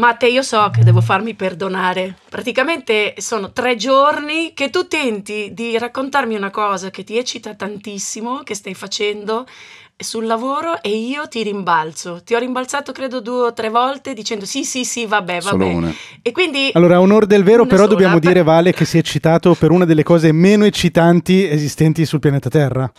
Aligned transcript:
Ma 0.00 0.14
te 0.14 0.28
io 0.28 0.40
so 0.42 0.70
che 0.72 0.82
devo 0.82 1.02
farmi 1.02 1.34
perdonare. 1.34 2.14
Praticamente 2.30 3.12
sono 3.18 3.52
tre 3.52 3.76
giorni 3.76 4.52
che 4.54 4.70
tu 4.70 4.86
tenti 4.88 5.50
di 5.52 5.76
raccontarmi 5.76 6.34
una 6.34 6.48
cosa 6.50 6.88
che 6.88 7.04
ti 7.04 7.18
eccita 7.18 7.54
tantissimo, 7.54 8.38
che 8.42 8.54
stai 8.54 8.72
facendo 8.72 9.46
sul 9.98 10.24
lavoro 10.24 10.80
e 10.82 10.88
io 10.88 11.28
ti 11.28 11.42
rimbalzo. 11.42 12.22
Ti 12.24 12.34
ho 12.34 12.38
rimbalzato 12.38 12.92
credo 12.92 13.20
due 13.20 13.48
o 13.48 13.52
tre 13.52 13.68
volte 13.68 14.14
dicendo 14.14 14.46
sì, 14.46 14.64
sì, 14.64 14.86
sì, 14.86 15.04
vabbè, 15.04 15.42
Solo 15.42 15.58
vabbè. 15.66 15.74
una. 15.74 15.94
E 16.22 16.32
quindi 16.32 16.70
Allora, 16.72 16.96
a 16.96 17.00
onor 17.02 17.26
del 17.26 17.44
vero, 17.44 17.64
però 17.64 17.82
sola. 17.82 17.88
dobbiamo 17.88 18.18
Per- 18.18 18.26
dire, 18.28 18.42
Vale, 18.42 18.72
che 18.72 18.86
si 18.86 18.96
è 18.96 19.00
eccitato 19.00 19.52
per 19.54 19.70
una 19.70 19.84
delle 19.84 20.02
cose 20.02 20.32
meno 20.32 20.64
eccitanti 20.64 21.46
esistenti 21.46 22.06
sul 22.06 22.20
pianeta 22.20 22.48
Terra. 22.48 22.90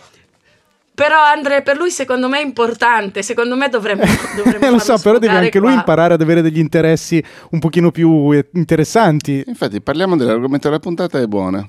Però 0.94 1.16
Andre, 1.18 1.62
per 1.62 1.78
lui 1.78 1.90
secondo 1.90 2.28
me 2.28 2.40
è 2.40 2.44
importante, 2.44 3.22
secondo 3.22 3.56
me 3.56 3.68
dovremmo, 3.68 4.02
dovremmo 4.36 4.66
Eh, 4.66 4.70
lo 4.70 4.78
farlo 4.78 4.96
so, 4.96 4.98
però 5.02 5.18
deve 5.18 5.36
anche 5.36 5.58
lui 5.58 5.68
qua. 5.70 5.78
imparare 5.78 6.14
ad 6.14 6.20
avere 6.20 6.42
degli 6.42 6.58
interessi 6.58 7.22
un 7.52 7.58
pochino 7.60 7.90
più 7.90 8.30
interessanti. 8.52 9.42
Infatti, 9.46 9.80
parliamo 9.80 10.16
dell'argomento 10.16 10.68
della 10.68 10.80
puntata, 10.80 11.18
è 11.18 11.26
buona. 11.26 11.66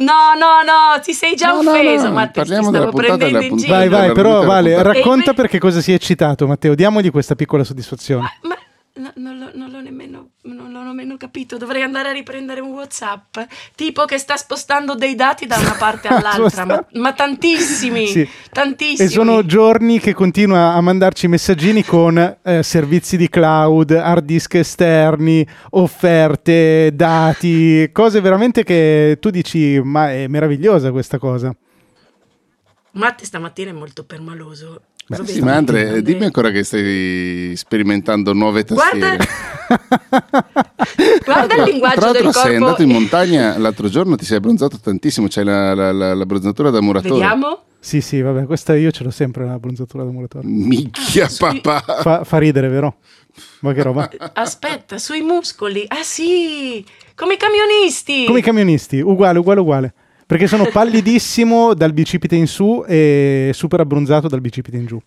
No, 0.00 0.12
no, 0.38 0.62
no, 0.64 1.00
ti 1.02 1.12
sei 1.12 1.34
già 1.34 1.48
No, 1.50 1.60
no, 1.62 1.70
offeso, 1.72 2.06
no, 2.06 2.12
Matteo, 2.12 2.44
ti 2.44 2.48
parliamo 2.50 2.68
stavo 2.68 2.78
della 2.78 2.90
puntata, 2.92 3.16
prendendo 3.16 3.38
della 3.38 3.42
in 3.42 3.48
puntata. 3.50 3.80
giro. 3.82 3.90
Vai, 3.96 4.06
vai, 4.06 4.14
però 4.14 4.44
Vale, 4.44 4.82
racconta 4.84 5.34
perché 5.34 5.58
cosa 5.58 5.80
si 5.80 5.90
è 5.90 5.94
eccitato, 5.94 6.46
Matteo. 6.46 6.76
Diamogli 6.76 7.10
questa 7.10 7.34
piccola 7.34 7.64
soddisfazione. 7.64 8.22
Ma 8.42 8.56
no- 8.98 9.12
non, 9.16 9.38
l'ho, 9.38 9.50
non 9.54 9.70
l'ho 9.70 9.80
nemmeno, 9.80 10.30
non 10.42 10.70
l'ho 10.72 10.82
nemmeno 10.82 11.16
capito, 11.16 11.56
dovrei 11.56 11.82
andare 11.82 12.10
a 12.10 12.12
riprendere 12.12 12.60
un 12.60 12.70
Whatsapp, 12.72 13.38
tipo 13.74 14.04
che 14.04 14.18
sta 14.18 14.36
spostando 14.36 14.94
dei 14.94 15.14
dati 15.14 15.46
da 15.46 15.56
una 15.56 15.74
parte 15.78 16.08
all'altra, 16.12 16.64
ma, 16.64 16.84
ma 16.94 17.12
tantissimi, 17.12 18.06
Sì. 18.06 18.28
tantissimi. 18.52 19.08
E 19.08 19.10
sono 19.10 19.44
giorni 19.46 19.98
che 20.00 20.12
continua 20.14 20.74
a 20.74 20.80
mandarci 20.80 21.28
messaggini 21.28 21.84
con 21.84 22.18
eh, 22.42 22.62
servizi 22.62 23.16
di 23.16 23.28
cloud, 23.28 23.90
hard 23.92 24.24
disk 24.24 24.54
esterni, 24.54 25.46
offerte, 25.70 26.90
dati, 26.94 27.88
cose 27.92 28.20
veramente 28.20 28.64
che 28.64 29.16
tu 29.20 29.30
dici, 29.30 29.80
ma 29.82 30.12
è 30.12 30.26
meravigliosa 30.26 30.90
questa 30.90 31.18
cosa. 31.18 31.54
Matte 32.92 33.24
stamattina 33.24 33.70
è 33.70 33.74
molto 33.74 34.04
permaloso. 34.04 34.82
Beh, 35.08 35.26
Sì, 35.26 35.40
ma 35.40 35.54
Andre, 35.54 35.86
Andre. 35.86 36.02
dimmi 36.02 36.24
ancora 36.24 36.50
che 36.50 36.62
stai 36.64 37.54
sperimentando 37.56 38.32
nuove 38.34 38.64
tastiere. 38.64 39.16
Guarda, 39.16 40.44
guarda 41.24 41.54
il 41.54 41.62
linguaggio 41.70 42.00
Tra 42.00 42.12
del 42.12 42.22
l'altro 42.24 42.30
corpo. 42.32 42.46
sei 42.48 42.56
andato 42.56 42.82
in 42.82 42.88
montagna 42.90 43.58
l'altro 43.58 43.88
giorno, 43.88 44.16
ti 44.16 44.24
sei 44.24 44.36
abbronzato 44.36 44.78
tantissimo, 44.78 45.26
c'hai 45.28 45.44
la, 45.44 45.74
la, 45.74 45.92
la, 45.92 46.14
la 46.14 46.26
bronzatura 46.26 46.70
da 46.70 46.80
muratore. 46.80 47.12
Vediamo. 47.14 47.62
Sì, 47.80 48.00
sì, 48.00 48.20
vabbè, 48.20 48.44
questa 48.44 48.74
io 48.76 48.90
ce 48.90 49.04
l'ho 49.04 49.10
sempre 49.10 49.46
la 49.46 49.58
bronzatura 49.58 50.04
da 50.04 50.10
muratore. 50.10 50.46
Micchia 50.46 51.24
Ah, 51.24 51.28
sui- 51.28 51.60
papà. 51.62 52.02
Fa, 52.02 52.24
fa 52.24 52.38
ridere, 52.38 52.68
vero? 52.68 52.96
Ma 53.60 53.72
che 53.72 53.82
roba. 53.82 54.10
Aspetta, 54.34 54.98
sui 54.98 55.20
muscoli. 55.22 55.84
Ah 55.88 56.02
sì, 56.02 56.84
come 57.14 57.34
i 57.34 57.36
camionisti. 57.36 58.24
Come 58.26 58.40
i 58.40 58.42
camionisti, 58.42 59.00
uguale, 59.00 59.38
uguale, 59.38 59.60
uguale. 59.60 59.94
Perché 60.28 60.46
sono 60.46 60.66
pallidissimo 60.70 61.72
dal 61.72 61.94
bicipite 61.94 62.36
in 62.36 62.46
su 62.46 62.84
e 62.86 63.50
super 63.54 63.80
abbronzato 63.80 64.28
dal 64.28 64.42
bicipite 64.42 64.76
in 64.76 64.84
giù. 64.84 65.00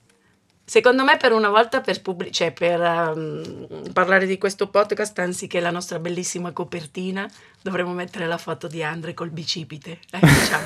Secondo 0.66 1.04
me 1.04 1.18
per 1.18 1.32
una 1.32 1.50
volta 1.50 1.82
per, 1.82 2.02
pubblic- 2.02 2.34
cioè 2.34 2.52
per 2.52 2.82
ehm, 2.82 3.92
parlare 3.94 4.26
di 4.26 4.40
questo 4.40 4.70
podcast, 4.70 5.20
anziché 5.20 5.60
la 5.60 5.70
nostra 5.70 6.00
bellissima 6.00 6.52
copertina, 6.54 7.30
dovremmo 7.62 7.94
mettere 7.94 8.28
la 8.28 8.38
foto 8.38 8.67
di 8.67 8.84
Andre 8.84 9.14
col 9.14 9.30
bicipite. 9.30 10.00
Eh, 10.12 10.20
diciamo. 10.20 10.64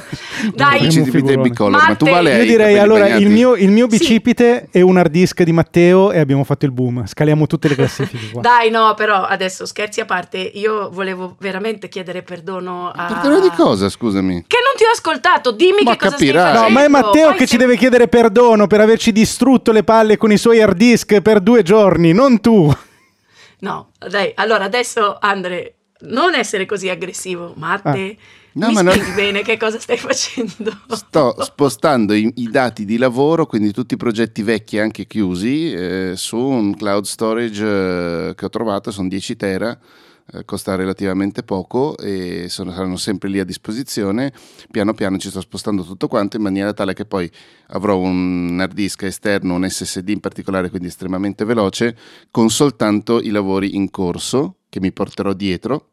Dai, 0.55 0.91
figurone. 0.91 1.37
bicolor, 1.37 1.87
ma 1.87 1.95
tu 1.95 2.05
vale 2.05 2.37
Io 2.37 2.45
direi 2.45 2.77
allora 2.77 3.07
il 3.15 3.29
mio, 3.29 3.55
il 3.55 3.69
mio 3.71 3.89
Sì. 3.89 3.97
bicipite 3.97 4.67
è 4.71 4.81
un 4.81 4.97
hard 4.97 5.11
disk 5.11 5.43
di 5.43 5.52
Matteo 5.52 6.11
e 6.11 6.19
abbiamo 6.19 6.43
fatto 6.43 6.65
il 6.65 6.71
boom. 6.71 7.05
Scaliamo 7.05 7.47
tutte 7.47 7.67
le 7.67 7.75
classifiche 7.75 8.31
qua. 8.33 8.41
Dai, 8.41 8.69
no, 8.69 8.93
però 8.95 9.23
adesso 9.23 9.65
scherzi 9.65 9.99
a 10.02 10.05
parte, 10.05 10.37
io 10.37 10.89
volevo 10.89 11.35
veramente 11.39 11.87
chiedere 11.89 12.21
perdono 12.23 12.89
a... 12.93 13.05
Perdono 13.05 13.39
di 13.39 13.49
cosa, 13.55 13.89
scusami? 13.89 14.43
Che 14.47 14.57
non 14.63 14.75
ti 14.77 14.83
ho 14.83 14.91
ascoltato, 14.91 15.52
dimmi 15.52 15.83
Ma 15.83 15.91
che 15.91 15.97
cosa 15.97 16.11
capirai. 16.11 16.55
stai 16.55 16.67
No, 16.67 16.70
ma 16.73 16.83
è 16.83 16.87
Matteo 16.87 17.30
Poi 17.30 17.37
che 17.37 17.47
ci 17.47 17.58
deve 17.58 17.77
chiedere 17.77 18.08
perdono 18.08 18.67
per 18.67 18.81
averci 18.81 19.11
distrutto 19.11 19.71
le 19.71 19.83
palle 19.83 20.17
con 20.17 20.31
i 20.31 20.37
suoi 20.37 20.61
hard 20.61 20.77
disk 20.77 21.21
per 21.21 21.39
due 21.39 21.64
giorni, 21.64 22.11
non 22.14 22.39
tu. 22.41 22.73
No, 23.59 23.91
dai, 24.09 24.31
allora 24.36 24.65
adesso 24.65 25.17
Andre, 25.20 25.74
non 26.08 26.33
essere 26.36 26.66
così 26.66 26.89
aggressivo, 26.89 27.54
Matte, 27.58 28.17
No, 28.54 28.67
mi 28.67 28.73
ma 28.73 28.82
non- 28.83 28.98
bene 29.16 29.42
che 29.42 29.58
cosa 29.58 29.80
stai 29.80 29.98
facendo? 29.98 30.71
Sto 30.88 31.36
spostando 31.43 32.14
i, 32.14 32.32
i 32.36 32.49
dati 32.49 32.86
di 32.86 32.98
lavoro, 32.98 33.45
quindi 33.45 33.71
tutti 33.73 33.95
i 33.95 33.98
progetti 33.98 34.44
vecchi 34.44 34.80
anche 34.80 35.05
chiusi, 35.08 35.73
eh, 35.73 36.14
su 36.15 36.38
un 36.38 36.73
cloud 36.76 37.04
storage 37.04 37.65
eh, 38.30 38.33
che 38.36 38.45
ho 38.45 38.49
trovato, 38.49 38.92
sono 38.92 39.10
10 39.10 39.36
tera, 39.36 39.77
eh, 40.32 40.45
costa 40.45 40.76
relativamente 40.76 41.44
poco 41.44 41.98
e 41.98 42.45
sono- 42.48 42.71
saranno 42.71 42.95
sempre 42.95 43.27
lì 43.27 43.39
a 43.39 43.44
disposizione. 43.44 44.32
Piano 44.71 44.94
piano 44.94 45.17
ci 45.17 45.27
sto 45.30 45.42
spostando 45.42 45.83
tutto 45.83 46.08
quanto 46.08 46.38
in 46.38 46.44
maniera 46.44 46.71
tale 46.71 46.94
che 46.94 47.04
poi 47.05 47.30
avrò 47.67 47.98
un 47.98 48.58
hard 48.61 48.73
disk 48.73 49.04
esterno, 49.04 49.54
un 49.55 49.70
SSD 49.70 50.08
in 50.10 50.21
particolare, 50.21 50.70
quindi 50.70 50.88
estremamente 50.88 51.44
veloce, 51.44 51.94
con 52.32 52.49
soltanto 52.49 53.20
i 53.21 53.32
lavori 53.32 53.76
in 53.76 53.89
corso 53.92 54.60
che 54.70 54.80
mi 54.80 54.94
porterò 54.94 55.33
dietro 55.33 55.89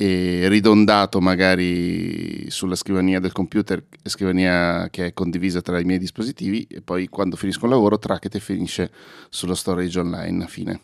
e 0.00 0.46
ridondato 0.46 1.20
magari 1.20 2.48
sulla 2.50 2.76
scrivania 2.76 3.18
del 3.18 3.32
computer, 3.32 3.82
scrivania 4.04 4.86
che 4.92 5.06
è 5.06 5.12
condivisa 5.12 5.60
tra 5.60 5.80
i 5.80 5.84
miei 5.84 5.98
dispositivi 5.98 6.64
e 6.70 6.80
poi 6.82 7.08
quando 7.08 7.34
finisco 7.34 7.64
il 7.64 7.72
lavoro 7.72 7.98
tracket 7.98 8.36
e 8.36 8.38
finisce 8.38 8.92
sullo 9.28 9.56
storage 9.56 9.98
online 9.98 10.44
a 10.44 10.46
fine. 10.46 10.80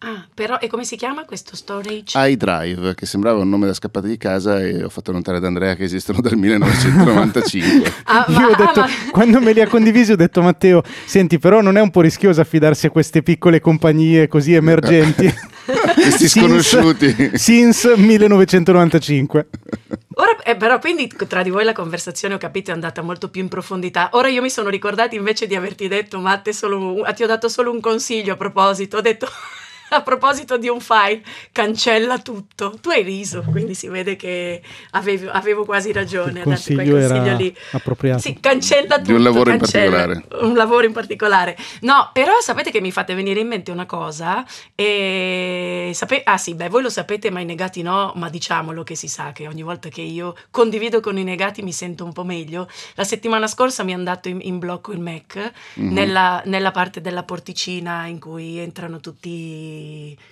Ah, 0.00 0.28
però, 0.34 0.58
e 0.58 0.68
come 0.68 0.84
si 0.84 0.96
chiama 0.96 1.24
questo 1.24 1.56
storage? 1.56 2.12
iDrive, 2.18 2.94
che 2.94 3.06
sembrava 3.06 3.40
un 3.40 3.48
nome 3.48 3.66
da 3.66 3.72
scappata 3.72 4.06
di 4.06 4.18
casa 4.18 4.60
e 4.60 4.84
ho 4.84 4.90
fatto 4.90 5.10
notare 5.12 5.38
ad 5.38 5.46
Andrea 5.46 5.74
che 5.74 5.84
esistono 5.84 6.20
dal 6.20 6.36
1995. 6.36 7.92
Ah, 8.04 8.26
Io 8.28 8.38
ma- 8.38 8.46
ho 8.48 8.54
detto, 8.54 8.80
ah, 8.80 8.86
ma- 8.86 9.10
quando 9.10 9.40
me 9.40 9.54
li 9.54 9.62
ha 9.62 9.66
condivisi, 9.66 10.12
ho 10.12 10.16
detto 10.16 10.42
Matteo, 10.42 10.82
senti, 11.06 11.38
però 11.38 11.62
non 11.62 11.78
è 11.78 11.80
un 11.80 11.90
po' 11.90 12.02
rischioso 12.02 12.42
affidarsi 12.42 12.84
a 12.84 12.90
queste 12.90 13.22
piccole 13.22 13.60
compagnie 13.60 14.28
così 14.28 14.52
emergenti. 14.52 15.32
Questi 15.94 16.28
sconosciuti. 16.28 17.14
Since, 17.14 17.38
since 17.38 17.96
1995. 17.96 19.46
Ora, 20.16 20.36
eh, 20.44 20.56
però 20.56 20.78
quindi 20.78 21.10
tra 21.28 21.42
di 21.42 21.50
voi 21.50 21.64
la 21.64 21.72
conversazione 21.72 22.34
ho 22.34 22.38
capito 22.38 22.70
è 22.70 22.74
andata 22.74 23.02
molto 23.02 23.28
più 23.30 23.42
in 23.42 23.48
profondità. 23.48 24.10
Ora 24.12 24.28
io 24.28 24.42
mi 24.42 24.50
sono 24.50 24.68
ricordata 24.68 25.14
invece 25.16 25.46
di 25.46 25.56
averti 25.56 25.88
detto, 25.88 26.20
Matte, 26.20 26.52
solo 26.52 27.02
ti 27.14 27.22
ho 27.22 27.26
dato 27.26 27.48
solo 27.48 27.70
un 27.70 27.80
consiglio 27.80 28.34
a 28.34 28.36
proposito. 28.36 28.98
Ho 28.98 29.00
detto, 29.00 29.28
a 29.94 30.02
proposito 30.02 30.56
di 30.56 30.68
un 30.68 30.80
file, 30.80 31.22
cancella 31.52 32.18
tutto. 32.18 32.76
Tu 32.80 32.90
hai 32.90 33.02
riso, 33.02 33.42
quindi 33.50 33.74
si 33.74 33.88
vede 33.88 34.16
che 34.16 34.60
avevo, 34.92 35.30
avevo 35.30 35.64
quasi 35.64 35.92
ragione 35.92 36.40
Il 36.40 36.46
a 36.46 36.50
darti 36.50 36.74
quel 36.74 36.88
consiglio 36.88 36.96
consiglio 36.98 37.24
era 37.24 37.36
lì. 37.36 37.56
appropriato. 37.72 38.20
Sì, 38.20 38.38
cancella 38.40 38.96
tutto. 38.96 39.02
Di 39.10 39.12
un 39.12 39.22
lavoro 39.22 39.50
in 39.50 39.58
particolare. 39.58 40.24
Un 40.40 40.54
lavoro 40.54 40.86
in 40.86 40.92
particolare. 40.92 41.56
No, 41.80 42.10
però 42.12 42.32
sapete 42.40 42.70
che 42.70 42.80
mi 42.80 42.92
fate 42.92 43.14
venire 43.14 43.40
in 43.40 43.46
mente 43.48 43.70
una 43.70 43.86
cosa? 43.86 44.44
E 44.74 45.90
sape- 45.94 46.22
ah 46.24 46.36
sì, 46.38 46.54
beh, 46.54 46.68
voi 46.68 46.82
lo 46.82 46.90
sapete, 46.90 47.30
ma 47.30 47.40
i 47.40 47.44
negati 47.44 47.82
no, 47.82 48.12
ma 48.16 48.28
diciamolo 48.28 48.82
che 48.82 48.94
si 48.94 49.08
sa 49.08 49.32
che 49.32 49.46
ogni 49.48 49.62
volta 49.62 49.88
che 49.88 50.02
io 50.02 50.34
condivido 50.50 51.00
con 51.00 51.16
i 51.18 51.24
negati 51.24 51.62
mi 51.62 51.72
sento 51.72 52.04
un 52.04 52.12
po' 52.12 52.24
meglio. 52.24 52.68
La 52.94 53.04
settimana 53.04 53.46
scorsa 53.46 53.82
mi 53.82 53.92
è 53.92 53.94
andato 53.94 54.28
in, 54.28 54.38
in 54.42 54.58
blocco 54.58 54.92
il 54.92 55.00
Mac 55.00 55.52
Mhm. 55.74 55.92
nella, 55.92 56.42
nella 56.46 56.70
parte 56.70 57.00
della 57.00 57.22
porticina 57.24 58.06
in 58.06 58.18
cui 58.20 58.58
entrano 58.58 59.00
tutti 59.00 59.28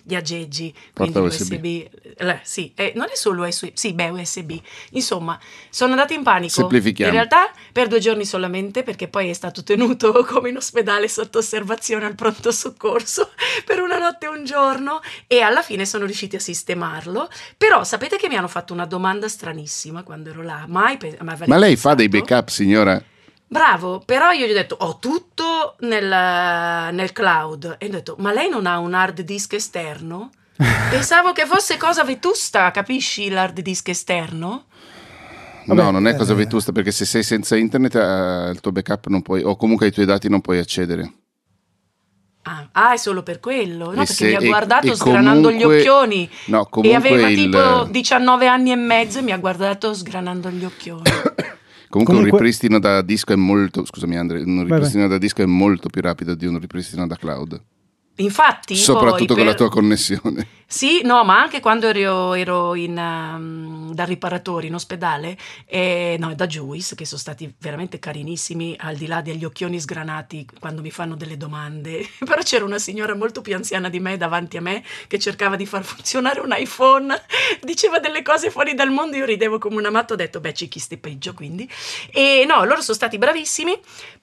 gli 0.02 0.14
aggeggi, 0.14 0.72
quindi 0.92 1.12
Porta 1.12 1.20
USB. 1.20 1.64
Eh, 1.64 2.40
sì, 2.42 2.72
eh, 2.74 2.92
non 2.94 3.06
è 3.10 3.16
solo 3.16 3.46
USB, 3.46 3.70
sì, 3.74 3.92
beh, 3.92 4.10
USB. 4.10 4.52
Insomma, 4.90 5.38
sono 5.70 5.92
andata 5.92 6.14
in 6.14 6.22
panico. 6.22 6.52
Semplifichiamo. 6.52 7.10
In 7.10 7.16
realtà 7.16 7.50
per 7.72 7.88
due 7.88 7.98
giorni 7.98 8.24
solamente, 8.24 8.82
perché 8.82 9.08
poi 9.08 9.28
è 9.28 9.32
stato 9.32 9.62
tenuto 9.62 10.12
come 10.26 10.50
in 10.50 10.56
ospedale 10.56 11.08
sotto 11.08 11.38
osservazione 11.38 12.04
al 12.04 12.14
pronto 12.14 12.50
soccorso 12.52 13.30
per 13.64 13.80
una 13.80 13.98
notte 13.98 14.26
e 14.26 14.28
un 14.28 14.44
giorno 14.44 15.00
e 15.26 15.40
alla 15.40 15.62
fine 15.62 15.84
sono 15.86 16.04
riusciti 16.04 16.36
a 16.36 16.40
sistemarlo. 16.40 17.28
Però 17.56 17.84
sapete 17.84 18.16
che 18.16 18.28
mi 18.28 18.36
hanno 18.36 18.48
fatto 18.48 18.72
una 18.72 18.86
domanda 18.86 19.28
stranissima 19.28 20.02
quando 20.02 20.30
ero 20.30 20.42
là. 20.42 20.64
Mai 20.68 20.96
pe- 20.96 21.18
ma 21.20 21.36
Ma 21.46 21.56
lei 21.56 21.76
fa 21.76 21.94
dei 21.94 22.08
backup, 22.08 22.48
signora? 22.48 23.02
Bravo, 23.52 24.00
però 24.02 24.30
io 24.30 24.46
gli 24.46 24.50
ho 24.50 24.54
detto 24.54 24.76
ho 24.80 24.98
tutto 24.98 25.76
nel, 25.80 26.08
nel 26.08 27.12
cloud 27.12 27.76
e 27.78 27.84
ho 27.84 27.90
detto 27.90 28.16
ma 28.18 28.32
lei 28.32 28.48
non 28.48 28.64
ha 28.64 28.78
un 28.78 28.94
hard 28.94 29.20
disk 29.20 29.52
esterno? 29.52 30.30
Pensavo 30.88 31.32
che 31.32 31.44
fosse 31.44 31.76
cosa 31.76 32.02
vetusta, 32.02 32.70
capisci 32.70 33.28
l'hard 33.28 33.60
disk 33.60 33.88
esterno? 33.88 34.64
Vabbè, 35.66 35.82
no, 35.82 35.90
non 35.90 36.06
è 36.06 36.16
cosa 36.16 36.32
eh. 36.32 36.36
vetusta 36.36 36.72
perché 36.72 36.92
se 36.92 37.04
sei 37.04 37.22
senza 37.22 37.54
internet 37.54 37.94
eh, 37.94 38.50
il 38.52 38.60
tuo 38.62 38.72
backup 38.72 39.08
non 39.08 39.20
puoi, 39.20 39.42
o 39.42 39.54
comunque 39.56 39.84
ai 39.84 39.92
tuoi 39.92 40.06
dati 40.06 40.30
non 40.30 40.40
puoi 40.40 40.58
accedere. 40.58 41.12
Ah, 42.44 42.68
ah, 42.72 42.92
è 42.94 42.96
solo 42.96 43.22
per 43.22 43.38
quello, 43.38 43.84
no? 43.88 43.92
E 43.92 43.96
Perché 43.96 44.12
se- 44.14 44.26
mi 44.28 44.34
ha 44.34 44.40
guardato 44.40 44.86
e 44.86 44.96
sgranando 44.96 45.50
comunque- 45.50 45.76
gli 45.76 45.80
occhioni 45.80 46.30
No, 46.46 46.68
e 46.80 46.94
aveva 46.94 47.28
il- 47.28 47.36
tipo 47.36 47.84
19 47.90 48.46
anni 48.46 48.72
e 48.72 48.76
mezzo 48.76 49.18
e 49.18 49.22
mi 49.22 49.32
ha 49.32 49.36
guardato 49.36 49.92
sgranando 49.92 50.48
gli 50.48 50.64
occhioni. 50.64 51.02
Comunque, 51.92 52.14
un 52.14 52.20
Comunque- 52.22 52.38
ripristino 52.38 52.78
da 52.78 53.02
disco 53.02 53.34
è 53.34 53.36
molto, 53.36 53.84
scusami 53.84 54.16
Andre, 54.16 54.40
un 54.40 54.64
ripristino 54.66 55.06
da 55.08 55.18
disco 55.18 55.42
è 55.42 55.46
molto 55.46 55.90
più 55.90 56.00
rapido 56.00 56.34
di 56.34 56.46
un 56.46 56.58
ripristino 56.58 57.06
da 57.06 57.16
cloud. 57.16 57.60
Infatti, 58.16 58.76
Soprattutto 58.76 59.34
poi 59.34 59.36
con 59.36 59.36
la 59.38 59.44
per- 59.44 59.54
tua 59.54 59.70
connessione. 59.70 60.46
Sì, 60.66 61.02
no, 61.02 61.22
ma 61.22 61.38
anche 61.38 61.60
quando 61.60 61.86
ero, 61.88 62.32
ero 62.32 62.74
in, 62.74 62.96
um, 62.96 63.92
da 63.92 64.04
riparatore 64.04 64.66
in 64.68 64.74
ospedale, 64.74 65.36
eh, 65.66 66.16
no, 66.18 66.34
da 66.34 66.46
Juice, 66.46 66.94
che 66.94 67.04
sono 67.04 67.20
stati 67.20 67.52
veramente 67.58 67.98
carinissimi, 67.98 68.74
al 68.78 68.96
di 68.96 69.06
là 69.06 69.20
degli 69.20 69.44
occhioni 69.44 69.78
sgranati 69.78 70.46
quando 70.58 70.80
mi 70.80 70.90
fanno 70.90 71.14
delle 71.14 71.36
domande. 71.36 72.06
Però 72.24 72.40
c'era 72.42 72.64
una 72.64 72.78
signora 72.78 73.14
molto 73.14 73.42
più 73.42 73.54
anziana 73.54 73.90
di 73.90 74.00
me 74.00 74.16
davanti 74.16 74.56
a 74.56 74.62
me 74.62 74.82
che 75.08 75.18
cercava 75.18 75.56
di 75.56 75.66
far 75.66 75.84
funzionare 75.84 76.40
un 76.40 76.54
iPhone, 76.56 77.14
diceva 77.62 77.98
delle 77.98 78.22
cose 78.22 78.50
fuori 78.50 78.74
dal 78.74 78.90
mondo, 78.90 79.16
io 79.16 79.26
ridevo 79.26 79.58
come 79.58 79.76
una 79.76 79.90
matta, 79.90 80.14
ho 80.14 80.16
detto, 80.16 80.40
beh, 80.40 80.54
ci 80.54 80.68
chisti 80.68 80.96
peggio 80.96 81.34
quindi. 81.34 81.68
E 82.10 82.44
no, 82.46 82.64
loro 82.64 82.80
sono 82.80 82.96
stati 82.96 83.18
bravissimi, 83.18 83.78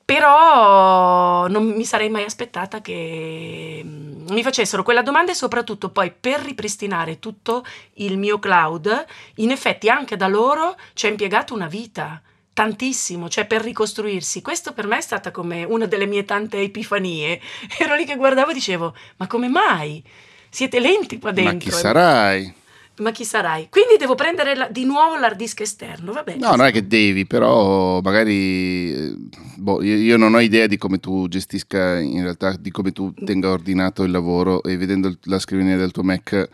però 0.09 1.45
non 1.49 1.67
mi 1.67 1.85
sarei 1.85 2.09
mai 2.09 2.23
aspettata 2.23 2.81
che 2.81 3.83
mm, 3.85 4.29
mi 4.29 4.41
facessero 4.41 4.81
quella 4.81 5.03
domanda 5.03 5.31
e 5.31 5.35
soprattutto 5.35 5.91
poi 5.91 6.11
per 6.11 6.39
ripristinare 6.39 7.19
tutto 7.19 7.63
il 7.95 8.17
mio 8.17 8.39
cloud, 8.39 9.05
in 9.35 9.51
effetti 9.51 9.87
anche 9.87 10.17
da 10.17 10.27
loro 10.27 10.75
ci 10.93 11.05
ha 11.05 11.09
impiegato 11.09 11.53
una 11.53 11.67
vita. 11.67 12.19
Tantissimo, 12.51 13.29
cioè 13.29 13.45
per 13.45 13.61
ricostruirsi. 13.61 14.41
Questo 14.41 14.73
per 14.73 14.87
me 14.87 14.97
è 14.97 15.01
stata 15.01 15.29
come 15.29 15.63
una 15.63 15.85
delle 15.85 16.07
mie 16.07 16.25
tante 16.25 16.57
epifanie. 16.59 17.39
Ero 17.77 17.93
lì 17.93 18.03
che 18.03 18.15
guardavo 18.15 18.49
e 18.49 18.55
dicevo: 18.55 18.95
Ma 19.17 19.27
come 19.27 19.47
mai? 19.47 20.03
Siete 20.49 20.79
lenti 20.79 21.19
qua 21.19 21.31
dentro. 21.31 21.53
Ma 21.53 21.59
chi 21.59 21.71
sarai? 21.71 22.53
Ma 22.99 23.11
chi 23.11 23.23
sarai? 23.23 23.67
Quindi 23.69 23.95
devo 23.97 24.15
prendere 24.15 24.55
la- 24.55 24.67
di 24.69 24.83
nuovo 24.85 25.17
l'hard 25.17 25.37
disk 25.37 25.61
esterno, 25.61 26.11
va 26.11 26.23
bene. 26.23 26.39
No, 26.39 26.55
non 26.55 26.65
è 26.65 26.71
che 26.71 26.85
devi, 26.87 27.25
però 27.25 28.01
magari 28.01 28.93
eh, 28.93 29.15
boh, 29.55 29.81
io, 29.81 29.95
io 29.95 30.17
non 30.17 30.33
ho 30.33 30.39
idea 30.39 30.67
di 30.67 30.77
come 30.77 30.99
tu 30.99 31.27
gestisca 31.29 31.97
in 31.99 32.21
realtà, 32.23 32.55
di 32.59 32.71
come 32.71 32.91
tu 32.91 33.13
tenga 33.13 33.49
ordinato 33.49 34.03
il 34.03 34.11
lavoro 34.11 34.61
e 34.63 34.75
vedendo 34.77 35.15
la 35.23 35.39
scrivania 35.39 35.77
del 35.77 35.91
tuo 35.91 36.03
Mac. 36.03 36.49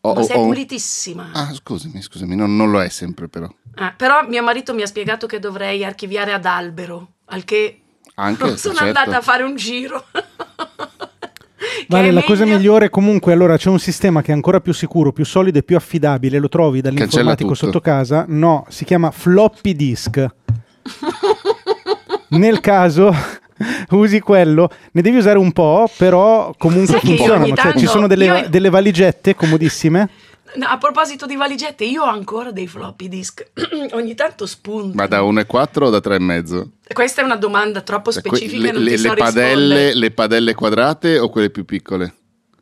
ho- 0.00 0.14
Ma 0.14 0.22
sei 0.22 0.36
ho- 0.36 0.42
pulitissima. 0.46 1.30
Ah, 1.32 1.52
scusami, 1.54 2.00
scusami, 2.02 2.34
non, 2.34 2.56
non 2.56 2.70
lo 2.70 2.80
è 2.82 2.88
sempre 2.88 3.28
però. 3.28 3.48
Ah, 3.76 3.92
però 3.96 4.26
mio 4.26 4.42
marito 4.42 4.74
mi 4.74 4.82
ha 4.82 4.86
spiegato 4.86 5.26
che 5.26 5.38
dovrei 5.38 5.84
archiviare 5.84 6.32
ad 6.32 6.46
albero, 6.46 7.12
al 7.26 7.44
che 7.44 7.80
Anche, 8.14 8.56
sono 8.58 8.74
certo. 8.74 8.98
andata 8.98 9.18
a 9.18 9.20
fare 9.22 9.42
un 9.44 9.54
giro. 9.54 10.04
Vale, 11.88 12.10
la 12.10 12.22
cosa 12.22 12.44
migliore 12.44 12.90
comunque, 12.90 13.32
allora 13.32 13.56
c'è 13.56 13.68
un 13.68 13.78
sistema 13.78 14.22
che 14.22 14.32
è 14.32 14.34
ancora 14.34 14.60
più 14.60 14.72
sicuro, 14.72 15.12
più 15.12 15.24
solido 15.24 15.58
e 15.58 15.62
più 15.62 15.76
affidabile, 15.76 16.38
lo 16.38 16.48
trovi 16.48 16.80
dall'informatico 16.80 17.54
sotto 17.54 17.80
casa, 17.80 18.24
no, 18.28 18.64
si 18.68 18.84
chiama 18.84 19.10
floppy 19.10 19.74
disk. 19.74 20.26
Nel 22.30 22.60
caso 22.60 23.14
usi 23.90 24.20
quello, 24.20 24.68
ne 24.92 25.02
devi 25.02 25.16
usare 25.16 25.38
un 25.38 25.52
po', 25.52 25.90
però 25.96 26.54
comunque 26.58 26.98
Sai 26.98 27.00
funzionano, 27.00 27.54
cioè, 27.54 27.78
ci 27.78 27.86
sono 27.86 28.06
delle, 28.06 28.24
io- 28.24 28.48
delle 28.48 28.70
valigette 28.70 29.34
comodissime. 29.34 30.08
No, 30.56 30.66
a 30.66 30.78
proposito 30.78 31.26
di 31.26 31.36
valigette, 31.36 31.84
io 31.84 32.02
ho 32.02 32.06
ancora 32.08 32.50
dei 32.50 32.66
floppy 32.66 33.08
disk. 33.08 33.46
Ogni 33.92 34.14
tanto 34.14 34.46
spunto. 34.46 34.94
Ma 34.94 35.06
da 35.06 35.20
1,4 35.20 35.82
o 35.84 35.90
da 35.90 35.98
3,5? 35.98 36.66
Questa 36.92 37.20
è 37.20 37.24
una 37.24 37.36
domanda 37.36 37.80
troppo 37.82 38.10
Cioè, 38.12 38.22
que- 38.22 38.36
specifica 38.36 38.68
e 38.68 38.72
le, 38.72 38.72
non 38.72 38.82
le- 38.82 38.90
ti 38.92 38.98
so 38.98 39.08
le 39.08 39.14
padelle, 39.16 39.94
le 39.94 40.10
padelle 40.10 40.54
quadrate 40.54 41.18
o 41.18 41.28
quelle 41.28 41.50
più 41.50 41.64
piccole? 41.64 42.14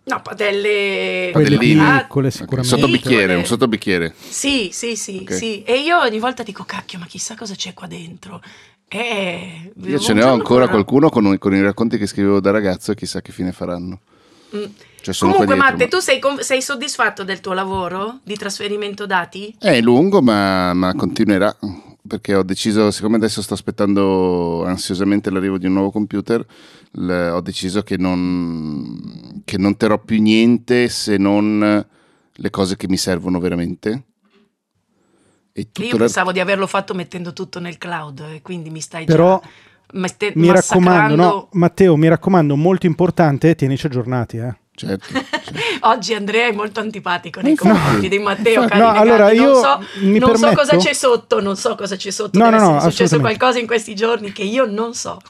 No, 0.07 0.21
padelle... 0.23 1.31
Padellini. 1.33 1.81
piccole 2.01 2.31
sicuramente. 2.31 2.69
Sottobicchiere, 2.69 3.17
Piccole. 3.21 3.35
un 3.39 3.45
sottobicchiere. 3.47 4.15
Sì, 4.19 4.69
sì, 4.73 4.97
sì, 4.97 5.21
Ok. 5.23 5.33
sì. 5.33 5.63
E 5.63 5.79
io 5.81 5.99
ogni 5.99 6.19
volta 6.19 6.43
dico, 6.43 6.65
cacchio, 6.65 6.99
ma 6.99 7.07
chissà 7.07 7.35
cosa 7.37 7.55
c'è 7.55 7.73
qua 7.73 7.87
dentro. 7.87 8.43
Eh, 8.87 9.73
Io 9.83 9.99
ce 9.99 10.13
ne 10.13 10.23
ho 10.23 10.33
ancora 10.33 10.69
qualcuno 10.69 11.09
con, 11.09 11.37
con 11.39 11.55
i 11.55 11.63
racconti 11.63 11.97
che 11.97 12.07
scrivevo 12.07 12.39
da 12.41 12.51
ragazzo 12.51 12.93
e 12.93 12.95
chissà 12.95 13.23
che 13.23 13.33
fine 13.33 13.51
faranno. 13.53 14.01
Mm. 14.55 14.65
Cioè, 15.05 15.13
sono 15.13 15.33
Comunque, 15.33 15.55
dietro, 15.55 15.73
Matte, 15.77 15.89
tu 15.89 15.99
sei, 15.99 16.19
con- 16.19 16.41
sei 16.41 16.63
soddisfatto 16.63 17.25
del 17.25 17.41
tuo 17.41 17.53
lavoro 17.53 18.21
di 18.25 18.37
trasferimento 18.37 19.05
dati? 19.05 19.55
ma- 19.61 19.69
È 19.71 19.81
lungo, 19.83 20.23
ma, 20.23 20.73
ma 20.73 20.95
continuerà. 20.95 21.55
Perché 22.07 22.35
ho 22.35 22.43
deciso, 22.43 22.91
siccome 22.91 23.17
adesso 23.17 23.43
sto 23.43 23.53
aspettando 23.53 24.65
ansiosamente 24.65 25.29
l'arrivo 25.31 25.59
di 25.59 25.67
un 25.67 25.75
nuovo 25.75 25.91
computer, 25.91 26.43
l- 26.93 27.11
ho 27.33 27.41
deciso 27.43 27.83
che 27.83 27.99
non, 27.99 29.43
che 29.45 29.59
non 29.59 29.77
terrò 29.77 29.99
più 29.99 30.23
niente 30.23 30.89
se 30.89 31.19
non 31.19 31.87
le 32.37 32.51
cose 32.51 32.77
che 32.77 32.89
mi 32.89 32.97
servono 32.97 33.39
veramente. 33.39 34.05
E 35.53 35.65
tutto 35.71 35.87
Io 35.87 35.93
il- 35.93 35.99
pensavo 35.99 36.33
di 36.33 36.41
averlo 36.41 36.67
fatto 36.67 36.95
mettendo 36.95 37.35
tutto 37.35 37.61
nel 37.61 37.77
cloud 37.77 38.21
e 38.33 38.41
quindi 38.41 38.71
mi 38.71 38.81
stai 38.81 39.05
Però 39.05 39.39
già 39.43 39.49
meste- 39.99 40.33
mi 40.35 40.51
raccomando, 40.51 41.15
no. 41.15 41.49
Matteo, 41.53 41.95
mi 41.97 42.09
raccomando, 42.09 42.57
molto 42.57 42.87
importante, 42.87 43.55
tienici 43.55 43.85
aggiornati, 43.87 44.39
eh. 44.39 44.57
Certo, 44.77 45.07
certo. 45.13 45.53
Oggi 45.83 46.15
Andrea 46.15 46.49
è 46.49 46.53
molto 46.53 46.81
antipatico 46.81 47.41
nei 47.41 47.55
confronti 47.55 48.09
di 48.09 48.19
Matteo. 48.19 48.63
Infatti, 48.63 48.81
no, 48.81 48.91
allora 48.91 49.27
non 49.27 49.35
io 49.35 49.55
so, 49.61 49.85
mi 50.01 50.19
non 50.19 50.37
so 50.37 50.53
cosa 50.53 50.77
c'è 50.77 50.93
sotto, 50.93 51.41
non 51.41 51.57
so 51.57 51.75
cosa 51.77 51.95
c'è 51.97 52.11
sotto. 52.11 52.39
No, 52.39 52.47
Deve 52.47 52.57
no, 52.57 52.63
no, 52.71 52.77
essere 52.77 52.91
successo 52.91 53.21
qualcosa 53.21 53.59
in 53.61 53.67
questi 53.67 53.95
giorni 53.95 54.33
che 54.33 54.43
io 54.43 54.65
non 54.65 54.95
so. 54.95 55.21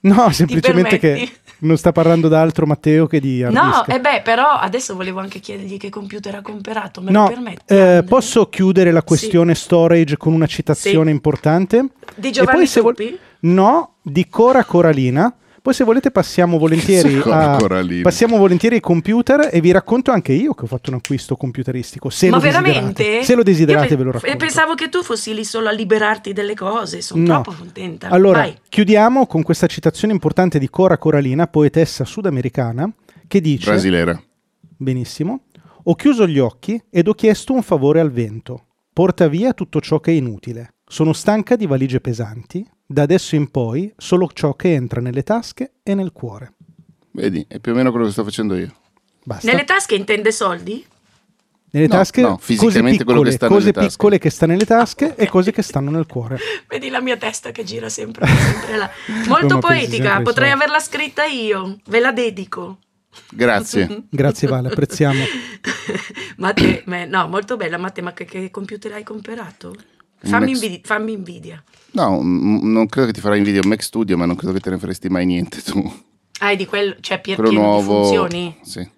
No, 0.00 0.30
semplicemente 0.30 0.98
che 0.98 1.30
non 1.60 1.76
sta 1.76 1.90
parlando 1.92 2.28
d'altro 2.28 2.66
Matteo 2.66 3.06
che 3.06 3.20
di 3.20 3.42
hard 3.42 3.52
No, 3.54 3.84
e 3.86 4.00
beh, 4.00 4.22
però 4.22 4.46
adesso 4.50 4.94
volevo 4.94 5.18
anche 5.20 5.40
chiedergli 5.40 5.76
che 5.76 5.90
computer 5.90 6.36
ha 6.36 6.42
comprato. 6.42 7.00
Me 7.00 7.10
No, 7.10 7.22
lo 7.22 7.28
permetti? 7.28 7.62
eh, 7.74 8.04
posso 8.06 8.48
chiudere 8.48 8.90
la 8.92 9.02
questione 9.02 9.54
storage 9.54 10.16
con 10.16 10.32
una 10.32 10.46
citazione 10.46 11.06
Sì. 11.10 11.14
importante? 11.14 11.86
Di 12.14 12.28
E 12.28 12.30
Giovanni 12.30 12.58
poi 12.58 12.66
se 12.66 12.80
vol-? 12.80 13.18
No, 13.40 13.94
di 14.02 14.28
Cora 14.28 14.64
Coralina. 14.64 15.32
Poi 15.68 15.76
se 15.76 15.84
volete 15.84 16.10
passiamo 16.10 16.56
volentieri, 16.56 17.20
a, 17.26 17.58
passiamo 18.00 18.38
volentieri 18.38 18.76
ai 18.76 18.80
computer 18.80 19.50
e 19.52 19.60
vi 19.60 19.70
racconto 19.70 20.10
anche 20.10 20.32
io 20.32 20.54
che 20.54 20.64
ho 20.64 20.66
fatto 20.66 20.88
un 20.88 20.96
acquisto 20.96 21.36
computeristico. 21.36 22.08
Se 22.08 22.30
Ma 22.30 22.36
lo 22.36 22.40
desiderate. 22.42 22.70
veramente? 22.72 23.22
Se 23.22 23.34
lo 23.34 23.42
desiderate 23.42 23.88
Io 23.88 23.96
ve 23.98 24.02
lo 24.04 24.10
pe- 24.12 24.18
racconto. 24.20 24.36
Pensavo 24.46 24.74
che 24.74 24.88
tu 24.88 25.02
fossi 25.02 25.34
lì 25.34 25.44
solo 25.44 25.68
a 25.68 25.72
liberarti 25.72 26.32
delle 26.32 26.54
cose. 26.54 27.02
Sono 27.02 27.20
No. 27.22 27.42
troppo 27.42 27.58
contenta. 27.58 28.08
Allora, 28.08 28.38
Vai. 28.38 28.54
chiudiamo 28.66 29.26
con 29.26 29.42
questa 29.42 29.66
citazione 29.66 30.14
importante 30.14 30.58
di 30.58 30.70
Cora 30.70 30.96
Coralina, 30.96 31.46
poetessa 31.48 32.06
sudamericana, 32.06 32.90
che 33.26 33.42
dice... 33.42 33.68
Brasilera. 33.68 34.18
Benissimo. 34.74 35.42
Ho 35.82 35.94
chiuso 35.96 36.26
gli 36.26 36.38
occhi 36.38 36.82
ed 36.88 37.08
ho 37.08 37.12
chiesto 37.12 37.52
un 37.52 37.62
favore 37.62 38.00
al 38.00 38.10
vento. 38.10 38.68
Porta 38.90 39.28
via 39.28 39.52
tutto 39.52 39.82
ciò 39.82 40.00
che 40.00 40.12
è 40.12 40.14
inutile. 40.14 40.76
Sono 40.88 41.12
stanca 41.12 41.56
di 41.56 41.66
valigie 41.66 42.00
pesanti. 42.00 42.66
Da 42.86 43.02
adesso 43.02 43.36
in 43.36 43.50
poi 43.50 43.92
solo 43.96 44.28
ciò 44.32 44.54
che 44.54 44.72
entra 44.72 45.00
nelle 45.00 45.22
tasche 45.22 45.72
e 45.82 45.94
nel 45.94 46.12
cuore. 46.12 46.54
Vedi, 47.10 47.44
è 47.48 47.58
più 47.58 47.72
o 47.72 47.74
meno 47.74 47.90
quello 47.90 48.06
che 48.06 48.12
sto 48.12 48.24
facendo 48.24 48.56
io. 48.56 48.74
Basta. 49.22 49.50
Nelle 49.50 49.64
tasche 49.64 49.94
intende 49.94 50.32
soldi? 50.32 50.84
Nelle 51.70 51.86
No, 51.86 51.92
tasche 51.96 52.22
no, 52.22 52.28
cose 52.36 52.44
fisicamente 52.44 53.04
quello 53.04 53.20
piccole, 53.20 53.28
che 53.30 53.36
sta 53.36 53.46
cose 53.48 53.58
nelle 53.60 53.72
tasche. 53.72 53.88
piccole 53.88 54.18
che 54.18 54.30
sta 54.30 54.46
nelle 54.46 54.64
tasche 54.64 55.14
e 55.16 55.28
cose 55.28 55.52
che 55.52 55.60
stanno 55.60 55.90
nel 55.90 56.06
cuore. 56.06 56.38
Vedi 56.66 56.88
la 56.88 57.02
mia 57.02 57.18
testa 57.18 57.50
che 57.50 57.62
gira 57.64 57.90
sempre, 57.90 58.26
sempre 58.26 58.76
là. 58.78 58.90
Molto 59.26 59.58
poetica, 59.58 60.22
potrei 60.22 60.48
soldi. 60.48 60.64
averla 60.64 60.80
scritta 60.80 61.24
io. 61.26 61.78
Ve 61.88 62.00
la 62.00 62.12
dedico. 62.12 62.78
Grazie. 63.30 64.04
Grazie 64.08 64.48
Vale, 64.48 64.68
apprezziamo. 64.68 65.22
Matte, 66.38 66.82
me- 66.86 67.04
no, 67.04 67.28
molto 67.28 67.58
bella. 67.58 67.76
Matte, 67.76 68.00
ma 68.00 68.14
che, 68.14 68.24
che 68.24 68.50
computer 68.50 68.92
hai 68.92 69.02
comprato? 69.02 69.74
Fammi, 70.20 70.52
Mac- 70.52 70.62
invidi- 70.62 70.80
fammi 70.84 71.12
invidia. 71.12 71.62
No, 71.92 72.20
m- 72.20 72.60
non 72.70 72.86
credo 72.88 73.06
che 73.08 73.12
ti 73.14 73.20
farai 73.20 73.38
invidia 73.38 73.60
un 73.62 73.68
Mac 73.68 73.82
Studio, 73.82 74.16
ma 74.16 74.26
non 74.26 74.36
credo 74.36 74.52
che 74.52 74.60
te 74.60 74.70
ne 74.70 74.78
faresti 74.78 75.08
mai 75.08 75.26
niente 75.26 75.62
tu. 75.62 75.80
Ah, 76.40 76.50
è 76.50 76.56
di 76.56 76.66
quello, 76.66 76.96
cioè 77.00 77.20
pier- 77.20 77.36
Quello 77.36 77.50
pieno 77.50 77.64
nuovo. 77.64 77.92
di 77.94 78.02
funzioni? 78.04 78.56
Sì. 78.62 78.80
Eh, 78.80 78.88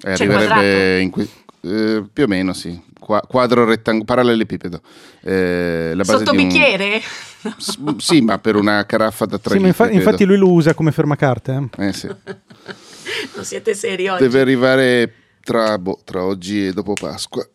C'è 0.00 0.10
arriverebbe 0.12 0.44
quadrato? 0.46 1.00
in 1.02 1.10
que- 1.10 1.28
eh, 1.62 2.04
più 2.12 2.24
o 2.24 2.26
meno, 2.26 2.52
sì. 2.52 2.80
Qua- 2.98 3.20
quadro 3.20 3.64
rettangolare, 3.64 4.04
parallelepipedo. 4.04 4.80
Eh, 5.22 5.92
la 5.94 6.02
base 6.04 6.18
Sotto 6.18 6.30
di 6.32 6.36
un- 6.38 6.48
bicchiere? 6.48 7.00
S- 7.58 7.78
sì, 7.98 8.20
ma 8.20 8.38
per 8.38 8.56
una 8.56 8.84
caraffa 8.86 9.24
da 9.26 9.38
3 9.38 9.58
Sì, 9.58 9.64
infa- 9.64 9.90
infatti 9.90 10.24
lui 10.24 10.36
lo 10.36 10.50
usa 10.52 10.74
come 10.74 10.92
fermacarte. 10.92 11.68
eh. 11.78 11.86
Eh, 11.86 11.92
sì. 11.92 12.06
non 13.34 13.44
siete 13.44 13.74
seri 13.74 14.08
oggi. 14.08 14.22
Deve 14.22 14.40
arrivare 14.40 15.12
tra, 15.42 15.78
boh, 15.78 16.00
tra 16.04 16.24
oggi 16.24 16.66
e 16.66 16.72
dopo 16.72 16.92
Pasqua. 16.94 17.46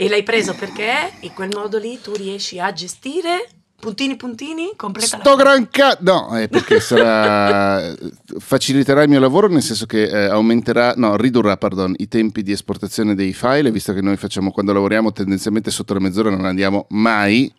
E 0.00 0.08
l'hai 0.08 0.22
preso 0.22 0.54
perché 0.54 1.12
in 1.20 1.34
quel 1.34 1.50
modo 1.54 1.76
lì 1.76 2.00
tu 2.00 2.14
riesci 2.14 2.58
a 2.58 2.72
gestire? 2.72 3.46
Puntini 3.78 4.16
puntini? 4.16 4.72
Completa 4.74 5.18
la 5.18 5.22
Sto 5.22 5.36
gran 5.36 5.68
ca- 5.68 5.98
No, 6.00 6.30
è 6.38 6.48
perché 6.48 6.80
sarà 6.80 7.94
faciliterà 8.38 9.02
il 9.02 9.10
mio 9.10 9.20
lavoro 9.20 9.46
nel 9.48 9.60
senso 9.60 9.84
che 9.84 10.04
eh, 10.04 10.24
aumenterà, 10.24 10.94
no, 10.96 11.16
ridurrà, 11.16 11.58
pardon, 11.58 11.92
i 11.98 12.08
tempi 12.08 12.42
di 12.42 12.50
esportazione 12.50 13.14
dei 13.14 13.34
file, 13.34 13.70
visto 13.70 13.92
che 13.92 14.00
noi 14.00 14.16
facciamo 14.16 14.52
quando 14.52 14.72
lavoriamo 14.72 15.12
tendenzialmente 15.12 15.70
sotto 15.70 15.92
la 15.92 16.00
mezz'ora 16.00 16.30
non 16.30 16.46
andiamo 16.46 16.86
mai. 16.88 17.52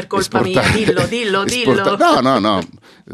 Per 0.00 0.06
colpa 0.06 0.42
mia, 0.42 0.60
esportare- 0.62 0.84
dillo, 0.84 1.06
dillo, 1.06 1.44
dillo. 1.48 1.72
esporta- 1.72 2.20
No, 2.20 2.38
no, 2.38 2.38
no, 2.38 2.60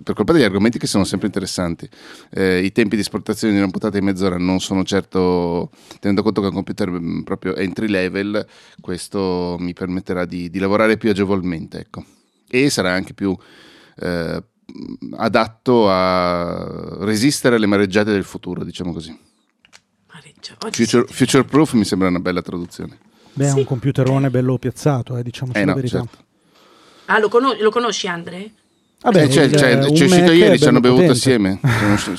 per 0.02 0.14
colpa 0.14 0.32
degli 0.32 0.42
argomenti 0.42 0.78
che 0.78 0.86
sono 0.86 1.04
sempre 1.04 1.26
interessanti. 1.28 1.88
Eh, 2.30 2.64
I 2.64 2.72
tempi 2.72 2.96
di 2.96 3.02
esportazione 3.02 3.52
di 3.54 3.60
una 3.60 3.70
puntata 3.70 3.98
di 3.98 4.04
mezz'ora 4.04 4.36
non 4.38 4.60
sono 4.60 4.84
certo, 4.84 5.70
tenendo 6.00 6.22
conto 6.22 6.40
che 6.40 6.48
un 6.48 6.54
computer 6.54 6.90
mm, 6.90 7.20
proprio 7.22 7.54
entry 7.54 7.88
level, 7.88 8.44
questo 8.80 9.56
mi 9.58 9.72
permetterà 9.72 10.24
di, 10.24 10.50
di 10.50 10.58
lavorare 10.58 10.96
più 10.96 11.10
agevolmente, 11.10 11.78
ecco. 11.78 12.04
E 12.48 12.68
sarà 12.70 12.92
anche 12.92 13.14
più, 13.14 13.36
eh, 14.00 14.42
adatto 15.16 15.88
a 15.90 16.96
resistere 17.04 17.56
alle 17.56 17.66
mareggiate 17.66 18.10
del 18.10 18.24
futuro, 18.24 18.64
diciamo 18.64 18.92
così. 18.92 19.16
Future, 20.70 21.06
future 21.08 21.44
proof 21.44 21.72
mi 21.74 21.84
sembra 21.84 22.08
una 22.08 22.18
bella 22.20 22.42
traduzione. 22.42 22.98
Beh, 23.32 23.46
è 23.46 23.50
Sì. 23.50 23.58
un 23.58 23.64
computerone 23.64 24.28
bello 24.30 24.58
piazzato, 24.58 25.16
eh, 25.16 25.22
diciamoci 25.22 25.58
Eh 25.58 25.64
la 25.64 25.70
no, 25.70 25.74
verità. 25.74 25.98
certo. 26.00 26.24
Ah, 27.06 27.18
lo, 27.18 27.28
cono- 27.28 27.54
lo 27.58 27.70
conosci 27.70 28.06
Andre? 28.08 28.50
Vabbè, 29.02 29.26
c'è- 29.28 29.50
c'è- 29.50 29.74
un 29.84 29.94
ci 29.94 30.02
è 30.02 30.06
uscito 30.06 30.30
ieri, 30.32 30.58
ci 30.58 30.66
hanno 30.66 30.80
bevuto 30.80 31.10
assieme. 31.12 31.58
Ci 31.60 31.66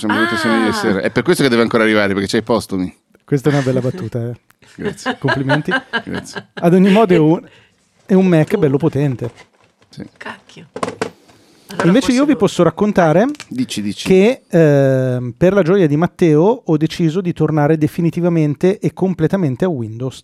hanno 0.05 0.13
bevuto 0.15 0.35
assieme 0.35 0.55
Ah. 0.55 0.59
ieri 0.59 0.73
sera. 0.73 1.01
È 1.01 1.09
per 1.11 1.23
questo 1.23 1.43
che 1.43 1.49
deve 1.49 1.61
ancora 1.61 1.83
arrivare, 1.83 2.13
perché 2.13 2.27
c'hai 2.27 2.41
i 2.41 2.43
postumi. 2.43 2.93
Questa 3.23 3.49
è 3.49 3.53
una 3.53 3.61
bella 3.61 3.79
battuta, 3.79 4.29
eh. 4.29 4.33
Grazie. 4.75 5.15
complimenti. 5.19 5.71
Grazie. 6.03 6.47
Ad 6.53 6.73
ogni 6.73 6.91
modo 6.91 7.13
è 7.13 7.17
un, 7.17 7.41
è 8.05 8.13
un 8.13 8.25
Mac 8.27 8.55
bello 8.57 8.77
potente. 8.77 9.31
Sì. 9.89 10.05
Cacchio. 10.17 10.67
Allora 11.67 11.87
Invece 11.87 12.11
io 12.11 12.25
vi 12.25 12.35
posso 12.35 12.61
raccontare 12.61 13.25
Dici, 13.47 13.81
dici. 13.81 14.05
che 14.07 14.41
ehm, 14.47 15.33
per 15.35 15.53
la 15.53 15.63
gioia 15.63 15.87
di 15.87 15.95
Matteo 15.97 16.61
ho 16.65 16.77
deciso 16.77 17.19
di 17.19 17.33
tornare 17.33 17.77
definitivamente 17.79 18.77
e 18.77 18.93
completamente 18.93 19.65
a 19.65 19.69
Windows. 19.69 20.19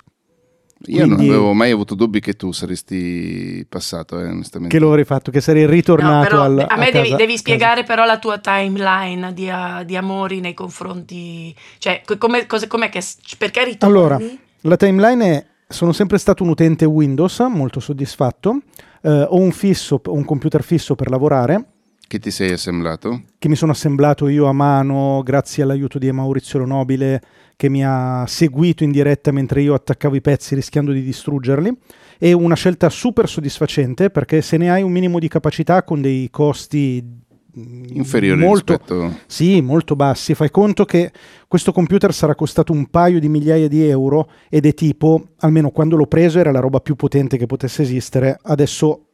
Io 0.85 1.05
non 1.05 1.15
quindi- 1.15 1.27
avevo 1.33 1.53
mai 1.53 1.71
avuto 1.71 1.93
dubbi 1.93 2.19
che 2.21 2.35
tu 2.35 2.51
saresti 2.53 3.65
passato, 3.67 4.17
eh, 4.19 4.27
onestamente. 4.29 4.75
Che 4.77 4.81
l'ho 4.81 4.93
rifatto, 4.95 5.29
che 5.29 5.41
sarei 5.41 5.63
No, 5.65 5.69
ritornato 5.71 6.27
però 6.29 6.41
al, 6.43 6.65
a 6.67 6.77
me 6.77 6.85
devi, 6.91 7.09
casa- 7.09 7.15
devi 7.17 7.31
casa. 7.33 7.37
spiegare 7.37 7.83
però 7.83 8.05
la 8.05 8.17
tua 8.17 8.37
timeline 8.39 9.33
di, 9.33 9.49
ah, 9.49 9.83
di 9.83 9.95
amori 9.97 10.39
nei 10.39 10.53
confronti... 10.53 11.53
Cioè, 11.79 12.01
co- 12.05 12.17
come, 12.17 12.45
cos'è- 12.45 12.67
com'è 12.67 12.89
che... 12.89 13.03
Perché 13.37 13.63
ritorni? 13.65 13.93
Allora, 13.95 14.19
la 14.61 14.77
timeline 14.77 15.25
è, 15.25 15.45
sono 15.67 15.91
sempre 15.91 16.17
stato 16.17 16.43
un 16.43 16.49
utente 16.49 16.85
Windows, 16.85 17.39
molto 17.49 17.79
soddisfatto. 17.81 18.59
Eh, 19.01 19.09
ho 19.29 19.37
un 19.37 19.51
fisso, 19.51 20.01
un 20.05 20.23
computer 20.25 20.63
fisso 20.63 20.95
per 20.95 21.09
lavorare 21.09 21.65
Che 22.09 22.17
ti 22.17 22.31
sei 22.31 22.53
assemblato? 22.53 23.21
che 23.37 23.47
mi 23.49 23.55
sono 23.55 23.71
assemblato 23.71 24.27
io 24.29 24.47
a 24.47 24.51
mano 24.51 25.21
grazie 25.23 25.61
all'aiuto 25.61 25.99
di 25.99 26.11
Maurizio 26.11 26.65
Nobile 26.65 27.21
che 27.55 27.69
mi 27.69 27.85
ha 27.85 28.25
seguito 28.25 28.83
in 28.83 28.89
diretta 28.89 29.31
mentre 29.31 29.61
io 29.61 29.75
attaccavo 29.75 30.15
i 30.15 30.21
pezzi 30.21 30.55
rischiando 30.55 30.91
di 30.91 31.03
distruggerli. 31.03 31.71
È 32.17 32.31
una 32.31 32.55
scelta 32.55 32.89
super 32.89 33.29
soddisfacente 33.29 34.09
perché 34.09 34.41
se 34.41 34.57
ne 34.57 34.71
hai 34.71 34.81
un 34.81 34.91
minimo 34.91 35.19
di 35.19 35.27
capacità 35.27 35.83
con 35.83 36.01
dei 36.01 36.29
costi 36.31 37.03
mm, 37.05 37.83
Inferiore 37.91 38.43
molto, 38.43 38.77
rispetto... 38.77 39.19
sì, 39.27 39.61
molto 39.61 39.95
bassi. 39.95 40.33
Fai 40.33 40.49
conto 40.49 40.85
che 40.85 41.11
questo 41.47 41.71
computer 41.71 42.11
sarà 42.11 42.33
costato 42.33 42.73
un 42.73 42.87
paio 42.87 43.19
di 43.19 43.29
migliaia 43.29 43.67
di 43.67 43.87
euro 43.87 44.31
ed 44.49 44.65
è 44.65 44.73
tipo, 44.73 45.33
almeno 45.41 45.69
quando 45.69 45.95
l'ho 45.95 46.07
preso 46.07 46.39
era 46.39 46.51
la 46.51 46.59
roba 46.59 46.79
più 46.79 46.95
potente 46.95 47.37
che 47.37 47.45
potesse 47.45 47.83
esistere. 47.83 48.39
Adesso, 48.41 49.08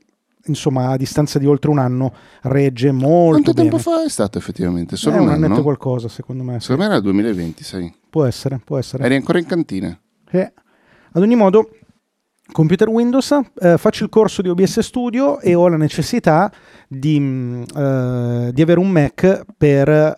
insomma, 0.45 0.89
a 0.89 0.97
distanza 0.97 1.39
di 1.39 1.45
oltre 1.45 1.69
un 1.69 1.79
anno 1.79 2.13
regge 2.43 2.91
molto 2.91 3.29
Quanto 3.41 3.53
bene. 3.53 3.69
tempo 3.69 3.77
fa 3.83 4.03
è 4.03 4.09
stato 4.09 4.37
effettivamente? 4.37 4.95
Solo 4.95 5.15
Eh, 5.15 5.19
un 5.19 5.27
un 5.27 5.33
annetto 5.33 5.53
anno? 5.53 5.61
qualcosa, 5.63 6.07
secondo 6.07 6.43
me. 6.43 6.59
Secondo 6.59 6.81
me 6.81 6.87
era 6.87 6.95
il 6.97 7.03
2020, 7.03 7.63
sai. 7.63 7.93
Può 8.09 8.25
essere, 8.25 8.59
può 8.63 8.77
essere. 8.77 9.03
Eri 9.03 9.15
ancora 9.15 9.39
in 9.39 9.45
cantina. 9.45 9.99
Eh, 10.31 10.53
Ad 11.11 11.21
ogni 11.21 11.35
modo, 11.35 11.69
computer 12.51 12.89
Windows, 12.89 13.37
eh, 13.59 13.77
faccio 13.77 14.03
il 14.03 14.09
corso 14.09 14.41
di 14.41 14.49
OBS 14.49 14.79
Studio 14.81 15.39
e 15.39 15.55
ho 15.55 15.67
la 15.67 15.77
necessità 15.77 16.51
di, 16.87 17.19
mh, 17.19 17.63
eh, 17.75 18.49
di 18.53 18.61
avere 18.61 18.79
un 18.79 18.89
Mac 18.89 19.45
per 19.57 19.87
eh, 19.89 20.17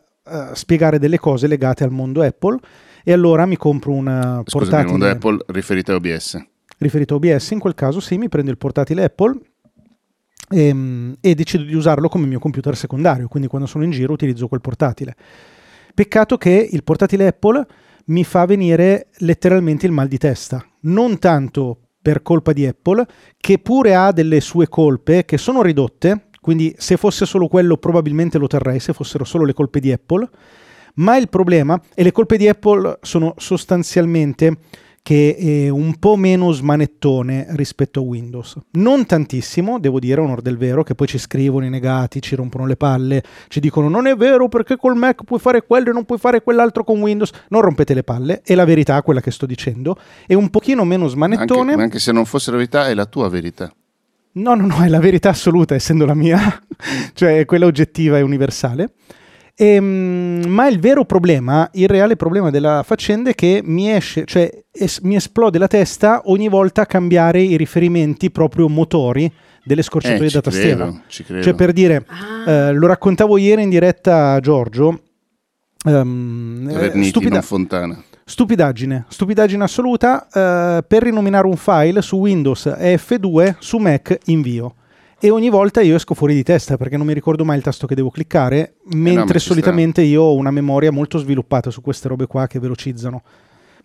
spiegare 0.53 0.99
delle 0.99 1.19
cose 1.19 1.47
legate 1.47 1.83
al 1.83 1.91
mondo 1.91 2.21
Apple 2.21 2.57
e 3.03 3.13
allora 3.13 3.45
mi 3.45 3.57
compro 3.57 3.91
un 3.93 4.07
eh, 4.07 4.11
Scusami, 4.11 4.43
il 4.43 4.43
portatile 4.51 4.89
mondo 4.89 5.07
Apple 5.07 5.37
riferito 5.47 5.91
a 5.91 5.95
OBS. 5.95 6.43
riferito 6.79 7.13
a 7.13 7.17
OBS, 7.17 7.51
in 7.51 7.59
quel 7.59 7.75
caso 7.75 7.99
sì, 7.99 8.17
mi 8.17 8.27
prendo 8.27 8.49
il 8.51 8.57
portatile 8.57 9.03
Apple 9.03 9.37
ehm, 10.49 11.17
e, 11.19 11.35
decido 11.35 11.63
di 11.63 11.75
usarlo 11.75 12.09
come 12.09 12.25
mio 12.25 12.39
computer 12.39 12.75
secondario, 12.75 13.27
quindi 13.27 13.47
quando 13.47 13.67
sono 13.67 13.83
in 13.83 13.91
giro 13.91 14.13
utilizzo 14.13 14.47
quel 14.47 14.61
portatile. 14.61 15.15
Peccato 15.93 16.37
che 16.37 16.69
il 16.71 16.83
portatile 16.83 17.27
Apple 17.27 17.65
mi 18.05 18.23
fa 18.23 18.45
venire 18.45 19.09
letteralmente 19.17 19.85
il 19.85 19.91
mal 19.91 20.07
di 20.07 20.17
testa, 20.17 20.65
non 20.81 21.19
tanto 21.19 21.79
per 22.01 22.21
colpa 22.21 22.53
di 22.53 22.65
Apple, 22.65 23.05
che 23.37 23.59
pure 23.59 23.95
ha 23.95 24.11
delle 24.11 24.39
sue 24.39 24.69
colpe 24.69 25.25
che 25.25 25.37
sono 25.37 25.61
ridotte, 25.61 26.29
quindi 26.39 26.73
se 26.77 26.95
fosse 26.95 27.25
solo 27.25 27.47
quello 27.47 27.77
probabilmente 27.77 28.37
lo 28.37 28.47
terrei, 28.47 28.79
se 28.79 28.93
fossero 28.93 29.25
solo 29.25 29.43
le 29.43 29.53
colpe 29.53 29.79
di 29.79 29.91
Apple, 29.91 30.29
ma 30.95 31.17
il 31.17 31.27
problema, 31.29 31.79
e 31.93 32.03
le 32.03 32.11
colpe 32.11 32.37
di 32.37 32.47
Apple 32.47 32.99
sono 33.01 33.33
sostanzialmente 33.37 34.57
che 35.07 35.37
è 35.39 35.69
un 35.69 35.99
po' 35.99 36.17
meno 36.17 36.51
smanettone 36.51 37.45
rispetto 37.51 38.01
a 38.01 38.03
Windows. 38.03 38.57
Non 38.71 39.05
tantissimo, 39.05 39.79
devo 39.79 40.01
dire, 40.01 40.19
onor 40.19 40.41
del 40.41 40.57
vero, 40.57 40.83
che 40.83 40.95
poi 40.95 41.07
ci 41.07 41.17
scrivono 41.17 41.63
i 41.63 41.69
negati, 41.69 42.21
ci 42.21 42.35
rompono 42.35 42.65
le 42.65 42.75
palle, 42.75 43.23
ci 43.47 43.61
dicono 43.61 43.87
non 43.87 44.05
è 44.05 44.17
vero 44.17 44.49
perché 44.49 44.75
col 44.75 44.97
Mac 44.97 45.23
puoi 45.23 45.39
fare 45.39 45.65
quello 45.65 45.91
e 45.91 45.93
non 45.93 46.03
puoi 46.03 46.17
fare 46.17 46.43
quell'altro 46.43 46.83
con 46.83 46.99
Windows. 46.99 47.31
Non 47.47 47.61
rompete 47.61 47.93
le 47.93 48.03
palle, 48.03 48.41
è 48.43 48.53
la 48.53 48.65
verità 48.65 49.01
quella 49.01 49.21
che 49.21 49.31
sto 49.31 49.45
dicendo. 49.45 49.97
È 50.25 50.33
un 50.33 50.49
pochino 50.49 50.83
meno 50.83 51.03
Anche, 51.03 51.15
smanettone. 51.15 51.77
ma 51.77 51.83
anche 51.83 51.99
se 51.99 52.11
non 52.11 52.25
fosse 52.25 52.51
la 52.51 52.57
verità, 52.57 52.89
è 52.89 52.93
la 52.93 53.05
tua 53.05 53.29
verità. 53.29 53.73
No, 54.33 54.55
no, 54.55 54.65
no, 54.65 54.83
è 54.83 54.89
la 54.89 54.99
verità 54.99 55.29
assoluta, 55.29 55.73
essendo 55.73 56.05
la 56.05 56.15
mia, 56.15 56.37
cioè 57.15 57.45
quella 57.45 57.65
oggettiva 57.65 58.17
e 58.17 58.21
universale. 58.23 58.91
Ehm, 59.59 60.43
ma 60.47 60.67
il 60.67 60.79
vero 60.79 61.03
problema, 61.03 61.67
il 61.73 61.87
reale 61.87 62.15
problema 62.15 62.51
della 62.51 62.83
faccenda 62.85 63.31
è 63.31 63.35
che 63.35 63.61
mi 63.63 63.91
esce, 63.91 64.23
cioè 64.25 64.49
es- 64.71 64.99
mi 64.99 65.15
esplode 65.15 65.57
la 65.57 65.67
testa 65.67 66.21
ogni 66.25 66.47
volta 66.47 66.83
a 66.83 66.85
cambiare 66.85 67.41
i 67.41 67.57
riferimenti 67.57 68.29
proprio 68.29 68.69
motori 68.69 69.31
delle 69.63 69.81
scorciatoie 69.81 70.27
Eh, 70.27 70.31
da 70.31 70.41
tastiera. 70.41 70.83
credo, 70.85 71.01
ci 71.07 71.23
credo. 71.23 71.41
Cioè, 71.43 71.53
per 71.55 71.73
dire, 71.73 72.05
Ah, 72.07 72.51
eh, 72.51 72.73
lo 72.73 72.85
raccontavo 72.87 73.37
ieri 73.37 73.63
in 73.63 73.69
diretta 73.69 74.33
a 74.33 74.39
Giorgio. 74.39 75.01
Verniti, 75.83 77.07
stupida- 77.09 77.41
Fontana. 77.41 78.03
Stupidaggine, 78.25 79.05
stupidaggine 79.07 79.63
assoluta. 79.63 80.27
eh, 80.27 80.83
per 80.87 81.03
rinominare 81.03 81.47
un 81.47 81.55
file 81.55 82.01
su 82.01 82.17
Windows 82.17 82.67
è 82.67 82.95
F2, 82.97 83.55
su 83.59 83.77
Mac 83.77 84.17
invio. 84.25 84.75
E 85.19 85.31
ogni 85.31 85.49
volta 85.49 85.81
io 85.81 85.95
esco 85.95 86.13
fuori 86.13 86.35
di 86.35 86.43
testa 86.43 86.77
perché 86.77 86.95
non 86.95 87.07
mi 87.07 87.13
ricordo 87.13 87.43
mai 87.43 87.57
il 87.57 87.63
tasto 87.63 87.87
che 87.87 87.95
devo 87.95 88.11
cliccare, 88.11 88.75
mentre 88.93 89.23
ma 89.23 89.31
ci 89.31 89.39
solitamente 89.39 90.03
io 90.03 90.21
ho 90.21 90.35
una 90.35 90.51
memoria 90.51 90.91
molto 90.91 91.17
sviluppata 91.17 91.71
su 91.71 91.81
queste 91.81 92.07
robe 92.07 92.27
qua 92.27 92.45
che 92.45 92.59
velocizzano. 92.59 93.23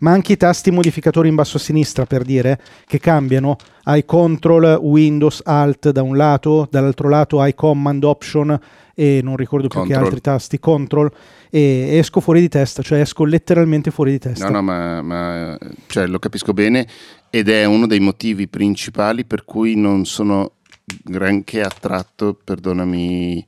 Ma 0.00 0.10
anche 0.10 0.32
i 0.32 0.36
tasti 0.36 0.70
modificatori 0.70 1.28
in 1.28 1.36
basso 1.36 1.56
a 1.56 1.60
sinistra, 1.60 2.04
per 2.06 2.24
dire, 2.24 2.60
che 2.86 2.98
cambiano. 2.98 3.56
Hai 3.84 4.04
Control, 4.04 4.78
Windows, 4.82 5.40
Alt 5.44 5.90
da 5.90 6.02
un 6.02 6.16
lato, 6.16 6.66
dall'altro 6.70 7.08
lato 7.08 7.40
hai 7.40 7.54
Command, 7.54 8.02
Option 8.02 8.60
e 8.94 9.20
non 9.22 9.36
ricordo 9.36 9.68
più 9.68 9.80
che 9.80 9.86
Control. 9.86 10.04
altri 10.04 10.20
tasti, 10.20 10.58
Control, 10.58 11.10
e 11.48 11.96
esco 11.96 12.20
fuori 12.20 12.40
di 12.40 12.48
testa, 12.48 12.82
cioè 12.82 13.00
esco 13.00 13.24
letteralmente 13.24 13.90
fuori 13.90 14.10
di 14.10 14.18
testa. 14.18 14.46
No, 14.46 14.56
no, 14.56 14.62
ma, 14.62 15.00
ma, 15.02 15.58
cioè, 15.86 16.06
lo 16.08 16.18
capisco 16.18 16.52
bene 16.52 16.86
ed 17.30 17.48
è 17.48 17.64
uno 17.64 17.86
dei 17.86 18.00
motivi 18.00 18.48
principali 18.48 19.24
per 19.24 19.44
cui 19.44 19.76
non 19.76 20.04
sono 20.04 20.56
granché 20.84 21.62
attratto, 21.62 22.38
perdonami 22.42 23.46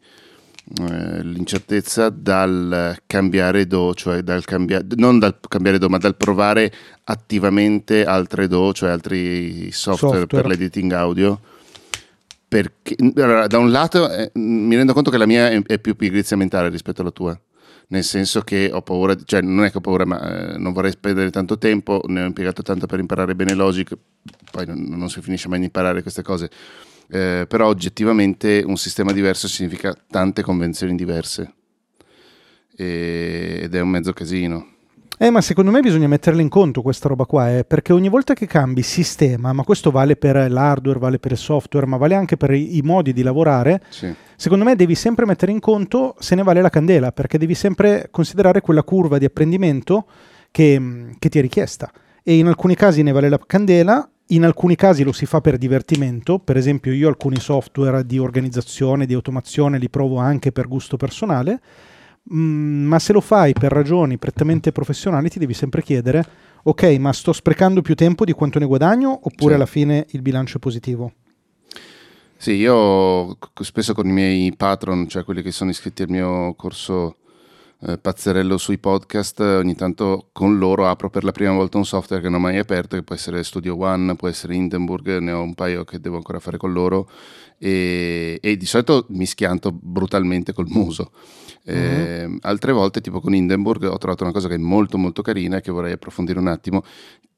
eh, 0.81 1.23
l'incertezza, 1.23 2.09
dal 2.09 2.97
cambiare 3.07 3.67
DO, 3.67 3.95
cioè 3.95 4.23
dal 4.23 4.45
cambiare, 4.45 4.87
non 4.97 5.19
dal 5.19 5.39
cambiare 5.47 5.79
DO, 5.79 5.89
ma 5.89 5.99
dal 5.99 6.17
provare 6.17 6.73
attivamente 7.05 8.05
altre 8.05 8.49
DO, 8.49 8.73
cioè 8.73 8.91
altri 8.91 9.71
software, 9.73 10.21
Software. 10.21 10.43
per 10.43 10.47
l'editing 10.47 10.93
audio. 10.93 11.41
Perché, 12.49 12.95
allora, 13.17 13.47
da 13.47 13.59
un 13.59 13.71
lato 13.71 14.11
eh, 14.11 14.31
mi 14.35 14.77
rendo 14.77 14.93
conto 14.93 15.11
che 15.11 15.19
la 15.19 15.27
mia 15.27 15.51
è, 15.51 15.61
è 15.63 15.79
più 15.79 15.97
pigrizia 15.97 16.37
mentale 16.37 16.69
rispetto 16.69 17.01
alla 17.01 17.11
tua 17.11 17.39
nel 17.89 18.05
senso 18.05 18.41
che 18.41 18.71
ho 18.73 18.83
paura, 18.83 19.15
cioè 19.25 19.41
non 19.43 19.65
è 19.65 19.71
che 19.71 19.79
ho 19.79 19.81
paura, 19.81 20.05
ma 20.07 20.55
eh, 20.55 20.59
non 20.59 20.73
vorrei 20.73 20.91
spendere 20.93 21.31
tanto 21.31 21.59
tempo, 21.59 22.03
ne 22.07 22.23
ho 22.23 22.27
impiegato 22.27 22.63
tanto 22.63 22.87
per 22.87 22.99
imparare 22.99 23.35
bene 23.35 23.55
Logic, 23.55 23.93
poi 24.51 24.67
non, 24.67 24.85
non 24.89 25.09
si 25.11 25.21
finisce 25.21 25.49
mai 25.49 25.59
di 25.59 25.67
imparare 25.67 26.03
queste 26.03 26.23
cose, 26.23 26.51
Eh, 27.09 27.45
però 27.49 27.67
oggettivamente 27.69 28.63
un 28.67 28.77
sistema 28.77 29.13
diverso 29.13 29.47
significa 29.49 29.95
tante 30.11 30.43
convenzioni 30.43 30.95
diverse 30.95 31.53
E- 32.77 33.61
ed 33.63 33.75
è 33.75 33.81
un 33.81 33.89
mezzo 33.89 34.13
casino. 34.13 34.67
Eh, 35.17 35.31
ma 35.31 35.41
secondo 35.41 35.71
me 35.71 35.81
bisogna 35.81 36.09
metterla 36.09 36.41
in 36.43 36.49
conto 36.49 36.83
questa 36.83 37.07
roba 37.07 37.25
qua, 37.25 37.57
eh, 37.59 37.65
perché 37.65 37.93
ogni 37.93 38.09
volta 38.09 38.35
che 38.35 38.47
cambi 38.47 38.83
sistema, 38.83 39.53
ma 39.53 39.63
questo 39.63 39.93
vale 39.93 40.17
per 40.17 40.51
l'hardware, 40.51 40.99
vale 40.99 41.19
per 41.21 41.31
il 41.31 41.39
software, 41.39 41.87
ma 41.87 41.97
vale 41.99 42.17
anche 42.17 42.37
per 42.37 42.51
i, 42.51 42.77
i 42.79 42.81
modi 42.83 43.13
di 43.13 43.23
lavorare, 43.23 43.81
Sì. 43.91 44.13
secondo 44.35 44.65
me 44.65 44.75
devi 44.75 44.97
sempre 44.97 45.25
mettere 45.25 45.53
in 45.53 45.61
conto 45.61 46.17
se 46.19 46.35
ne 46.35 46.43
vale 46.43 46.61
la 46.61 46.69
candela, 46.69 47.13
perché 47.13 47.39
devi 47.39 47.55
sempre 47.55 48.09
considerare 48.11 48.61
quella 48.61 48.83
curva 48.83 49.19
di 49.19 49.25
apprendimento 49.25 50.07
che, 50.51 51.15
che 51.21 51.29
ti 51.29 51.39
è 51.39 51.43
richiesta. 51.43 51.93
E 52.25 52.37
in 52.37 52.49
alcuni 52.49 52.75
casi 52.75 53.03
ne 53.03 53.13
vale 53.13 53.29
la 53.29 53.39
candela, 53.39 54.11
in 54.29 54.45
alcuni 54.45 54.75
casi 54.75 55.03
lo 55.05 55.13
si 55.13 55.27
fa 55.27 55.41
per 55.41 55.59
divertimento, 55.59 56.39
per 56.39 56.57
esempio 56.57 56.93
io 56.93 57.09
alcuni 57.09 57.39
software 57.39 58.05
di 58.07 58.19
organizzazione, 58.19 59.07
di 59.07 59.15
automazione 59.15 59.79
li 59.79 59.91
provo 59.91 60.17
anche 60.19 60.53
per 60.53 60.69
gusto 60.69 60.97
personale, 60.97 61.61
Mm, 62.33 62.87
ma 62.87 62.99
se 62.99 63.13
lo 63.13 63.21
fai 63.21 63.53
per 63.53 63.71
ragioni 63.71 64.17
prettamente 64.17 64.73
professionali 64.73 65.29
ti 65.29 65.39
devi 65.39 65.53
sempre 65.53 65.83
chiedere, 65.83 66.25
ok, 66.63 66.97
ma 66.99 67.13
sto 67.13 67.35
sprecando 67.35 67.83
più 67.83 67.95
tempo 67.95 68.25
di 68.25 68.33
quanto 68.33 68.59
ne 68.59 68.65
guadagno 68.65 69.11
oppure 69.11 69.51
Sì. 69.51 69.55
alla 69.55 69.67
fine 69.67 70.07
il 70.13 70.23
bilancio 70.23 70.57
è 70.57 70.61
positivo? 70.61 71.13
Sì, 72.37 72.53
io 72.53 73.37
spesso 73.61 73.93
con 73.93 74.09
i 74.09 74.13
miei 74.13 74.55
patron, 74.57 75.07
cioè 75.07 75.23
quelli 75.25 75.43
che 75.43 75.51
sono 75.51 75.69
iscritti 75.69 76.03
al 76.03 76.09
mio 76.09 76.55
corso 76.55 77.17
eh, 77.87 77.99
pazzerello 77.99 78.57
sui 78.57 78.79
podcast, 78.79 79.41
ogni 79.41 79.75
tanto 79.75 80.29
con 80.33 80.59
loro 80.59 80.87
apro 80.89 81.11
per 81.11 81.23
la 81.23 81.33
prima 81.33 81.53
volta 81.53 81.77
un 81.77 81.85
software 81.85 82.23
che 82.23 82.29
non 82.29 82.41
ho 82.41 82.43
mai 82.43 82.57
aperto, 82.57 82.97
che 82.97 83.03
può 83.03 83.15
essere 83.15 83.45
Studio 83.45 83.79
One, 83.79 84.17
può 84.17 84.29
essere 84.29 84.55
Hindenburg, 84.55 85.19
ne 85.19 85.33
ho 85.33 85.43
un 85.43 85.55
paio 85.55 85.85
che 85.85 86.01
devo 86.01 86.17
ancora 86.17 86.39
fare 86.39 86.57
con 86.57 86.73
loro 86.73 87.11
e, 87.59 88.39
e 88.41 88.57
di 88.57 88.67
solito 88.67 89.07
mi 89.11 89.27
schianto 89.27 89.71
brutalmente 89.73 90.53
col 90.53 90.69
muso. 90.69 91.13
Eh, 91.63 92.27
mm-hmm. 92.27 92.37
Altre 92.41 92.73
volte, 92.73 93.01
tipo 93.01 93.21
con 93.21 93.35
Hindenburg, 93.35 93.85
ho 93.85 93.99
trovato 93.99 94.23
una 94.23 94.33
cosa 94.33 94.49
che 94.49 94.55
è 94.55 94.59
molto 94.59 94.97
molto 94.97 95.21
carina 95.23 95.59
e 95.59 95.61
che 95.61 95.71
vorrei 95.71 95.93
approfondire 95.93 96.39
un 96.39 96.49
attimo, 96.49 96.83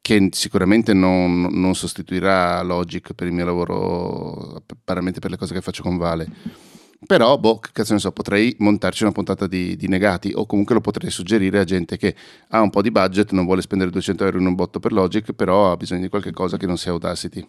che 0.00 0.28
sicuramente 0.30 0.92
non, 0.92 1.48
non 1.50 1.74
sostituirà 1.74 2.62
Logic 2.62 3.14
per 3.14 3.26
il 3.26 3.32
mio 3.32 3.44
lavoro, 3.44 4.62
veramente 4.84 5.18
per 5.18 5.30
le 5.30 5.36
cose 5.36 5.54
che 5.54 5.60
faccio 5.60 5.82
con 5.82 5.96
Vale. 5.96 6.74
Però, 7.06 7.38
boh, 7.38 7.58
che 7.60 7.70
cazzo 7.72 7.92
ne 7.92 8.00
so, 8.00 8.10
potrei 8.10 8.54
montarci 8.58 9.04
una 9.04 9.12
puntata 9.12 9.46
di, 9.46 9.76
di, 9.76 9.86
negati 9.86 10.32
o 10.34 10.44
comunque 10.44 10.74
lo 10.74 10.80
potrei 10.80 11.10
suggerire 11.10 11.60
a 11.60 11.64
gente 11.64 11.96
che 11.96 12.14
ha 12.48 12.60
un 12.60 12.70
po' 12.70 12.82
di 12.82 12.90
budget, 12.90 13.30
non 13.30 13.44
vuole 13.44 13.62
spendere 13.62 13.90
200 13.90 14.24
euro 14.24 14.38
in 14.38 14.46
un 14.46 14.54
botto 14.54 14.80
per 14.80 14.92
Logic, 14.92 15.32
però 15.32 15.70
ha 15.70 15.76
bisogno 15.76 16.02
di 16.02 16.08
qualche 16.08 16.32
cosa 16.32 16.56
che 16.56 16.66
non 16.66 16.76
sia 16.76 16.90
Audacity. 16.90 17.48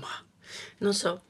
Ma 0.00 0.08
non 0.78 0.94
so, 0.94 1.20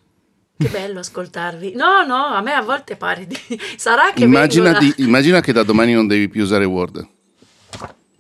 che 0.57 0.69
bello 0.69 1.01
ascoltarvi. 1.01 1.73
No, 1.75 2.05
no, 2.07 2.27
a 2.27 2.43
me 2.43 2.53
a 2.53 2.63
volte 2.63 2.97
pare 2.97 3.27
di... 3.27 3.37
Sarà 3.77 4.13
che 4.13 4.25
immagina, 4.25 4.73
da... 4.73 4.79
di, 4.79 4.93
immagina 4.99 5.41
che 5.41 5.53
da 5.53 5.63
domani 5.63 5.95
non 5.95 6.07
devi 6.07 6.29
più 6.29 6.43
usare 6.43 6.65
Word. 6.65 7.09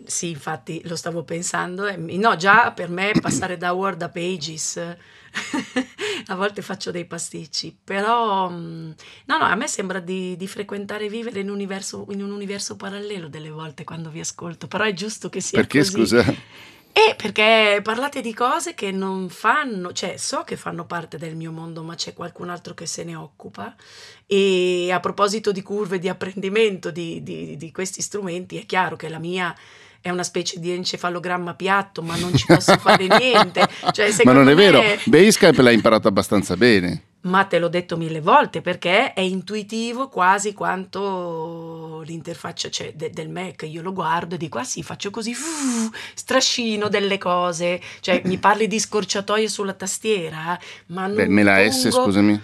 Sì, 0.04 0.30
infatti 0.30 0.80
lo 0.84 0.96
stavo 0.96 1.22
pensando. 1.24 1.90
No, 1.96 2.36
già 2.36 2.72
per 2.72 2.88
me 2.88 3.12
passare 3.20 3.56
da 3.56 3.72
Word 3.72 4.02
a 4.02 4.08
Pages... 4.08 4.96
a 6.28 6.34
volte 6.36 6.62
faccio 6.62 6.90
dei 6.92 7.06
pasticci, 7.06 7.76
però 7.82 8.48
mm, 8.48 8.90
no, 9.26 9.38
no, 9.38 9.44
a 9.44 9.54
me 9.56 9.66
sembra 9.66 9.98
di, 9.98 10.36
di 10.36 10.46
frequentare 10.46 11.06
e 11.06 11.08
vivere 11.08 11.40
in 11.40 11.48
un, 11.48 11.54
universo, 11.54 12.06
in 12.10 12.22
un 12.22 12.30
universo 12.30 12.76
parallelo 12.76 13.28
delle 13.28 13.50
volte 13.50 13.82
quando 13.84 14.10
vi 14.10 14.20
ascolto, 14.20 14.68
però 14.68 14.84
è 14.84 14.92
giusto 14.92 15.28
che 15.28 15.40
sia 15.40 15.58
Perché, 15.58 15.80
così. 15.80 15.90
scusa? 15.90 16.36
E 16.96 17.16
perché 17.16 17.80
parlate 17.82 18.20
di 18.20 18.32
cose 18.32 18.74
che 18.74 18.92
non 18.92 19.28
fanno, 19.28 19.92
cioè 19.92 20.16
so 20.16 20.44
che 20.44 20.56
fanno 20.56 20.86
parte 20.86 21.18
del 21.18 21.34
mio 21.34 21.50
mondo, 21.50 21.82
ma 21.82 21.96
c'è 21.96 22.12
qualcun 22.12 22.50
altro 22.50 22.72
che 22.72 22.86
se 22.86 23.02
ne 23.02 23.16
occupa. 23.16 23.74
E 24.26 24.90
a 24.92 25.00
proposito 25.00 25.50
di 25.50 25.60
curve 25.60 25.98
di 25.98 26.08
apprendimento 26.08 26.92
di, 26.92 27.20
di, 27.24 27.56
di 27.56 27.72
questi 27.72 28.00
strumenti, 28.00 28.58
è 28.58 28.64
chiaro 28.64 28.94
che 28.94 29.08
la 29.08 29.18
mia 29.18 29.52
è 30.04 30.10
una 30.10 30.22
specie 30.22 30.60
di 30.60 30.70
encefalogramma 30.70 31.54
piatto, 31.54 32.02
ma 32.02 32.14
non 32.16 32.36
ci 32.36 32.44
posso 32.44 32.76
fare 32.76 33.06
niente. 33.18 33.66
Cioè, 33.90 34.10
ma 34.24 34.32
non 34.32 34.50
è 34.50 34.54
me... 34.54 34.70
vero, 34.70 34.82
Basecamp 35.04 35.56
l'ha 35.60 35.70
imparato 35.70 36.08
abbastanza 36.08 36.58
bene 36.58 37.04
ma 37.22 37.44
te 37.44 37.58
l'ho 37.58 37.68
detto 37.68 37.96
mille 37.96 38.20
volte 38.20 38.60
perché 38.60 39.14
è 39.14 39.22
intuitivo 39.22 40.08
quasi 40.08 40.52
quanto 40.52 42.02
l'interfaccia 42.04 42.68
cioè, 42.68 42.92
de- 42.94 43.08
del 43.08 43.30
Mac. 43.30 43.62
Io 43.62 43.80
lo 43.80 43.94
guardo 43.94 44.34
e 44.34 44.38
dico, 44.38 44.58
ah 44.58 44.64
sì, 44.64 44.82
faccio 44.82 45.08
così, 45.08 45.30
uh, 45.30 45.90
strascino 46.12 46.88
delle 46.88 47.16
cose. 47.16 47.80
Cioè, 48.00 48.20
mi 48.26 48.36
parli 48.36 48.66
di 48.66 48.78
scorciatoie 48.78 49.48
sulla 49.48 49.72
tastiera, 49.72 50.58
ma 50.88 51.06
non 51.06 51.16
Beh, 51.16 51.28
me 51.28 51.42
la 51.42 51.54
pongo... 51.54 51.70
S, 51.70 51.88
scusami. 51.88 52.42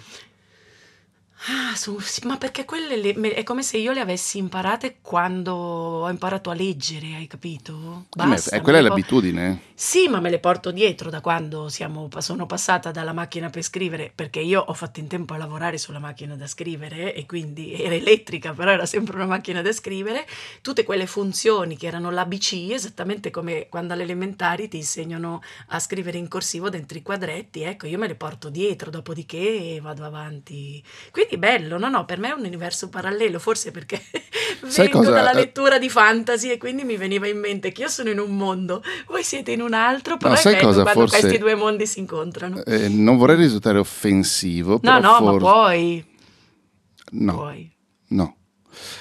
Ah, 1.47 1.75
su, 1.75 1.97
sì, 1.99 2.27
ma 2.27 2.37
perché 2.37 2.65
quelle 2.65 2.95
le, 2.97 3.13
è 3.33 3.41
come 3.41 3.63
se 3.63 3.77
io 3.77 3.93
le 3.93 3.99
avessi 3.99 4.37
imparate 4.37 4.97
quando 5.01 5.55
ho 5.55 6.09
imparato 6.09 6.51
a 6.51 6.53
leggere, 6.53 7.15
hai 7.15 7.25
capito? 7.25 8.05
Basta, 8.15 8.55
eh, 8.55 8.61
quella 8.61 8.77
è 8.77 8.81
l'abitudine. 8.81 9.69
Sì, 9.73 10.07
ma 10.07 10.19
me 10.19 10.29
le 10.29 10.37
porto 10.37 10.69
dietro 10.69 11.09
da 11.09 11.19
quando 11.19 11.67
siamo, 11.67 12.07
sono 12.19 12.45
passata 12.45 12.91
dalla 12.91 13.13
macchina 13.13 13.49
per 13.49 13.63
scrivere, 13.63 14.11
perché 14.13 14.39
io 14.39 14.61
ho 14.61 14.73
fatto 14.75 14.99
in 14.99 15.07
tempo 15.07 15.33
a 15.33 15.37
lavorare 15.37 15.79
sulla 15.79 15.97
macchina 15.97 16.35
da 16.35 16.45
scrivere 16.45 17.15
e 17.15 17.25
quindi 17.25 17.73
era 17.73 17.95
elettrica, 17.95 18.53
però 18.53 18.69
era 18.69 18.85
sempre 18.85 19.15
una 19.15 19.25
macchina 19.25 19.63
da 19.63 19.71
scrivere. 19.71 20.27
Tutte 20.61 20.83
quelle 20.83 21.07
funzioni 21.07 21.75
che 21.75 21.87
erano 21.87 22.11
l'ABC, 22.11 22.69
esattamente 22.69 23.31
come 23.31 23.67
quando 23.67 23.93
alle 23.93 24.03
elementari 24.03 24.67
ti 24.67 24.77
insegnano 24.77 25.41
a 25.69 25.79
scrivere 25.79 26.19
in 26.19 26.27
corsivo 26.27 26.69
dentro 26.69 26.99
i 26.99 27.01
quadretti, 27.01 27.63
ecco, 27.63 27.87
io 27.87 27.97
me 27.97 28.07
le 28.07 28.15
porto 28.15 28.49
dietro, 28.49 28.91
dopodiché 28.91 29.79
vado 29.81 30.03
avanti. 30.03 30.83
Quindi 31.09 31.30
bello, 31.37 31.77
no, 31.77 31.89
no, 31.89 32.05
per 32.05 32.19
me 32.19 32.29
è 32.29 32.33
un 32.33 32.45
universo 32.45 32.89
parallelo, 32.89 33.39
forse 33.39 33.71
perché 33.71 34.01
vengo 34.75 35.01
dalla 35.01 35.31
eh, 35.31 35.35
lettura 35.35 35.79
di 35.79 35.89
fantasy 35.89 36.49
e 36.49 36.57
quindi 36.57 36.83
mi 36.83 36.97
veniva 36.97 37.27
in 37.27 37.39
mente 37.39 37.71
che 37.71 37.83
io 37.83 37.87
sono 37.87 38.09
in 38.09 38.19
un 38.19 38.35
mondo, 38.35 38.83
voi 39.07 39.23
siete 39.23 39.51
in 39.51 39.61
un 39.61 39.73
altro, 39.73 40.17
però 40.17 40.33
no, 40.33 40.39
è 40.39 40.43
bello 40.43 40.57
cosa? 40.57 40.81
quando 40.83 40.99
forse, 41.01 41.19
questi 41.19 41.37
due 41.37 41.55
mondi 41.55 41.85
si 41.85 41.99
incontrano. 41.99 42.63
Eh, 42.65 42.89
non 42.89 43.17
vorrei 43.17 43.37
risultare 43.37 43.77
offensivo, 43.77 44.79
No, 44.81 44.99
no, 44.99 45.15
for... 45.15 45.31
ma 45.33 45.37
puoi. 45.37 46.05
No. 47.11 47.33
Puoi. 47.33 47.71
No. 48.09 48.35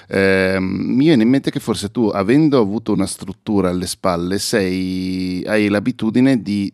Eh, 0.09 0.59
mi 0.61 1.05
viene 1.05 1.23
in 1.23 1.29
mente 1.29 1.51
che 1.51 1.61
forse 1.61 1.91
tu, 1.91 2.09
avendo 2.09 2.61
avuto 2.61 2.93
una 2.93 3.07
struttura 3.07 3.71
alle 3.71 3.87
spalle, 3.87 4.39
sei, 4.39 5.45
hai 5.47 5.69
l'abitudine 5.69 6.43
di 6.43 6.71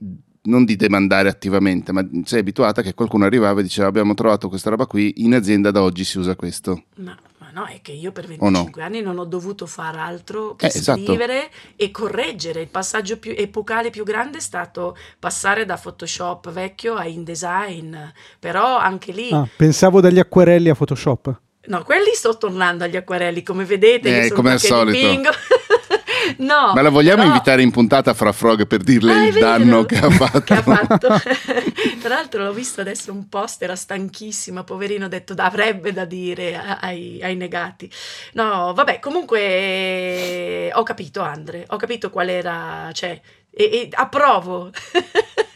non 0.47 0.65
di 0.65 0.77
demandare 0.77 1.29
attivamente, 1.29 1.93
ma 1.93 2.07
sei 2.25 2.41
abituata 2.41 2.83
che 2.83 2.95
qualcuno 2.95 3.25
arrivava 3.25 3.61
e 3.61 3.63
diceva 3.63 3.89
abbiamo 3.89 4.15
trovato 4.15 4.49
questa 4.49 4.71
roba 4.71 4.87
qui, 4.87 5.15
in 5.19 5.35
azienda 5.35 5.71
da 5.71 5.83
oggi 5.83 6.05
si 6.05 6.19
usa 6.19 6.35
questo. 6.35 6.85
Ma, 6.97 7.17
ma 7.39 7.51
no, 7.53 7.67
è 7.67 7.81
che 7.83 7.93
io 7.93 8.13
per 8.13 8.27
25 8.27 8.81
no? 8.81 8.87
anni 8.87 9.03
non 9.03 9.19
ho 9.19 9.25
dovuto 9.25 9.67
fare 9.67 9.99
altro 9.99 10.57
che 10.57 10.67
eh, 10.67 10.71
scrivere 10.71 11.39
esatto. 11.39 11.57
e 11.77 11.91
correggere. 11.91 12.61
Il 12.63 12.69
passaggio 12.69 13.19
più 13.19 13.35
epocale 13.37 13.91
più 13.91 14.05
grande 14.05 14.39
è 14.39 14.41
stato 14.41 14.97
passare 15.19 15.65
da 15.65 15.77
Photoshop 15.77 16.51
vecchio 16.51 16.95
a 16.95 17.07
InDesign, 17.07 17.97
però 18.39 18.79
anche 18.79 19.13
lì... 19.13 19.31
Ah, 19.31 19.49
pensavo 19.57 20.01
dagli 20.01 20.19
acquerelli 20.19 20.69
a 20.69 20.75
Photoshop. 20.75 21.41
No, 21.67 21.83
quelli 21.83 22.11
sto 22.15 22.37
tornando 22.39 22.85
agli 22.85 22.97
acquerelli, 22.97 23.43
come 23.43 23.65
vedete. 23.65 24.27
Eh, 24.27 24.31
come 24.31 24.53
al 24.53 24.61
solito. 24.61 25.31
No, 26.39 26.73
Ma 26.75 26.83
la 26.83 26.91
vogliamo 26.91 27.23
però... 27.23 27.29
invitare 27.29 27.63
in 27.63 27.71
puntata 27.71 28.15
fra 28.15 28.33
Frog 28.33 28.67
per 28.67 28.83
dirle 28.83 29.13
ah, 29.13 29.25
il 29.27 29.33
vero, 29.33 29.47
danno 29.47 29.85
che 29.85 29.99
ha 29.99 30.11
fatto? 30.11 30.41
Che 30.47 30.55
ha 30.55 30.63
fatto. 30.63 31.09
Tra 32.01 32.15
l'altro 32.15 32.45
l'ho 32.45 32.53
visto 32.53 32.81
adesso 32.81 33.13
un 33.13 33.29
post, 33.29 33.63
era 33.63 33.75
stanchissima, 33.75 34.65
poverino, 34.65 35.07
ha 35.07 35.09
detto 35.09 35.35
avrebbe 35.37 35.93
da 35.93 36.05
dire 36.05 36.57
ai, 36.81 37.21
ai 37.23 37.37
negati. 37.37 37.91
No, 38.35 38.73
vabbè, 38.75 39.01
comunque 39.01 40.71
ho 40.73 40.83
capito 40.83 41.21
Andre, 41.21 41.65
ho 41.69 41.77
capito 41.77 42.11
qual 42.11 42.29
era, 42.29 42.91
cioè, 42.93 43.21
e, 43.51 43.65
e 43.65 43.89
approvo. 43.93 44.71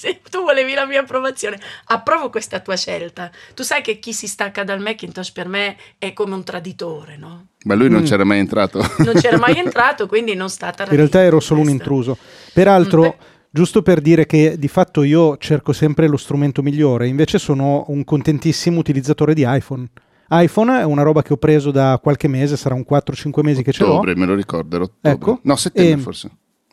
se 0.08 0.20
tu 0.30 0.42
volevi 0.42 0.72
la 0.72 0.86
mia 0.86 1.00
approvazione, 1.00 1.60
approvo 1.86 2.30
questa 2.30 2.60
tua 2.60 2.76
scelta. 2.76 3.30
Tu 3.52 3.62
sai 3.62 3.82
che 3.82 3.98
chi 3.98 4.14
si 4.14 4.26
stacca 4.26 4.64
dal 4.64 4.80
Macintosh 4.80 5.30
per 5.30 5.46
me 5.46 5.76
è 5.98 6.14
come 6.14 6.34
un 6.34 6.42
traditore, 6.42 7.18
no? 7.18 7.48
Ma 7.64 7.74
lui 7.74 7.90
non 7.90 8.00
mm. 8.00 8.04
c'era 8.04 8.24
mai 8.24 8.38
entrato. 8.38 8.78
Non 9.04 9.14
c'era 9.14 9.36
mai 9.36 9.56
entrato, 9.60 10.06
quindi 10.06 10.34
non 10.34 10.48
sta 10.48 10.72
In 10.78 10.96
realtà 10.96 11.20
ero 11.20 11.40
solo 11.40 11.60
questa. 11.60 11.76
un 11.76 11.80
intruso. 11.80 12.16
Peraltro, 12.54 13.16
mm, 13.16 13.24
giusto 13.50 13.82
per 13.82 14.00
dire 14.00 14.24
che 14.24 14.56
di 14.58 14.68
fatto 14.68 15.02
io 15.02 15.36
cerco 15.36 15.74
sempre 15.74 16.06
lo 16.06 16.16
strumento 16.16 16.62
migliore, 16.62 17.06
invece 17.06 17.38
sono 17.38 17.84
un 17.88 18.04
contentissimo 18.04 18.78
utilizzatore 18.78 19.34
di 19.34 19.44
iPhone 19.46 19.88
iPhone 20.32 20.78
è 20.78 20.84
una 20.84 21.02
roba 21.02 21.22
che 21.22 21.32
ho 21.32 21.36
preso 21.36 21.72
da 21.72 21.98
qualche 22.00 22.28
mese, 22.28 22.56
sarà 22.56 22.76
un 22.76 22.84
4-5 22.88 23.40
mesi 23.42 23.64
che 23.64 23.72
ce 23.72 23.82
l'ho. 23.82 23.94
Ottobre, 23.94 24.14
me 24.14 24.26
lo 24.26 24.34
ricordo, 24.36 24.76
ottobre. 24.76 25.10
Ecco. 25.10 25.40
No, 25.42 25.56
settembre 25.56 26.00
e, 26.00 26.02
forse. 26.02 26.30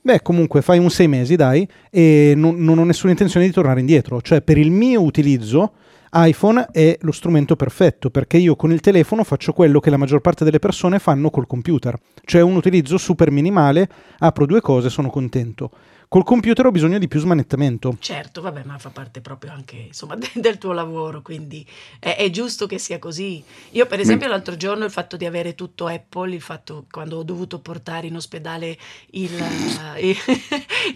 Beh, 0.07 0.21
comunque 0.21 0.61
fai 0.61 0.79
un 0.79 0.89
sei 0.89 1.09
mesi, 1.09 1.35
dai, 1.35 1.67
e 1.89 2.31
non, 2.33 2.63
non 2.63 2.77
ho 2.77 2.85
nessuna 2.85 3.11
intenzione 3.11 3.45
di 3.45 3.51
tornare 3.51 3.81
indietro. 3.81 4.21
Cioè, 4.21 4.41
per 4.41 4.57
il 4.57 4.71
mio 4.71 5.01
utilizzo, 5.01 5.73
iPhone 6.13 6.69
è 6.71 6.97
lo 7.01 7.11
strumento 7.11 7.57
perfetto 7.57 8.09
perché 8.09 8.37
io 8.37 8.55
con 8.55 8.71
il 8.71 8.79
telefono 8.79 9.25
faccio 9.25 9.51
quello 9.51 9.81
che 9.81 9.89
la 9.89 9.97
maggior 9.97 10.21
parte 10.21 10.45
delle 10.45 10.59
persone 10.59 10.99
fanno 10.99 11.29
col 11.29 11.45
computer, 11.45 11.99
cioè 12.23 12.39
un 12.39 12.55
utilizzo 12.55 12.97
super 12.97 13.31
minimale, 13.31 13.89
apro 14.19 14.45
due 14.45 14.61
cose, 14.61 14.89
sono 14.89 15.09
contento. 15.09 15.71
Col 16.09 16.23
computer 16.23 16.65
ho 16.65 16.71
bisogno 16.71 16.99
di 16.99 17.09
più 17.09 17.19
smanettamento. 17.19 17.97
Certo, 17.99 18.39
vabbè, 18.39 18.63
ma 18.63 18.77
fa 18.77 18.89
parte 18.89 19.19
proprio 19.19 19.51
anche 19.51 19.75
insomma, 19.75 20.15
del 20.33 20.57
tuo 20.57 20.71
lavoro, 20.71 21.21
quindi 21.21 21.67
è, 21.99 22.15
è 22.15 22.29
giusto 22.29 22.65
che 22.65 22.77
sia 22.77 22.97
così. 22.97 23.43
Io, 23.71 23.85
per 23.87 23.99
esempio, 23.99 24.29
l'altro 24.29 24.55
giorno 24.55 24.85
il 24.85 24.91
fatto 24.91 25.17
di 25.17 25.25
avere 25.25 25.53
tutto 25.53 25.85
Apple, 25.85 26.33
il 26.33 26.41
fatto 26.41 26.85
quando 26.89 27.17
ho 27.17 27.23
dovuto 27.23 27.59
portare 27.59 28.07
in 28.07 28.15
ospedale 28.15 28.77
il, 29.11 29.33
uh, 29.33 29.99
il, 29.99 30.15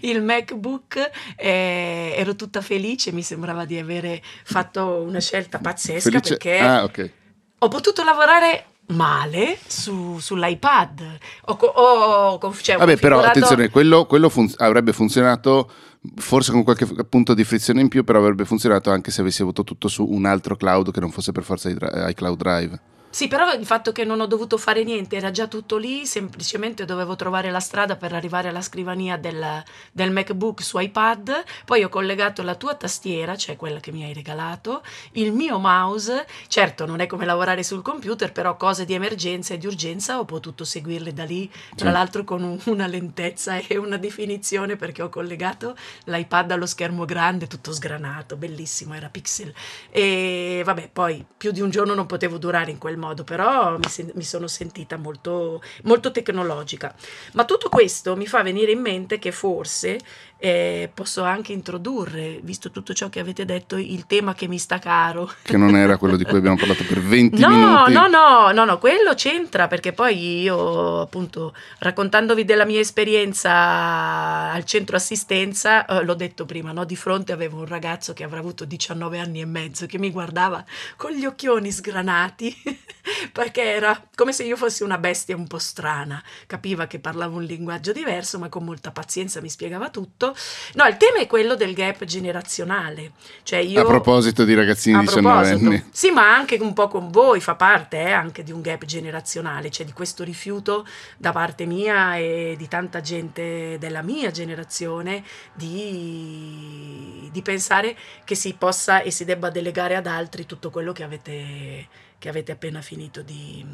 il 0.00 0.22
MacBook, 0.22 1.10
eh, 1.36 2.14
ero 2.16 2.34
tutta 2.34 2.62
felice, 2.62 3.12
mi 3.12 3.22
sembrava 3.22 3.66
di 3.66 3.78
avere 3.78 4.22
fatto 4.44 5.02
una 5.02 5.20
scelta 5.20 5.58
pazzesca 5.58 6.08
felice. 6.08 6.28
perché 6.30 6.58
ah, 6.58 6.84
okay. 6.84 7.12
ho 7.58 7.68
potuto 7.68 8.02
lavorare 8.02 8.64
male 8.88 9.58
su, 9.66 10.18
sull'iPad. 10.18 11.18
O, 11.46 11.52
o, 11.52 12.54
cioè, 12.60 12.76
Vabbè, 12.76 12.96
però 12.98 13.20
attenzione, 13.20 13.70
quello, 13.70 14.06
quello 14.06 14.28
fun- 14.28 14.52
avrebbe 14.56 14.92
funzionato 14.92 15.70
forse 16.16 16.50
con 16.50 16.64
qualche 16.64 16.86
punto 17.08 17.34
di 17.34 17.44
frizione 17.44 17.80
in 17.80 17.88
più, 17.88 18.04
però 18.04 18.18
avrebbe 18.18 18.44
funzionato 18.44 18.90
anche 18.90 19.10
se 19.10 19.20
avessi 19.20 19.42
avuto 19.42 19.64
tutto 19.64 19.88
su 19.88 20.04
un 20.04 20.26
altro 20.26 20.56
cloud 20.56 20.90
che 20.90 21.00
non 21.00 21.10
fosse 21.10 21.32
per 21.32 21.44
forza 21.44 21.68
iCloud 21.68 22.36
Drive. 22.36 22.80
Sì, 23.14 23.28
però 23.28 23.52
il 23.52 23.66
fatto 23.66 23.92
che 23.92 24.04
non 24.06 24.20
ho 24.22 24.26
dovuto 24.26 24.56
fare 24.56 24.84
niente, 24.84 25.16
era 25.16 25.30
già 25.30 25.46
tutto 25.46 25.76
lì, 25.76 26.06
semplicemente 26.06 26.86
dovevo 26.86 27.14
trovare 27.14 27.50
la 27.50 27.60
strada 27.60 27.94
per 27.96 28.14
arrivare 28.14 28.48
alla 28.48 28.62
scrivania 28.62 29.18
del, 29.18 29.62
del 29.92 30.10
MacBook 30.10 30.62
su 30.62 30.78
iPad, 30.78 31.44
poi 31.66 31.84
ho 31.84 31.90
collegato 31.90 32.42
la 32.42 32.54
tua 32.54 32.74
tastiera, 32.74 33.36
cioè 33.36 33.56
quella 33.56 33.80
che 33.80 33.92
mi 33.92 34.02
hai 34.02 34.14
regalato, 34.14 34.82
il 35.12 35.30
mio 35.34 35.58
mouse, 35.58 36.26
certo 36.48 36.86
non 36.86 37.00
è 37.00 37.06
come 37.06 37.26
lavorare 37.26 37.62
sul 37.62 37.82
computer, 37.82 38.32
però 38.32 38.56
cose 38.56 38.86
di 38.86 38.94
emergenza 38.94 39.52
e 39.52 39.58
di 39.58 39.66
urgenza 39.66 40.18
ho 40.18 40.24
potuto 40.24 40.64
seguirle 40.64 41.12
da 41.12 41.24
lì, 41.24 41.50
tra 41.76 41.88
Sì. 41.88 41.92
l'altro 41.92 42.24
con 42.24 42.42
un- 42.42 42.58
una 42.64 42.86
lentezza 42.86 43.58
e 43.58 43.76
una 43.76 43.98
definizione 43.98 44.76
perché 44.76 45.02
ho 45.02 45.10
collegato 45.10 45.76
l'iPad 46.04 46.50
allo 46.52 46.64
schermo 46.64 47.04
grande, 47.04 47.46
tutto 47.46 47.72
sgranato, 47.74 48.36
bellissimo, 48.36 48.94
era 48.94 49.10
pixel. 49.10 49.52
E 49.90 50.62
vabbè, 50.64 50.88
poi 50.90 51.22
più 51.36 51.50
di 51.50 51.60
un 51.60 51.68
giorno 51.68 51.92
non 51.92 52.06
potevo 52.06 52.38
durare 52.38 52.70
in 52.70 52.78
quel 52.78 53.00
modo, 53.02 53.24
però 53.24 53.76
mi, 53.76 53.88
sen- 53.88 54.12
mi 54.14 54.22
sono 54.22 54.46
sentita 54.46 54.96
molto, 54.96 55.60
molto 55.82 56.10
tecnologica. 56.12 56.94
Ma 57.32 57.44
tutto 57.44 57.68
questo 57.68 58.16
mi 58.16 58.26
fa 58.26 58.42
venire 58.42 58.72
in 58.72 58.80
mente 58.80 59.18
che 59.18 59.32
forse 59.32 59.98
eh, 60.44 60.90
posso 60.92 61.22
anche 61.22 61.52
introdurre, 61.52 62.40
visto 62.42 62.72
tutto 62.72 62.92
ciò 62.94 63.08
che 63.08 63.20
avete 63.20 63.44
detto, 63.44 63.76
il 63.76 64.06
tema 64.08 64.34
che 64.34 64.48
mi 64.48 64.58
sta 64.58 64.80
caro. 64.80 65.32
Che 65.40 65.56
non 65.56 65.76
era 65.76 65.96
quello 65.98 66.16
di 66.16 66.24
cui 66.24 66.38
abbiamo 66.38 66.56
parlato 66.56 66.84
per 66.84 67.00
20 67.00 67.38
No, 67.38 67.48
minuti. 67.48 67.92
no, 67.92 68.08
no, 68.08 68.50
no, 68.50 68.64
no, 68.64 68.78
quello 68.78 69.14
c'entra 69.14 69.68
perché 69.68 69.92
poi 69.92 70.40
io, 70.42 71.02
appunto, 71.02 71.54
raccontandovi 71.78 72.44
della 72.44 72.64
mia 72.64 72.80
esperienza 72.80 74.50
al 74.50 74.64
centro 74.64 74.96
assistenza, 74.96 75.86
eh, 75.86 76.02
l'ho 76.02 76.14
detto 76.14 76.44
prima, 76.44 76.72
no? 76.72 76.84
di 76.84 76.96
fronte 76.96 77.30
avevo 77.30 77.58
un 77.58 77.66
ragazzo 77.66 78.12
che 78.12 78.24
avrà 78.24 78.40
avuto 78.40 78.64
19 78.64 79.20
anni 79.20 79.40
e 79.42 79.46
mezzo 79.46 79.86
che 79.86 79.98
mi 79.98 80.10
guardava 80.10 80.64
con 80.96 81.12
gli 81.12 81.24
occhioni 81.24 81.70
sgranati 81.70 82.52
perché 83.32 83.62
era 83.62 84.00
come 84.16 84.32
se 84.32 84.42
io 84.42 84.56
fossi 84.56 84.82
una 84.82 84.98
bestia 84.98 85.36
un 85.36 85.46
po' 85.46 85.58
strana, 85.58 86.20
capiva 86.48 86.88
che 86.88 86.98
parlavo 86.98 87.36
un 87.36 87.44
linguaggio 87.44 87.92
diverso, 87.92 88.40
ma 88.40 88.48
con 88.48 88.64
molta 88.64 88.90
pazienza 88.90 89.40
mi 89.40 89.48
spiegava 89.48 89.88
tutto. 89.88 90.31
No, 90.74 90.84
il 90.86 90.96
tema 90.96 91.18
è 91.18 91.26
quello 91.26 91.54
del 91.54 91.74
gap 91.74 92.04
generazionale, 92.04 93.12
cioè 93.42 93.58
io 93.60 93.80
A 93.80 93.84
proposito 93.84 94.44
di 94.44 94.54
ragazzini 94.54 94.96
a 94.96 95.00
19 95.00 95.34
proposito, 95.34 95.70
anni. 95.70 95.88
sì, 95.90 96.10
ma 96.10 96.34
anche 96.34 96.56
un 96.60 96.72
po' 96.72 96.88
con 96.88 97.10
voi 97.10 97.40
fa 97.40 97.54
parte 97.54 97.98
eh, 97.98 98.10
anche 98.10 98.42
di 98.42 98.52
un 98.52 98.60
gap 98.60 98.84
generazionale, 98.84 99.70
cioè 99.70 99.86
di 99.86 99.92
questo 99.92 100.24
rifiuto 100.24 100.86
da 101.16 101.32
parte 101.32 101.66
mia 101.66 102.16
e 102.16 102.54
di 102.56 102.68
tanta 102.68 103.00
gente 103.00 103.76
della 103.78 104.02
mia 104.02 104.30
generazione 104.30 105.22
di, 105.52 107.28
di 107.30 107.42
pensare 107.42 107.96
che 108.24 108.34
si 108.34 108.54
possa 108.54 109.02
e 109.02 109.10
si 109.10 109.24
debba 109.24 109.50
delegare 109.50 109.96
ad 109.96 110.06
altri 110.06 110.46
tutto 110.46 110.70
quello 110.70 110.92
che 110.92 111.02
avete, 111.02 111.86
che 112.18 112.28
avete 112.28 112.52
appena 112.52 112.80
finito 112.80 113.22
di, 113.22 113.64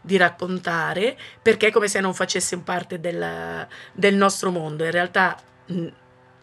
di 0.00 0.16
raccontare, 0.16 1.16
perché 1.40 1.68
è 1.68 1.70
come 1.70 1.88
se 1.88 2.00
non 2.00 2.14
facesse 2.14 2.58
parte 2.58 3.00
del, 3.00 3.66
del 3.92 4.14
nostro 4.14 4.50
mondo. 4.50 4.84
In 4.84 4.90
realtà, 4.90 5.40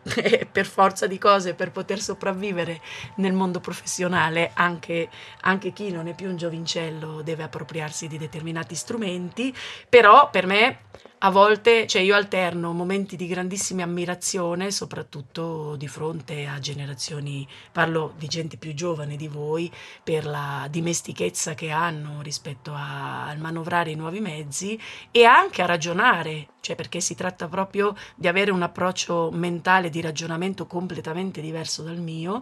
per 0.52 0.66
forza 0.66 1.08
di 1.08 1.18
cose, 1.18 1.54
per 1.54 1.72
poter 1.72 2.00
sopravvivere 2.00 2.82
nel 3.16 3.34
mondo 3.34 3.60
professionale, 3.60 4.52
anche, 4.54 5.10
anche 5.42 5.74
chi 5.74 5.92
non 5.92 6.08
è 6.08 6.16
più 6.16 6.30
un 6.30 6.38
giovincello 6.38 7.22
deve 7.22 7.44
appropriarsi 7.44 8.08
di 8.08 8.18
determinati 8.18 8.76
strumenti, 8.76 9.54
però 9.90 10.30
per 10.30 10.46
me 10.46 10.80
a 11.20 11.32
volte, 11.32 11.88
cioè 11.88 12.04
io 12.04 12.16
alterno 12.16 12.74
momenti 12.74 13.16
di 13.16 13.26
grandissima 13.28 13.82
ammirazione, 13.84 14.70
soprattutto 14.70 15.76
di 15.76 15.88
fronte 15.88 16.46
a 16.46 16.60
generazioni, 16.60 17.48
parlo 17.72 18.14
di 18.18 18.28
gente 18.28 18.58
più 18.58 18.74
giovane 18.76 19.16
di 19.16 19.28
voi, 19.28 19.72
per 20.04 20.26
la 20.26 20.68
dimestichezza 20.70 21.56
che 21.56 21.72
hanno 21.72 22.22
rispetto 22.22 22.72
a- 22.74 23.28
al 23.28 23.40
manovrare 23.40 23.90
i 23.92 23.96
nuovi 23.96 24.20
mezzi 24.20 24.80
e 25.10 25.24
anche 25.24 25.64
a 25.64 25.66
ragionare, 25.66 26.50
cioè 26.60 26.76
perché 26.76 27.00
si 27.02 27.16
tratta 27.16 27.48
proprio 27.48 27.96
di 28.16 28.28
avere 28.28 28.52
un 28.52 28.62
approccio 28.62 29.32
mentale 29.32 29.90
di 29.90 30.02
ragionamento 30.02 30.68
completamente 30.68 31.42
diverso 31.42 31.82
dal 31.82 31.98
mio, 31.98 32.42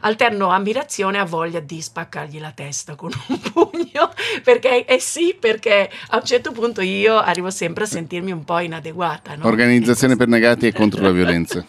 alterno 0.00 0.48
ammirazione 0.50 1.18
a 1.18 1.24
voglia 1.24 1.60
di 1.60 1.80
spaccargli 1.80 2.38
la 2.38 2.52
testa 2.52 2.94
con 2.94 3.10
un 3.28 3.40
pugno, 3.52 4.10
perché 4.42 4.84
eh 4.84 4.98
sì, 5.00 5.36
perché 5.38 5.90
a 6.08 6.16
un 6.16 6.24
certo 6.24 6.52
punto 6.52 6.80
io 6.80 7.16
arrivo 7.16 7.50
sempre 7.50 7.84
a 7.84 7.86
sentirmi 8.16 8.32
un 8.32 8.44
po' 8.44 8.58
inadeguata. 8.58 9.34
no? 9.36 9.46
Organizzazione 9.46 10.16
per 10.16 10.28
negati 10.28 10.66
e 10.66 10.72
contro 10.72 11.02
la 11.02 11.10
violenza. 11.10 11.64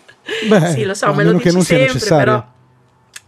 Beh, 0.48 0.68
sì, 0.72 0.84
lo 0.84 0.94
so, 0.94 1.14
me 1.14 1.24
lo 1.24 1.32
che 1.38 1.44
dici 1.44 1.54
non 1.56 1.64
sia 1.64 1.76
sempre, 1.78 1.94
necessario. 1.94 2.24
però... 2.24 2.56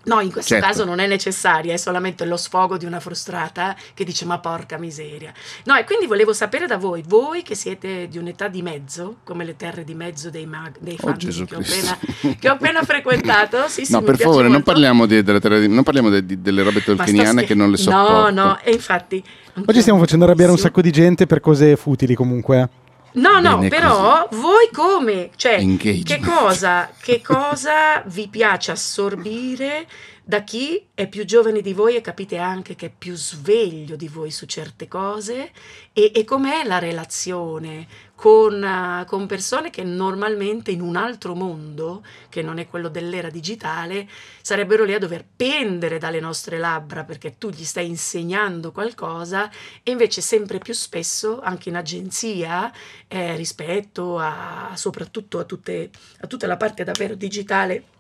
No, 0.01 0.21
in 0.21 0.31
questo 0.31 0.53
Certo. 0.55 0.65
caso 0.65 0.85
non 0.85 0.99
è 0.99 1.07
necessaria, 1.07 1.73
è 1.73 1.77
solamente 1.77 2.25
lo 2.25 2.37
sfogo 2.37 2.77
di 2.77 2.85
una 2.85 2.99
frustrata 3.01 3.75
che 3.93 4.05
dice 4.05 4.25
ma 4.25 4.39
porca 4.39 4.77
miseria. 4.77 5.31
No, 5.65 5.75
e 5.75 5.83
quindi 5.83 6.07
volevo 6.07 6.31
sapere 6.33 6.65
da 6.67 6.77
voi, 6.77 7.03
voi 7.05 7.43
che 7.43 7.53
siete 7.53 8.07
di 8.07 8.17
un'età 8.17 8.47
di 8.47 8.61
mezzo, 8.61 9.17
come 9.23 9.43
le 9.43 9.55
terre 9.57 9.83
di 9.83 9.93
mezzo 9.93 10.29
dei, 10.29 10.45
mag- 10.45 10.77
dei 10.79 10.97
Oh 11.01 11.11
che, 11.15 11.27
ho 11.27 11.29
Cristo. 11.29 11.57
appena, 11.57 12.35
che 12.39 12.49
ho 12.49 12.53
appena 12.53 12.81
frequentato, 12.83 13.67
sì, 13.67 13.85
sì, 13.85 13.91
No, 13.91 13.99
mi 13.99 14.05
per 14.05 14.15
piace 14.15 14.29
favore, 14.29 14.47
non 14.47 14.53
molto. 14.55 14.71
parliamo, 14.71 15.05
di- 15.05 15.21
della 15.21 15.39
terra 15.39 15.59
di- 15.59 15.67
non 15.67 15.83
parliamo 15.83 16.09
de- 16.09 16.25
di- 16.25 16.41
delle 16.41 16.63
robe 16.63 16.81
tolkieniane 16.81 17.29
scher- 17.31 17.47
che 17.47 17.53
non 17.55 17.69
le 17.69 17.77
sopporto. 17.77 18.29
No, 18.31 18.45
no, 18.45 18.59
e 18.63 18.71
infatti... 18.71 19.23
Oggi 19.65 19.81
stiamo 19.81 19.99
facendo 19.99 20.23
arrabbiare 20.25 20.51
un 20.51 20.57
sacco 20.57 20.81
di 20.81 20.91
gente 20.91 21.27
per 21.27 21.41
cose 21.41 21.75
futili 21.75 22.15
comunque. 22.15 22.69
No, 23.13 23.39
no, 23.39 23.67
però 23.67 24.27
voi 24.31 24.69
come? 24.71 25.31
Cioè, 25.35 25.57
che 25.77 26.19
cosa, 26.19 26.89
che 27.01 27.21
cosa 27.21 28.01
vi 28.05 28.27
piace 28.27 28.71
assorbire 28.71 29.87
da 30.29 30.43
chi 30.43 30.85
è 30.93 31.07
più 31.07 31.25
giovane 31.25 31.59
di 31.59 31.73
voi 31.73 31.95
e 31.95 32.01
capite 32.01 32.37
anche 32.37 32.75
che 32.75 32.85
è 32.85 32.91
più 32.95 33.15
sveglio 33.15 33.95
di 33.95 34.07
voi 34.07 34.29
su 34.29 34.45
certe 34.45 34.87
cose? 34.87 35.49
E, 35.91 36.11
e 36.13 36.23
com'è 36.23 36.65
la 36.65 36.77
relazione 36.77 37.87
con, 38.13 38.63
eh, 38.63 39.05
con 39.07 39.25
persone 39.25 39.71
che 39.71 39.83
normalmente 39.83 40.69
in 40.69 40.81
un 40.81 40.97
altro 40.97 41.33
mondo, 41.33 42.05
che 42.29 42.43
non 42.43 42.59
è 42.59 42.67
quello 42.67 42.89
dell'era 42.89 43.31
digitale, 43.31 44.07
sarebbero 44.43 44.83
lì 44.83 44.93
a 44.93 44.99
dover 44.99 45.25
pendere 45.35 45.97
dalle 45.97 46.19
nostre 46.19 46.59
labbra 46.59 47.03
perché 47.05 47.39
tu 47.39 47.49
gli 47.49 47.63
stai 47.63 47.87
insegnando 47.87 48.71
qualcosa 48.71 49.49
e 49.81 49.89
invece 49.89 50.21
sempre 50.21 50.59
più 50.59 50.75
spesso, 50.75 51.41
anche 51.41 51.69
in 51.69 51.75
agenzia, 51.75 52.71
eh, 53.07 53.35
rispetto 53.35 54.19
a 54.19 54.73
soprattutto 54.75 55.39
a, 55.39 55.43
tutte, 55.43 55.89
a 56.19 56.27
tutta 56.27 56.45
la 56.45 56.55
parte 56.55 56.83
davvero 56.83 57.15
digitale 57.15 57.97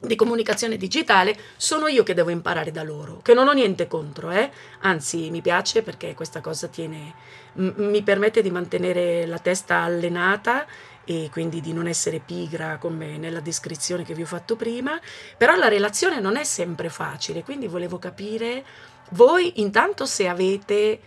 di 0.00 0.14
comunicazione 0.14 0.76
digitale 0.76 1.36
sono 1.56 1.86
io 1.86 2.02
che 2.02 2.14
devo 2.14 2.30
imparare 2.30 2.70
da 2.70 2.82
loro, 2.82 3.20
che 3.22 3.34
non 3.34 3.48
ho 3.48 3.52
niente 3.52 3.86
contro, 3.86 4.30
eh? 4.30 4.50
anzi 4.80 5.30
mi 5.30 5.40
piace 5.40 5.82
perché 5.82 6.14
questa 6.14 6.40
cosa 6.40 6.68
tiene, 6.68 7.14
mi 7.54 8.02
permette 8.02 8.42
di 8.42 8.50
mantenere 8.50 9.26
la 9.26 9.38
testa 9.38 9.78
allenata 9.78 10.66
e 11.04 11.28
quindi 11.30 11.60
di 11.60 11.72
non 11.72 11.86
essere 11.86 12.20
pigra 12.24 12.78
come 12.78 13.16
nella 13.16 13.40
descrizione 13.40 14.04
che 14.04 14.12
vi 14.12 14.22
ho 14.22 14.26
fatto 14.26 14.56
prima, 14.56 15.00
però 15.36 15.54
la 15.54 15.68
relazione 15.68 16.20
non 16.20 16.36
è 16.36 16.44
sempre 16.44 16.88
facile, 16.90 17.42
quindi 17.42 17.66
volevo 17.66 17.98
capire 17.98 18.64
voi 19.10 19.60
intanto 19.60 20.04
se 20.04 20.26
avete 20.26 21.00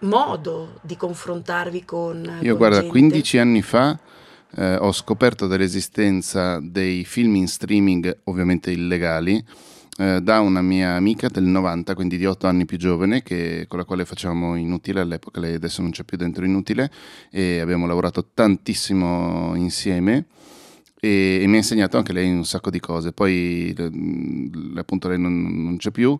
modo 0.00 0.78
di 0.82 0.96
confrontarvi 0.96 1.84
con... 1.84 2.38
Io 2.40 2.50
con 2.50 2.58
guarda, 2.58 2.80
gente. 2.80 2.90
15 2.90 3.38
anni 3.38 3.62
fa 3.62 3.98
eh, 4.56 4.76
ho 4.76 4.92
scoperto 4.92 5.46
dell'esistenza 5.46 6.58
dei 6.62 7.04
film 7.04 7.36
in 7.36 7.48
streaming, 7.48 8.20
ovviamente 8.24 8.70
illegali, 8.70 9.42
eh, 9.98 10.20
da 10.22 10.40
una 10.40 10.62
mia 10.62 10.92
amica 10.94 11.28
del 11.28 11.44
90, 11.44 11.94
quindi 11.94 12.16
di 12.16 12.24
8 12.26 12.46
anni 12.46 12.64
più 12.64 12.78
giovane, 12.78 13.22
che- 13.22 13.66
con 13.68 13.78
la 13.78 13.84
quale 13.84 14.04
facevamo 14.04 14.56
Inutile 14.56 15.00
all'epoca, 15.00 15.40
lei 15.40 15.54
adesso 15.54 15.82
non 15.82 15.90
c'è 15.90 16.04
più 16.04 16.16
dentro 16.16 16.44
Inutile, 16.44 16.90
e 17.30 17.60
abbiamo 17.60 17.86
lavorato 17.86 18.28
tantissimo 18.32 19.54
insieme. 19.56 20.26
E, 21.02 21.40
e 21.42 21.46
mi 21.46 21.54
ha 21.54 21.58
insegnato 21.58 21.96
anche 21.96 22.12
lei 22.12 22.30
un 22.30 22.44
sacco 22.44 22.68
di 22.70 22.78
cose. 22.80 23.12
Poi, 23.12 23.74
appunto, 24.76 25.08
lei 25.08 25.18
non, 25.18 25.64
non 25.64 25.76
c'è 25.78 25.90
più, 25.90 26.18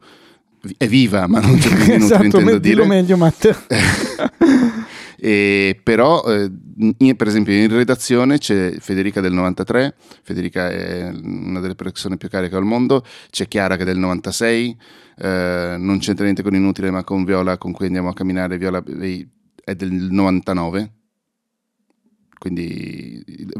è 0.76 0.86
viva, 0.86 1.26
ma 1.26 1.40
non 1.40 1.56
c'è 1.58 1.68
più 1.68 1.76
Inutile, 1.94 1.96
esatto, 2.04 2.24
intendo 2.24 2.58
dire. 2.58 2.86
meglio 2.86 3.16
Matt. 3.16 3.66
E 5.22 5.78
però, 5.82 6.24
eh, 6.24 6.50
in- 6.98 7.16
per 7.16 7.26
esempio, 7.26 7.52
in 7.52 7.68
redazione 7.68 8.38
c'è 8.38 8.76
Federica 8.78 9.20
del 9.20 9.34
93, 9.34 9.94
Federica 10.22 10.70
è 10.70 11.10
una 11.10 11.60
delle 11.60 11.74
persone 11.74 12.16
più 12.16 12.30
cariche 12.30 12.56
al 12.56 12.64
mondo, 12.64 13.04
c'è 13.28 13.46
Chiara 13.46 13.76
che 13.76 13.82
è 13.82 13.84
del 13.84 13.98
96, 13.98 14.76
eh, 15.18 15.76
non 15.78 15.98
c'entra 15.98 16.24
niente 16.24 16.42
con 16.42 16.54
Inutile, 16.54 16.90
ma 16.90 17.04
con 17.04 17.24
Viola 17.24 17.58
con 17.58 17.72
cui 17.72 17.84
andiamo 17.86 18.08
a 18.08 18.14
camminare, 18.14 18.56
Viola 18.56 18.82
è 19.62 19.74
del 19.74 19.92
99. 19.92 20.92
Quindi 22.38 23.09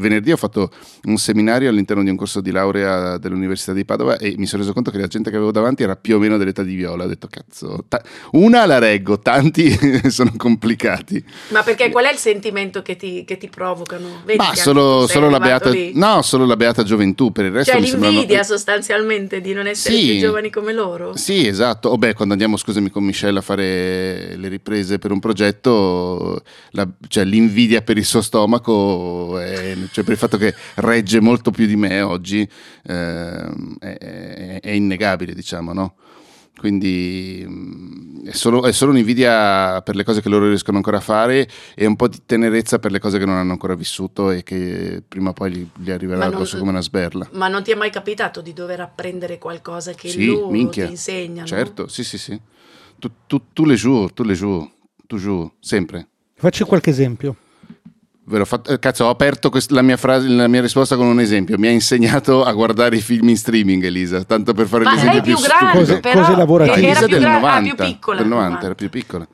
venerdì 0.01 0.33
ho 0.33 0.37
fatto 0.37 0.71
un 1.05 1.17
seminario 1.19 1.69
all'interno 1.71 2.03
di 2.03 2.11
un 2.11 2.17
corso 2.17 2.41
di 2.41 2.51
laurea 2.51 3.19
dell'Università 3.19 3.73
di 3.73 3.85
Padova 3.85 4.17
e 4.19 4.35
mi 4.39 4.47
sono 4.47 4.63
reso 4.63 4.73
conto 4.75 4.91
che 4.91 4.99
la 4.99 5.07
gente 5.07 5.31
che 5.31 5.37
avevo 5.37 5.53
davanti 5.53 5.83
era 5.83 5.95
più 5.97 6.17
o 6.17 6.19
meno 6.19 6.37
dell'età 6.37 6.63
di 6.63 6.75
Viola. 6.75 7.05
Ho 7.05 7.09
detto, 7.09 7.29
cazzo, 7.29 7.85
ta- 7.89 8.03
una 8.33 8.67
la 8.67 8.79
reggo, 8.79 9.19
tanti 9.21 9.71
sono 10.11 10.33
complicati. 10.37 11.23
Ma 11.49 11.63
perché 11.63 11.91
qual 11.91 12.07
è 12.07 12.13
il 12.13 12.19
sentimento 12.19 12.83
che 12.83 12.97
ti, 12.97 13.25
che 13.25 13.37
ti 13.37 13.49
provocano? 13.49 14.23
Vedi 14.25 14.39
Ma 14.39 14.55
solo, 14.55 15.07
solo 15.07 15.29
la 15.29 15.39
beata, 15.39 15.71
lì. 15.71 15.93
no, 15.95 16.23
solo 16.23 16.47
la 16.47 16.57
beata 16.57 16.83
gioventù, 16.83 17.31
per 17.33 17.45
il 17.47 17.53
resto 17.53 17.73
Cioè 17.73 17.81
mi 17.81 17.89
sembrano- 17.89 18.13
l'invidia 18.15 18.43
sostanzialmente 18.43 19.41
di 19.41 19.53
non 19.53 19.67
essere 19.67 19.95
Sì. 19.97 20.07
più 20.13 20.19
giovani 20.21 20.51
come 20.51 20.73
loro. 20.73 21.17
Sì, 21.17 21.47
esatto. 21.47 21.91
O 21.91 21.99
beh, 21.99 22.15
quando 22.15 22.33
andiamo, 22.33 22.57
scusami, 22.57 22.91
con 22.91 23.05
Michelle 23.05 23.39
a 23.39 23.43
fare 23.43 24.37
le 24.37 24.49
riprese 24.49 24.99
per 24.99 25.11
un 25.13 25.19
progetto, 25.21 26.43
la- 26.71 26.89
cioè, 27.09 27.25
l'invidia 27.25 27.83
per 27.83 27.97
il 27.99 28.05
suo 28.05 28.23
stomaco, 28.23 29.39
è- 29.39 29.77
cioè 29.93 30.05
per 30.05 30.13
il 30.15 30.19
fatto 30.19 30.37
che 30.37 30.55
regge 30.77 31.21
molto 31.21 31.51
più 31.51 31.67
di 31.67 31.77
me 31.77 32.01
oggi, 32.01 32.49
ehm, 32.85 33.77
è, 33.79 34.59
è- 34.63 34.71
innegabile, 34.71 35.35
diciamo, 35.35 35.73
no? 35.73 35.95
Quindi 36.57 37.43
mm, 37.49 38.27
è 38.27 38.33
solo, 38.33 38.65
è 38.65 38.73
solo 38.73 38.91
un'invidia 38.93 39.81
per 39.81 39.97
le 39.97 40.05
cose 40.05 40.21
che 40.21 40.29
loro 40.29 40.47
riescono 40.49 40.77
ancora 40.77 40.99
a 40.99 41.01
fare 41.01 41.49
e 41.75 41.87
un 41.87 41.97
po' 41.97 42.07
di 42.07 42.21
tenerezza 42.27 42.79
per 42.79 42.91
le 42.91 42.99
cose 42.99 43.19
che 43.19 43.25
non 43.25 43.37
hanno 43.37 43.53
ancora 43.53 43.75
vissuto 43.75 44.31
e 44.31 44.43
che 44.43 45.03
prima 45.07 45.31
o 45.31 45.33
poi 45.33 45.53
gli, 45.53 45.67
gli 45.79 45.91
arriverà 45.91 46.27
addosso 46.27 46.59
come 46.59 46.71
una 46.71 46.83
sberla. 46.83 47.31
Ma 47.33 47.49
non 47.49 47.63
ti 47.63 47.71
è 47.71 47.75
mai 47.75 47.91
capitato 47.91 48.43
di 48.43 48.53
dover 48.53 48.81
apprendere 48.81 49.39
qualcosa 49.39 49.93
che 49.95 50.09
Sì, 50.11 50.27
loro 50.27 50.51
minchia. 50.51 50.85
ti 50.85 50.91
insegnano? 50.91 51.47
Certo, 51.47 51.89
sì, 51.89 52.05
sì, 52.05 52.19
sì. 52.19 52.39
Tu, 52.99 53.11
tu, 53.27 53.43
tu 53.55 53.65
les 53.65 53.81
jours, 53.81 54.13
tu 54.13 54.23
les 54.23 54.37
jours, 54.39 54.69
toujours, 55.07 55.51
sempre. 55.61 56.09
Facci 56.35 56.65
qualche 56.65 56.91
esempio. 56.91 57.37
Ve 58.31 58.39
l'ho 58.39 58.45
fatto- 58.45 58.71
eh, 58.73 58.79
cazzo, 58.79 59.05
ho 59.07 59.09
aperto 59.11 59.51
quest- 59.51 59.73
la, 59.73 59.83
mia 59.83 59.97
frase, 59.97 60.29
la 60.29 60.47
mia 60.49 60.61
risposta 60.61 60.97
con 60.97 61.07
un 61.07 61.19
esempio. 61.21 61.59
Mi 61.59 61.67
ha 61.67 61.71
insegnato 61.71 62.45
a 62.45 62.53
guardare 62.53 62.97
i 62.97 63.01
film 63.01 63.29
in 63.29 63.37
streaming, 63.37 63.83
Elisa, 63.83 64.23
tanto 64.25 64.55
per 64.55 64.67
fare 64.69 64.85
Ma 64.85 64.95
l'esempio 64.95 65.21
più 65.23 65.37
stupido. 65.37 65.59
grande, 65.63 65.79
Cose- 65.79 66.01
però 66.01 66.21
cose 66.21 66.37
lavorative. 66.37 66.87
Elisa 66.87 66.99
più, 67.07 67.09
del 67.09 67.21
gra- 67.21 67.31
ah, 67.35 67.41
90, 67.41 67.75
più 67.75 67.85
piccola. 67.93 68.19
del 68.19 68.29
90, 68.29 68.65
era 68.65 68.75
più 68.75 68.89
piccola. 68.89 69.27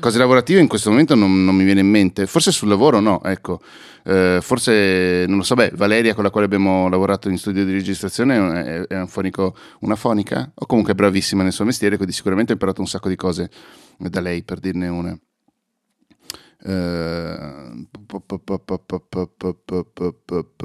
Cose 0.00 0.18
lavorative 0.18 0.58
in 0.60 0.66
questo 0.66 0.90
momento 0.90 1.14
non, 1.14 1.44
non 1.44 1.54
mi 1.54 1.62
viene 1.64 1.78
in 1.80 1.88
mente, 1.88 2.26
forse 2.26 2.50
sul 2.50 2.68
lavoro 2.68 2.98
no, 3.00 3.22
ecco. 3.22 3.60
Eh, 4.02 4.38
forse, 4.42 5.24
non 5.28 5.36
lo 5.38 5.42
so, 5.44 5.54
beh, 5.54 5.72
Valeria 5.74 6.12
con 6.12 6.24
la 6.24 6.30
quale 6.30 6.46
abbiamo 6.46 6.88
lavorato 6.88 7.28
in 7.28 7.38
studio 7.38 7.64
di 7.64 7.72
registrazione 7.72 8.64
è, 8.64 8.80
è 8.94 8.98
un 9.00 9.06
fonico, 9.08 9.54
una 9.80 9.94
fonica, 9.96 10.50
o 10.54 10.66
comunque 10.66 10.92
è 10.92 10.96
bravissima 10.96 11.42
nel 11.44 11.52
suo 11.52 11.64
mestiere, 11.64 11.96
quindi 11.96 12.12
sicuramente 12.14 12.50
ho 12.50 12.54
imparato 12.54 12.80
un 12.80 12.86
sacco 12.88 13.08
di 13.08 13.16
cose 13.16 13.48
da 13.96 14.20
lei, 14.20 14.42
per 14.42 14.58
dirne 14.58 14.88
una. 14.88 15.16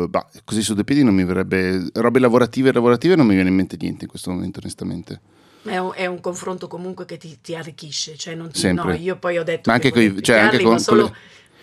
Bah, 0.08 0.28
così 0.44 0.62
su 0.62 0.74
due 0.74 0.84
piedi 0.84 1.04
non 1.04 1.14
mi 1.14 1.24
verrebbe 1.24 1.90
robe 1.94 2.20
lavorative 2.20 2.72
lavorative 2.72 3.16
non 3.16 3.28
mi 3.28 3.36
viene 3.36 3.50
in 3.50 3.56
mente 3.56 3.78
niente 3.80 4.04
in 4.06 4.10
questo 4.10 4.32
momento 4.32 4.60
onestamente 4.60 5.22
È 5.64 5.78
un, 5.78 5.92
è 5.94 6.06
un 6.08 6.20
confronto 6.20 6.68
comunque 6.68 7.06
che 7.06 7.18
ti, 7.18 7.38
ti 7.40 7.54
arricchisce. 7.56 8.16
Cioè 8.18 8.34
non 8.34 8.50
ti, 8.50 8.72
no, 8.74 8.92
io 8.94 9.18
poi 9.18 9.38
ho 9.38 9.44
detto 9.44 9.70
Ma 9.70 9.76
anche 9.76 9.92
che 9.92 10.10
coi- 10.12 10.24
cioè, 10.24 10.40
anche 10.40 10.60
con- 10.64 10.80
solo, 10.80 11.04
con 11.04 11.16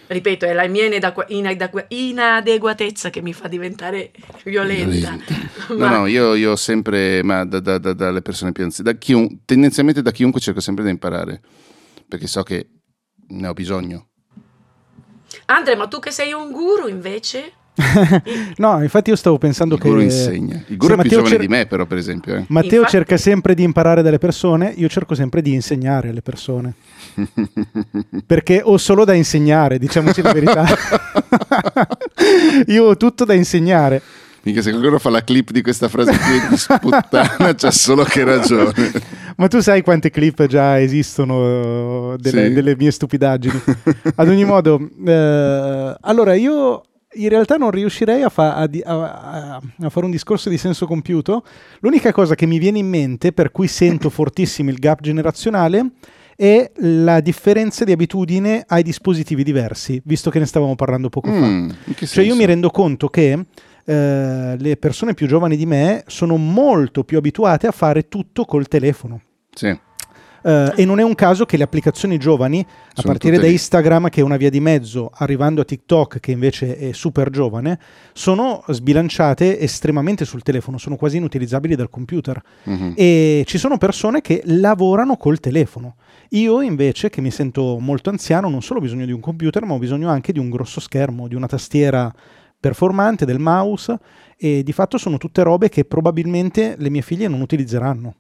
ripeto, 0.07 0.45
è 0.47 0.53
la 0.53 0.69
mia 0.69 0.85
inadegua- 0.87 1.25
inadegua- 1.29 1.85
inadeguatezza 1.89 3.11
che 3.11 3.21
mi 3.23 3.33
fa 3.33 3.49
diventare 3.49 4.13
violenta. 4.45 5.17
No, 5.69 5.75
Ma- 5.77 5.91
no, 5.99 6.07
io, 6.07 6.35
io 6.35 6.53
ho 6.53 6.57
sempre, 6.57 7.23
ma 7.25 7.45
da- 7.45 7.59
da- 7.61 7.79
da- 7.79 7.93
dalle 7.93 8.23
persone 8.23 8.53
più 8.53 8.63
anziane, 8.65 8.93
da 8.93 8.97
chiun- 8.99 9.41
tendenzialmente 9.45 10.01
da 10.01 10.13
chiunque 10.13 10.41
cerco 10.41 10.61
sempre 10.61 10.85
di 10.85 10.91
imparare, 10.91 11.43
perché 12.07 12.27
so 12.29 12.43
che 12.45 12.71
ne 13.31 13.49
ho 13.49 13.53
bisogno. 13.53 14.08
Andre, 15.51 15.77
ma 15.77 15.87
tu 15.87 15.99
che 15.99 16.11
sei 16.11 16.33
un 16.33 16.51
guru 16.51 16.89
invece? 16.89 17.53
No, 18.59 18.83
infatti 18.83 19.11
io 19.11 19.17
stavo 19.17 19.39
pensando 19.39 19.77
Il 19.77 19.81
guru 19.81 19.99
che... 19.99 20.05
insegna. 20.05 20.63
Il 20.67 20.77
guru 20.77 20.95
è 20.95 21.01
più 21.01 21.11
giovane 21.11 21.29
cer- 21.31 21.41
di 21.41 21.49
me, 21.49 21.67
però, 21.67 21.87
per 21.87 21.97
esempio. 21.97 22.35
eh. 22.35 22.45
Matteo 22.49 22.79
Infatti- 22.81 22.91
cerca 22.91 23.17
sempre 23.17 23.55
di 23.55 23.63
imparare 23.63 24.03
dalle 24.03 24.19
persone, 24.19 24.73
io 24.77 24.89
cerco 24.89 25.15
sempre 25.15 25.41
di 25.43 25.55
insegnare 25.55 26.09
alle 26.11 26.23
persone. 26.23 26.75
Perché 28.27 28.61
ho 28.63 28.77
solo 28.79 29.05
da 29.05 29.15
insegnare, 29.15 29.79
diciamoci 29.79 30.23
la 30.23 30.33
verità. 30.33 30.67
io 32.67 32.85
ho 32.85 32.97
tutto 32.97 33.25
da 33.25 33.35
insegnare. 33.35 34.03
Mica 34.49 34.63
se 34.63 34.71
qualcuno 34.71 34.99
fa 34.99 35.11
la 35.11 35.23
clip 35.23 35.51
di 35.51 35.61
questa 35.63 35.89
frase 35.89 36.11
qui 36.17 36.49
di 36.49 36.57
sputtana, 36.57 37.55
c'ha 37.55 37.71
solo 37.71 38.03
che 38.05 38.25
ragione. 38.25 38.73
Ma 39.37 39.47
tu 39.47 39.61
sai 39.61 39.83
quante 39.83 40.11
clip 40.11 40.47
già 40.47 40.81
esistono 40.81 42.13
eh, 42.15 42.17
delle, 42.19 42.47
Sì. 42.49 42.53
delle 42.55 42.75
mie 42.77 42.91
stupidaggini? 42.91 43.61
Ad 44.15 44.27
ogni 44.29 44.45
modo, 44.45 44.81
eh, 45.07 45.97
allora 46.01 46.35
io 46.35 46.83
in 47.15 47.29
realtà 47.29 47.57
non 47.57 47.71
riuscirei 47.71 48.23
a, 48.23 48.29
fa- 48.31 48.55
a 48.57 48.69
a- 48.85 49.61
a- 49.81 49.89
fare 49.91 50.07
un 50.07 50.11
discorso 50.13 50.49
di 50.49 50.57
senso 50.59 50.87
compiuto. 50.87 51.45
L'unica 51.81 52.11
cosa 52.13 52.35
che 52.35 52.47
mi 52.47 52.59
viene 52.59 52.79
in 52.79 52.89
mente, 52.89 53.33
per 53.33 53.51
cui 53.53 53.69
sento 53.69 54.09
fortissimo 54.11 54.71
il 54.71 54.79
gap 54.79 55.01
generazionale, 55.03 55.91
è 56.37 56.71
la 56.77 57.21
differenza 57.21 57.85
di 57.85 57.93
abitudine 57.93 58.65
ai 58.67 58.83
dispositivi 58.83 59.43
diversi, 59.43 60.01
visto 60.05 60.31
che 60.31 60.39
ne 60.39 60.47
stavamo 60.47 60.75
parlando 60.77 61.09
poco 61.09 61.31
fa. 61.33 61.47
Mm, 61.47 61.71
che 61.97 62.07
Cioè 62.07 62.25
io 62.25 62.37
mi 62.37 62.45
rendo 62.45 62.71
conto 62.71 63.09
che 63.09 63.45
eh, 63.89 64.57
le 64.59 64.77
persone 64.77 65.15
più 65.15 65.27
giovani 65.27 65.57
di 65.57 65.65
me 65.65 66.05
sono 66.09 66.37
molto 66.37 67.05
più 67.05 67.17
abituate 67.17 67.67
a 67.67 67.73
fare 67.73 68.07
tutto 68.07 68.45
col 68.45 68.69
telefono. 68.69 69.23
Sì. 69.51 69.75
Eh, 70.43 70.73
e 70.77 70.85
non 70.85 71.01
è 71.01 71.03
un 71.03 71.15
caso 71.15 71.47
che 71.47 71.57
le 71.57 71.63
applicazioni 71.63 72.19
giovani, 72.19 72.61
a 72.61 73.01
Sono 73.01 73.13
partire 73.15 73.39
da 73.39 73.47
lì. 73.47 73.53
Instagram, 73.53 74.11
che 74.11 74.21
è 74.21 74.23
una 74.23 74.37
via 74.37 74.51
di 74.51 74.61
mezzo, 74.61 75.11
arrivando 75.15 75.63
a 75.63 75.65
TikTok, 75.65 76.21
che 76.21 76.33
invece 76.33 76.77
è 76.77 76.93
super 76.93 77.31
giovane, 77.31 77.79
sono 78.13 78.63
sbilanciate 78.69 79.59
estremamente 79.59 80.27
sul 80.27 80.43
telefono, 80.43 80.77
sono 80.77 80.97
quasi 80.97 81.17
inutilizzabili 81.17 81.75
dal 81.75 81.89
computer. 81.89 82.43
Mhm. 82.65 82.93
E 82.95 83.43
ci 83.47 83.57
sono 83.57 83.79
persone 83.79 84.21
che 84.21 84.43
lavorano 84.45 85.17
col 85.17 85.41
telefono. 85.41 85.97
Io 86.33 86.61
invece, 86.61 87.09
che 87.09 87.23
mi 87.23 87.31
sento 87.31 87.79
molto 87.79 88.11
anziano, 88.11 88.51
non 88.51 88.61
solo 88.61 88.81
ho 88.81 88.83
bisogno 88.83 89.07
di 89.07 89.13
un 89.13 89.21
computer, 89.21 89.65
ma 89.65 89.73
ho 89.73 89.79
bisogno 89.79 90.11
anche 90.11 90.33
di 90.33 90.39
un 90.39 90.51
grosso 90.51 90.79
schermo, 90.79 91.27
di 91.27 91.35
una 91.35 91.47
tastiera 91.47 92.13
performante, 92.61 93.25
del 93.25 93.39
mouse, 93.39 93.99
e 94.37 94.63
di 94.63 94.73
fatto 94.73 94.99
sono 94.99 95.17
tutte 95.19 95.43
robe 95.43 95.69
che 95.69 95.85
probabilmente 95.85 96.75
le 96.79 96.91
mie 96.91 97.03
figlie 97.03 97.29
non 97.29 97.41
utilizzeranno. 97.41 98.15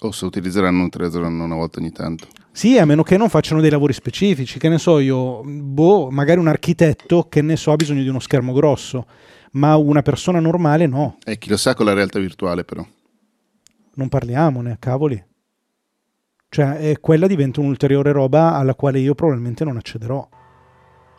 O 0.00 0.12
se 0.12 0.24
utilizzeranno, 0.26 0.84
utilizzeranno 0.84 1.44
una 1.44 1.54
volta 1.54 1.78
ogni 1.80 1.90
tanto. 1.90 2.28
Sì, 2.52 2.78
a 2.78 2.84
meno 2.84 3.02
che 3.02 3.16
non 3.16 3.28
facciano 3.30 3.60
dei 3.60 3.70
lavori 3.70 3.92
specifici, 3.92 4.58
che 4.58 4.68
ne 4.68 4.78
so 4.78 4.98
io, 4.98 5.42
boh, 5.44 6.10
magari 6.10 6.38
un 6.38 6.48
architetto 6.48 7.28
che 7.28 7.40
ne 7.42 7.56
so 7.56 7.72
ha 7.72 7.76
bisogno 7.76 8.02
di 8.02 8.08
uno 8.08 8.20
schermo 8.20 8.52
grosso, 8.52 9.06
ma 9.52 9.76
una 9.76 10.02
persona 10.02 10.38
normale 10.40 10.86
no, 10.86 11.16
E 11.24 11.38
chi 11.38 11.48
lo 11.48 11.56
sa 11.56 11.74
con 11.74 11.86
la 11.86 11.94
realtà 11.94 12.18
virtuale, 12.18 12.64
però. 12.64 12.86
non 13.94 14.08
parliamone, 14.08 14.76
cavoli. 14.78 15.22
Cioè, 16.48 16.90
eh, 16.90 16.98
quella 17.00 17.26
diventa 17.26 17.60
un'ulteriore 17.60 18.12
roba 18.12 18.54
alla 18.54 18.74
quale 18.74 18.98
io 19.00 19.14
probabilmente 19.14 19.64
non 19.64 19.76
accederò. 19.76 20.26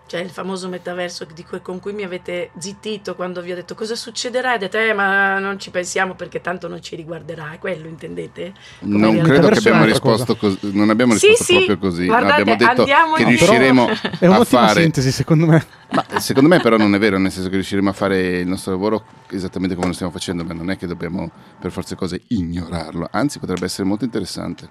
Cioè 0.08 0.22
il 0.22 0.30
famoso 0.30 0.70
metaverso 0.70 1.26
di 1.34 1.44
cui- 1.44 1.62
con 1.62 1.80
cui 1.82 1.92
mi 1.92 2.04
avete 2.04 2.52
zittito 2.58 3.14
quando 3.14 3.42
vi 3.42 3.52
ho 3.52 3.56
detto 3.56 3.76
cosa 3.76 3.94
succederà 3.94 4.56
e 4.56 4.58
dite 4.58 4.88
eh, 4.90 4.94
ma 4.94 5.38
non 5.38 5.60
ci 5.60 5.70
pensiamo 5.70 6.16
perché 6.16 6.40
tanto 6.40 6.70
non 6.70 6.82
ci 6.82 6.96
riguarderà, 6.96 7.52
è 7.52 7.60
quello 7.60 7.88
intendete? 7.88 8.54
Come 8.80 8.98
non 8.98 9.20
credo 9.20 9.50
che 9.50 9.58
abbiamo 9.58 9.84
risposto 9.84 10.38
così. 10.38 10.58
Non 10.72 10.90
abbiamo 10.90 11.14
Sì, 11.16 11.28
risposto 11.28 11.44
sì, 11.60 11.66
proprio 11.66 11.90
così. 11.90 12.06
guardate, 12.06 12.42
abbiamo 12.42 12.58
detto 12.58 12.84
che 12.86 13.22
in- 13.22 13.28
riusciremo 13.28 13.90
È 14.20 14.26
a 14.28 14.44
fare. 14.46 14.82
sintesi, 14.82 15.12
secondo 15.12 15.46
me. 15.46 15.66
Ma 15.92 16.06
secondo 16.20 16.48
me 16.50 16.60
però 16.62 16.78
non 16.78 16.96
è 16.96 17.00
vero, 17.00 17.18
nel 17.18 17.32
senso 17.32 17.50
che 17.50 17.56
riusciremo 17.56 17.90
a 17.90 17.94
fare 17.94 18.40
il 18.40 18.48
nostro 18.48 18.72
lavoro 18.72 19.04
esattamente 19.30 19.76
come 19.76 19.88
lo 19.88 19.94
stiamo 19.94 20.12
facendo, 20.14 20.46
ma 20.46 20.54
non 20.54 20.70
è 20.72 20.78
che 20.78 20.88
dobbiamo 20.88 21.30
per 21.60 21.72
forza 21.72 21.96
cose 21.96 22.22
ignorarlo, 22.28 23.10
anzi 23.12 23.40
potrebbe 23.40 23.66
essere 23.66 23.86
molto 23.86 24.06
interessante. 24.06 24.70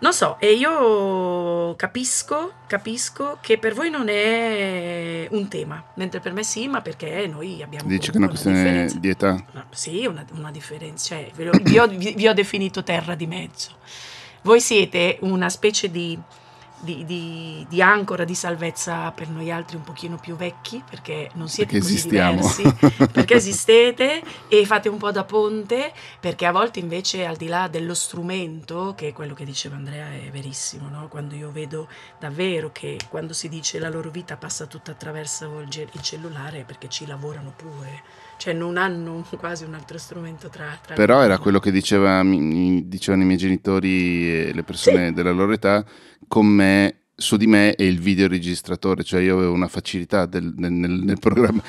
Non 0.00 0.12
so, 0.12 0.36
e 0.38 0.52
io 0.52 1.74
capisco, 1.76 2.52
capisco 2.66 3.38
che 3.40 3.56
per 3.56 3.72
voi 3.72 3.88
non 3.88 4.08
è 4.08 5.26
un 5.30 5.48
tema, 5.48 5.82
mentre 5.94 6.20
per 6.20 6.32
me 6.34 6.42
sì, 6.44 6.68
ma 6.68 6.82
perché 6.82 7.26
noi 7.26 7.62
abbiamo 7.62 7.88
Dici 7.88 8.10
che 8.10 8.14
è 8.14 8.18
una 8.18 8.28
questione 8.28 8.56
differenza. 8.62 8.98
di 8.98 9.08
età? 9.08 9.44
No, 9.52 9.64
sì, 9.70 10.04
una, 10.04 10.24
una 10.32 10.50
differenza. 10.50 11.14
Cioè, 11.14 11.30
vi, 11.62 11.78
ho, 11.78 11.86
vi- 11.86 12.12
vi 12.14 12.28
ho 12.28 12.34
definito 12.34 12.82
terra 12.82 13.14
di 13.14 13.26
mezzo. 13.26 13.70
Voi 14.42 14.60
siete 14.60 15.16
una 15.22 15.48
specie 15.48 15.90
di, 15.90 16.18
di- 16.78 17.04
di- 17.04 17.66
di 17.68 17.80
ancora 17.82 18.24
di 18.24 18.34
salvezza 18.34 19.10
per 19.12 19.28
noi 19.28 19.50
altri 19.50 19.76
un 19.76 19.84
pochino 19.84 20.18
più 20.18 20.36
vecchi, 20.36 20.82
perché 20.88 21.30
non 21.34 21.48
siete 21.48 21.74
Perché 21.74 21.78
così 21.78 21.94
esistiamo. 21.94 22.54
diversi, 22.54 22.76
perché 23.10 23.34
esistete 23.36 24.22
e 24.48 24.66
fate 24.66 24.88
un 24.88 24.98
po' 24.98 25.10
da 25.10 25.24
ponte, 25.24 25.92
perché 26.20 26.46
a 26.46 26.52
volte 26.52 26.80
invece 26.80 27.24
al 27.26 27.36
di 27.36 27.46
là 27.46 27.68
dello 27.68 27.94
strumento, 27.94 28.94
che 28.96 29.08
è 29.08 29.12
quello 29.12 29.34
che 29.34 29.44
diceva 29.44 29.76
Andrea, 29.76 30.12
è 30.12 30.30
verissimo, 30.30 30.88
no? 30.88 31.08
quando 31.08 31.34
io 31.34 31.50
vedo 31.50 31.88
davvero 32.18 32.70
che 32.72 32.98
quando 33.08 33.32
si 33.32 33.48
dice 33.48 33.78
la 33.78 33.88
loro 33.88 34.10
vita 34.10 34.36
passa 34.36 34.66
tutta 34.66 34.90
attraverso 34.92 35.60
il, 35.60 35.68
il 35.92 36.02
cellulare 36.02 36.64
perché 36.64 36.88
ci 36.88 37.06
lavorano 37.06 37.52
pure, 37.56 38.02
cioè 38.44 38.52
non 38.52 38.76
hanno 38.76 39.24
quasi 39.40 39.64
un 39.64 39.72
altro 39.72 39.96
strumento 39.96 40.50
tra, 40.50 40.78
tra 40.84 40.94
Però 40.94 41.22
era 41.22 41.38
quello 41.38 41.58
che 41.58 41.70
diceva, 41.70 42.22
mi- 42.22 42.86
dicevano 42.86 43.22
i 43.22 43.26
miei 43.26 43.38
genitori 43.38 44.48
e 44.48 44.52
le 44.52 44.62
persone 44.62 45.14
della 45.14 45.30
loro 45.30 45.52
età, 45.52 45.82
con 46.28 46.44
me 46.44 47.04
su 47.16 47.38
di 47.38 47.46
me 47.46 47.74
e 47.74 47.86
il 47.86 48.00
videoregistratore, 48.00 49.02
cioè 49.02 49.22
io 49.22 49.36
avevo 49.36 49.52
una 49.52 49.68
facilità 49.68 50.26
del, 50.26 50.52
nel, 50.58 50.72
nel, 50.72 50.90
nel 50.90 51.18
programma, 51.18 51.62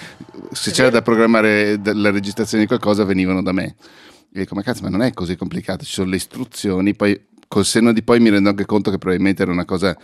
se 0.51 0.71
c'era 0.71 0.89
da 0.89 1.01
programmare 1.01 1.79
la 1.81 2.11
registrazione 2.11 2.63
di 2.63 2.67
qualcosa 2.67 3.05
venivano 3.05 3.41
da 3.41 3.53
me. 3.53 3.75
E 4.33 4.39
dico, 4.39 4.53
ma 4.53 4.61
cazzo, 4.61 4.81
ma 4.83 4.89
non 4.89 5.01
è 5.01 5.13
così 5.13 5.37
complicato, 5.37 5.85
ci 5.85 5.93
sono 5.93 6.09
le 6.09 6.17
istruzioni, 6.17 6.93
poi 6.93 7.17
col 7.47 7.65
senno 7.65 7.93
di 7.93 8.03
poi 8.03 8.19
mi 8.19 8.29
rendo 8.29 8.49
anche 8.49 8.65
conto 8.65 8.91
che 8.91 8.97
probabilmente 8.97 9.41
era 9.41 9.51
una 9.51 9.65
cosa 9.65 9.95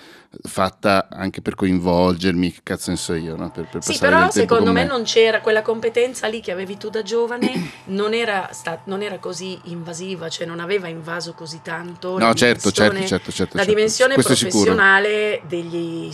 fatta 0.44 1.08
anche 1.10 1.42
per 1.42 1.56
coinvolgermi, 1.56 2.52
che 2.52 2.60
cazzo 2.64 2.92
ne 2.92 2.98
so 2.98 3.14
io, 3.14 3.36
no? 3.36 3.52
per, 3.52 3.68
per 3.70 3.84
sì, 3.84 3.98
però 3.98 4.30
secondo 4.30 4.72
me, 4.72 4.84
me, 4.84 4.88
non 4.88 5.04
c'era 5.04 5.42
quella 5.42 5.62
competenza 5.62 6.28
lì 6.28 6.40
che 6.40 6.52
avevi 6.52 6.78
tu 6.78 6.90
da 6.90 7.02
giovane, 7.02 7.72
non 7.86 8.14
era, 8.14 8.50
sta, 8.52 8.82
non 8.86 9.02
era 9.02 9.18
così 9.20 9.60
invasiva, 9.64 10.30
cioè 10.30 10.46
non 10.46 10.60
aveva 10.60 10.88
invaso 10.88 11.34
così 11.34 11.62
tanto 11.62 12.18
no, 12.18 12.34
certo, 12.34 12.72
certo, 12.72 13.06
certo, 13.06 13.32
certo, 13.32 13.58
la 13.58 13.64
certo. 13.64 13.66
dimensione 13.66 14.16
professionale 14.16 15.42
degli, 15.48 16.12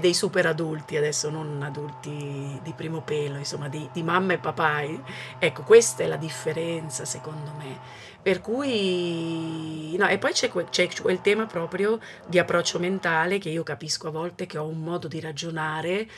dei 0.00 0.14
super 0.14 0.46
adulti, 0.46 0.96
adesso 0.96 1.30
non 1.30 1.62
adulti 1.62 2.60
di 2.62 2.72
primo 2.76 3.00
pelo, 3.02 3.36
insomma 3.38 3.68
di, 3.68 3.88
di 3.92 4.02
mamma 4.02 4.34
e 4.34 4.38
papà. 4.38 4.82
Ecco, 5.38 5.62
questa 5.62 6.02
è 6.02 6.06
la 6.06 6.16
differenza 6.16 7.04
secondo 7.04 7.52
me. 7.58 7.97
Per 8.20 8.40
cui, 8.40 9.96
no, 9.96 10.06
e 10.08 10.18
poi 10.18 10.32
c'è 10.32 10.50
quel, 10.50 10.68
c'è 10.68 10.88
quel 11.00 11.20
tema 11.20 11.46
proprio 11.46 11.98
di 12.26 12.38
approccio 12.38 12.78
mentale 12.78 13.38
che 13.38 13.48
io 13.48 13.62
capisco 13.62 14.08
a 14.08 14.10
volte 14.10 14.46
che 14.46 14.58
ho 14.58 14.66
un 14.66 14.82
modo 14.82 15.08
di 15.08 15.20
ragionare 15.20 16.08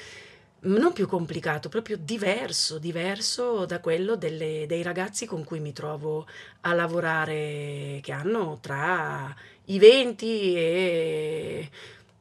non 0.63 0.93
più 0.93 1.07
complicato, 1.07 1.69
proprio 1.69 1.97
diverso, 1.97 2.79
diverso 2.79 3.65
da 3.65 3.81
quello 3.81 4.17
delle, 4.17 4.65
dei 4.67 4.83
ragazzi 4.83 5.25
con 5.25 5.45
cui 5.45 5.61
mi 5.61 5.73
trovo 5.73 6.27
a 6.63 6.75
lavorare, 6.75 8.01
che 8.03 8.13
hanno 8.13 8.59
tra 8.61 9.35
i 9.67 9.79
20 9.79 10.57
e 10.57 11.71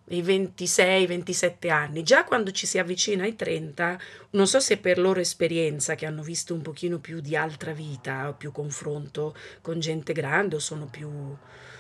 i 0.10 0.22
26-27 0.22 1.70
anni, 1.70 2.04
già 2.04 2.24
quando 2.24 2.52
ci 2.52 2.66
si 2.66 2.78
avvicina 2.78 3.24
ai 3.24 3.36
30, 3.36 4.00
non 4.32 4.48
so 4.48 4.60
se 4.60 4.78
per 4.78 4.98
loro 5.00 5.20
esperienza 5.20 5.96
che 5.96 6.06
hanno 6.06 6.22
visto 6.22 6.54
un 6.54 6.62
pochino 6.62 7.00
più 7.00 7.20
di 7.20 7.36
altra 7.36 7.72
vita, 7.72 8.34
più 8.38 8.52
confronto 8.52 9.36
con 9.62 9.80
gente 9.80 10.14
grande 10.14 10.56
o 10.56 10.60
sono 10.60 10.88
più, 10.88 11.10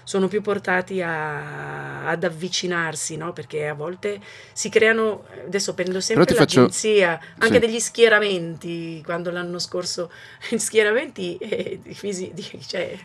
sono 0.04 0.28
più 0.28 0.42
portati 0.42 1.02
a, 1.02 2.08
ad 2.08 2.24
avvicinarsi, 2.24 3.18
no? 3.18 3.34
perché 3.34 3.68
a 3.68 3.74
volte 3.74 4.20
si 4.54 4.70
creano, 4.70 5.26
adesso 5.46 5.74
prendo 5.74 6.00
sempre 6.00 6.34
l'agenzia, 6.34 7.18
faccio... 7.18 7.44
anche 7.44 7.60
sì. 7.60 7.60
degli 7.60 7.80
schieramenti, 7.80 9.02
quando 9.04 9.32
l'anno 9.32 9.60
scorso, 9.60 10.12
schieramenti 10.56 11.38
eh, 11.38 11.80
fisi, 11.94 12.32
cioè, 12.65 12.98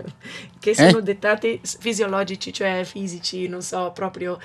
che 0.59 0.75
sono 0.75 0.99
eh? 0.99 1.03
dettati 1.03 1.61
fisiologici, 1.63 2.53
cioè 2.53 2.85
fisici, 2.85 3.49
non 3.49 3.63
so, 3.63 3.91
proprio 3.95 4.39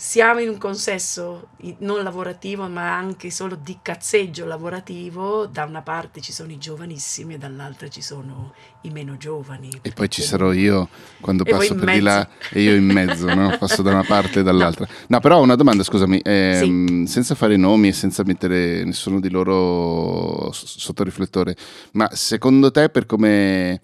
siamo 0.00 0.38
in 0.38 0.48
un 0.48 0.58
consesso 0.58 1.48
non 1.78 2.04
lavorativo 2.04 2.68
ma 2.68 2.94
anche 2.94 3.32
solo 3.32 3.58
di 3.60 3.78
cazzeggio 3.82 4.46
lavorativo, 4.46 5.46
da 5.46 5.64
una 5.64 5.82
parte 5.82 6.20
ci 6.20 6.30
sono 6.30 6.52
i 6.52 6.58
giovanissimi 6.58 7.34
e 7.34 7.38
dall'altra 7.38 7.88
ci 7.88 8.00
sono 8.00 8.54
i 8.82 8.90
meno 8.90 9.16
giovani. 9.16 9.68
E 9.82 9.90
poi 9.90 10.08
ci 10.08 10.22
sarò 10.22 10.52
io 10.52 10.88
quando 11.20 11.42
passo 11.42 11.74
per 11.74 11.84
mezzo. 11.84 11.98
di 11.98 12.04
là 12.04 12.28
e 12.52 12.62
io 12.62 12.76
in 12.76 12.84
mezzo, 12.84 13.34
no? 13.34 13.54
passo 13.58 13.82
da 13.82 13.90
una 13.90 14.04
parte 14.04 14.38
e 14.38 14.42
dall'altra. 14.44 14.86
No, 14.88 14.94
no 15.08 15.20
però 15.20 15.38
ho 15.38 15.42
una 15.42 15.56
domanda, 15.56 15.82
scusami, 15.82 16.20
ehm, 16.22 17.04
sì. 17.04 17.12
senza 17.12 17.34
fare 17.34 17.56
nomi 17.56 17.88
e 17.88 17.92
senza 17.92 18.22
mettere 18.22 18.84
nessuno 18.84 19.18
di 19.18 19.30
loro 19.30 20.52
sotto 20.52 21.02
riflettore, 21.02 21.56
ma 21.94 22.08
secondo 22.12 22.70
te 22.70 22.88
per 22.88 23.04
come... 23.04 23.80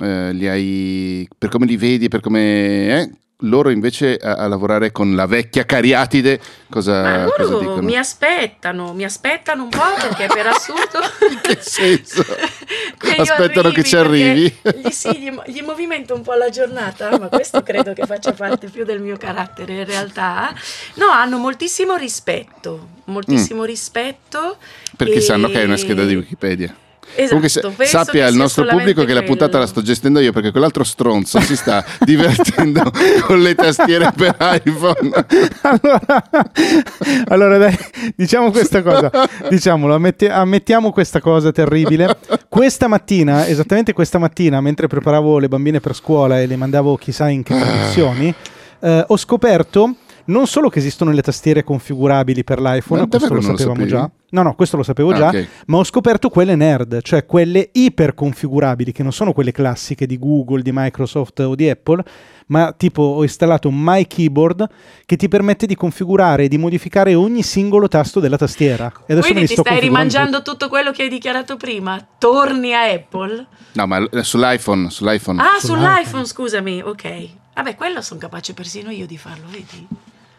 Eh, 0.00 0.32
li 0.32 0.48
hai, 0.48 1.28
per 1.38 1.50
come 1.50 1.66
li 1.66 1.76
vedi, 1.76 2.08
per 2.08 2.18
come 2.18 2.40
eh, 2.88 3.10
loro 3.38 3.70
invece 3.70 4.16
a, 4.16 4.34
a, 4.34 4.46
lavorare 4.46 4.92
con 4.92 5.14
la 5.14 5.26
vecchia 5.26 5.64
Cariatide 5.64 6.40
cosa, 6.70 7.02
Ma 7.02 7.24
loro 7.24 7.34
cosa 7.36 7.58
dicono? 7.58 7.82
mi 7.82 7.96
aspettano, 7.96 8.92
mi 8.94 9.04
aspettano 9.04 9.64
un 9.64 9.68
po' 9.68 9.92
perché 10.00 10.26
per 10.32 10.46
assurdo... 10.46 11.00
In 11.28 11.40
che 11.40 11.58
senso? 11.60 12.24
che 12.96 13.14
aspettano 13.16 13.70
che 13.70 13.82
ci 13.82 13.96
arrivi? 13.96 14.42
Gli, 14.62 14.90
sì, 14.90 15.18
gli, 15.18 15.52
gli, 15.52 15.62
movimento 15.62 16.14
un 16.14 16.22
po' 16.22 16.34
la 16.34 16.48
giornata, 16.48 17.18
ma 17.18 17.28
questo 17.28 17.62
credo 17.62 17.92
che 17.92 18.06
faccia 18.06 18.32
parte 18.32 18.68
più 18.68 18.84
del 18.84 19.00
mio 19.00 19.16
carattere 19.16 19.74
in 19.74 19.84
realtà. 19.84 20.54
No, 20.94 21.08
hanno 21.08 21.38
moltissimo 21.38 21.96
rispetto, 21.96 22.88
moltissimo 23.06 23.62
mm. 23.62 23.66
rispetto. 23.66 24.58
Perché 24.96 25.16
e... 25.16 25.20
sanno 25.20 25.48
che 25.48 25.60
è 25.60 25.64
una 25.64 25.76
scheda 25.76 26.04
di 26.04 26.14
Wikipedia. 26.14 26.74
Esatto, 27.16 27.60
Comunque 27.60 27.86
sappia 27.86 28.26
il 28.26 28.34
nostro 28.34 28.64
pubblico 28.64 29.00
che 29.00 29.06
quello. 29.06 29.20
la 29.20 29.26
puntata 29.26 29.58
la 29.58 29.66
sto 29.66 29.82
gestendo 29.82 30.20
io 30.20 30.32
perché 30.32 30.50
quell'altro 30.50 30.84
stronzo 30.84 31.40
si 31.40 31.56
sta 31.56 31.84
divertendo 32.04 32.90
con 33.26 33.40
le 33.40 33.54
tastiere 33.54 34.12
per 34.14 34.36
iPhone. 34.64 35.10
allora, 35.62 36.30
allora, 37.28 37.58
dai, 37.58 37.76
diciamo 38.16 38.50
questa 38.50 38.82
cosa, 38.82 39.10
diciamolo, 39.48 39.94
ammette, 39.94 40.28
ammettiamo 40.30 40.90
questa 40.92 41.20
cosa 41.20 41.52
terribile. 41.52 42.16
Questa 42.48 42.88
mattina, 42.88 43.46
esattamente 43.46 43.92
questa 43.92 44.18
mattina, 44.18 44.60
mentre 44.60 44.86
preparavo 44.86 45.38
le 45.38 45.48
bambine 45.48 45.80
per 45.80 45.94
scuola 45.94 46.40
e 46.40 46.46
le 46.46 46.56
mandavo 46.56 46.96
chissà 46.96 47.28
in 47.28 47.42
che 47.42 47.56
condizioni, 47.58 48.34
eh, 48.80 49.04
ho 49.06 49.16
scoperto 49.16 49.96
non 50.26 50.46
solo 50.46 50.68
che 50.70 50.78
esistono 50.78 51.10
le 51.10 51.22
tastiere 51.22 51.64
configurabili 51.64 52.44
per 52.44 52.60
l'iPhone, 52.60 53.06
questo 53.08 53.34
lo 53.34 53.40
sapevamo 53.40 53.80
lo 53.80 53.86
già. 53.86 54.10
No, 54.34 54.42
no, 54.42 54.56
questo 54.56 54.76
lo 54.76 54.82
sapevo 54.82 55.10
ah, 55.10 55.14
già, 55.14 55.28
okay. 55.28 55.48
ma 55.66 55.76
ho 55.76 55.84
scoperto 55.84 56.28
quelle 56.28 56.56
nerd, 56.56 57.02
cioè 57.02 57.24
quelle 57.24 57.68
iper 57.70 58.14
configurabili, 58.14 58.90
che 58.90 59.04
non 59.04 59.12
sono 59.12 59.32
quelle 59.32 59.52
classiche 59.52 60.06
di 60.06 60.18
Google, 60.18 60.60
di 60.60 60.72
Microsoft 60.72 61.38
o 61.38 61.54
di 61.54 61.70
Apple, 61.70 62.02
ma 62.46 62.74
tipo 62.76 63.00
ho 63.02 63.22
installato 63.22 63.68
un 63.68 63.80
My 63.80 64.04
Keyboard 64.08 64.68
che 65.06 65.14
ti 65.14 65.28
permette 65.28 65.66
di 65.66 65.76
configurare 65.76 66.44
e 66.44 66.48
di 66.48 66.58
modificare 66.58 67.14
ogni 67.14 67.44
singolo 67.44 67.86
tasto 67.86 68.18
della 68.18 68.36
tastiera. 68.36 68.92
E 69.06 69.12
adesso 69.12 69.30
Quindi 69.30 69.46
ti 69.46 69.54
stai 69.54 69.78
rimangiando 69.78 70.42
tutto 70.42 70.68
quello 70.68 70.90
che 70.90 71.04
hai 71.04 71.08
dichiarato 71.08 71.56
prima? 71.56 72.04
Torni 72.18 72.74
a 72.74 72.90
Apple? 72.90 73.46
No, 73.74 73.86
ma 73.86 74.04
sull'iPhone, 74.20 74.90
sull'iPhone. 74.90 75.40
Ah, 75.40 75.60
sull'iPhone, 75.60 75.94
sull'iPhone 75.94 76.26
scusami, 76.26 76.82
ok. 76.82 77.28
Vabbè, 77.54 77.76
quello 77.76 78.02
sono 78.02 78.18
capace 78.18 78.52
persino 78.52 78.90
io 78.90 79.06
di 79.06 79.16
farlo, 79.16 79.46
vedi? 79.48 79.86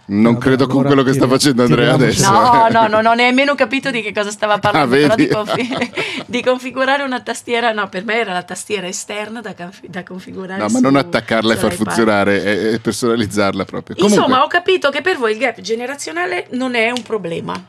Non 0.08 0.34
no, 0.34 0.38
credo 0.38 0.68
con 0.68 0.84
quello 0.84 1.02
che 1.02 1.14
sta 1.14 1.28
facendo 1.28 1.64
Andrea 1.64 1.94
adesso. 1.94 2.32
No, 2.32 2.68
no, 2.70 2.88
non 2.88 3.06
ho 3.08 3.14
nemmeno 3.16 3.56
capito 3.56 3.90
di 3.90 4.04
che 4.04 4.14
cosa 4.14 4.30
stava 4.30 4.60
parlando. 4.60 4.96
Ah, 4.96 5.00
però 5.00 5.16
di, 5.16 5.28
confi- 5.28 5.92
di, 6.28 6.44
configurare 6.44 7.02
una 7.02 7.22
tastiera, 7.22 7.72
no, 7.72 7.90
per 7.90 8.04
me 8.04 8.20
era 8.20 8.32
la 8.32 8.44
tastiera 8.44 8.86
esterna 8.86 9.42
da, 9.42 9.56
conf- 9.56 9.88
da 9.88 10.04
configurare. 10.04 10.62
No, 10.62 10.68
ma 10.70 10.80
non 10.80 10.96
attaccarla 10.96 11.54
e 11.54 11.58
far 11.58 11.74
funzionare 11.74 12.44
e, 12.44 12.74
e 12.74 12.80
personalizzarla 12.80 13.66
proprio. 13.66 13.96
Comunque, 13.96 14.22
Insomma, 14.24 14.44
ho 14.44 14.48
capito 14.48 14.92
che 14.92 15.02
per 15.02 15.18
voi 15.18 15.32
il 15.32 15.40
gap 15.40 15.60
generazionale 15.62 16.48
non 16.52 16.76
è 16.76 16.92
un 16.92 17.02
problema. 17.02 17.60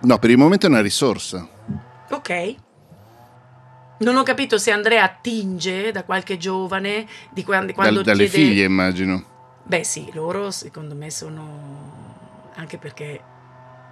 No, 0.00 0.18
per 0.18 0.30
il 0.30 0.36
momento 0.36 0.66
è 0.66 0.68
una 0.68 0.80
risorsa. 0.80 1.48
Ok. 2.10 2.54
Non 3.98 4.16
ho 4.16 4.24
capito 4.24 4.58
se 4.58 4.72
Andrea 4.72 5.04
attinge 5.04 5.92
da 5.92 6.02
qualche 6.02 6.38
giovane 6.38 7.06
di 7.30 7.44
quando, 7.44 7.72
quando 7.72 8.02
Dal, 8.02 8.04
dalle 8.04 8.28
chiede... 8.28 8.48
figlie, 8.48 8.64
immagino. 8.64 9.24
Beh 9.70 9.84
sì, 9.84 10.10
loro 10.14 10.50
secondo 10.50 10.94
me 10.94 11.10
sono 11.10 12.48
anche 12.54 12.78
perché 12.78 13.22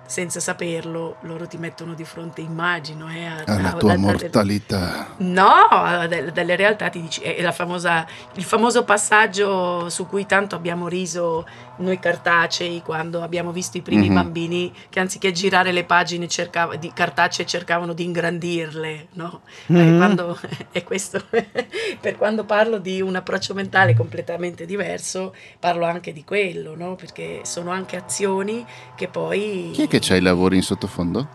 senza 0.06 0.40
saperlo 0.40 1.16
loro 1.22 1.46
ti 1.46 1.58
mettono 1.58 1.94
di 1.94 2.04
fronte, 2.04 2.40
immagino, 2.40 3.10
eh, 3.10 3.24
a, 3.24 3.42
alla 3.46 3.72
tua 3.72 3.92
a, 3.92 3.96
mortalità. 3.96 5.14
no, 5.18 6.06
delle, 6.08 6.32
delle 6.32 6.56
realtà 6.56 6.88
ti 6.88 7.00
dici, 7.00 7.20
è 7.20 7.50
famosa, 7.52 8.06
il 8.34 8.44
famoso 8.44 8.84
passaggio 8.84 9.88
su 9.90 10.06
cui 10.06 10.26
tanto 10.26 10.54
abbiamo 10.54 10.88
riso 10.88 11.44
noi 11.76 11.98
cartacei 11.98 12.82
quando 12.82 13.22
abbiamo 13.22 13.52
visto 13.52 13.76
i 13.76 13.82
primi 13.82 14.06
mm-hmm. 14.06 14.14
bambini 14.14 14.72
che 14.88 15.00
anziché 15.00 15.32
girare 15.32 15.72
le 15.72 15.84
pagine 15.84 16.28
cercav- 16.28 16.76
di 16.76 16.92
cartacee 16.92 17.44
cercavano 17.44 17.92
di 17.92 18.04
ingrandirle, 18.04 19.08
no? 19.14 19.42
Mm-hmm. 19.72 19.94
Eh, 19.94 19.96
quando, 19.96 20.38
è 20.70 20.82
questo, 20.84 21.22
per 22.00 22.16
quando 22.16 22.44
parlo 22.44 22.78
di 22.78 23.00
un 23.00 23.16
approccio 23.16 23.54
mentale 23.54 23.94
completamente 23.94 24.64
diverso, 24.64 25.34
parlo 25.58 25.84
anche 25.84 26.12
di 26.12 26.24
quello, 26.24 26.74
no? 26.76 26.94
Perché 26.94 27.40
sono 27.42 27.70
anche 27.70 27.96
azioni 27.96 28.64
che 28.94 29.08
poi... 29.08 29.70
Chi 29.72 29.82
è 29.82 29.88
che 29.88 29.95
c'ha 30.00 30.16
i 30.16 30.20
lavori 30.20 30.56
in 30.56 30.62
sottofondo? 30.62 31.28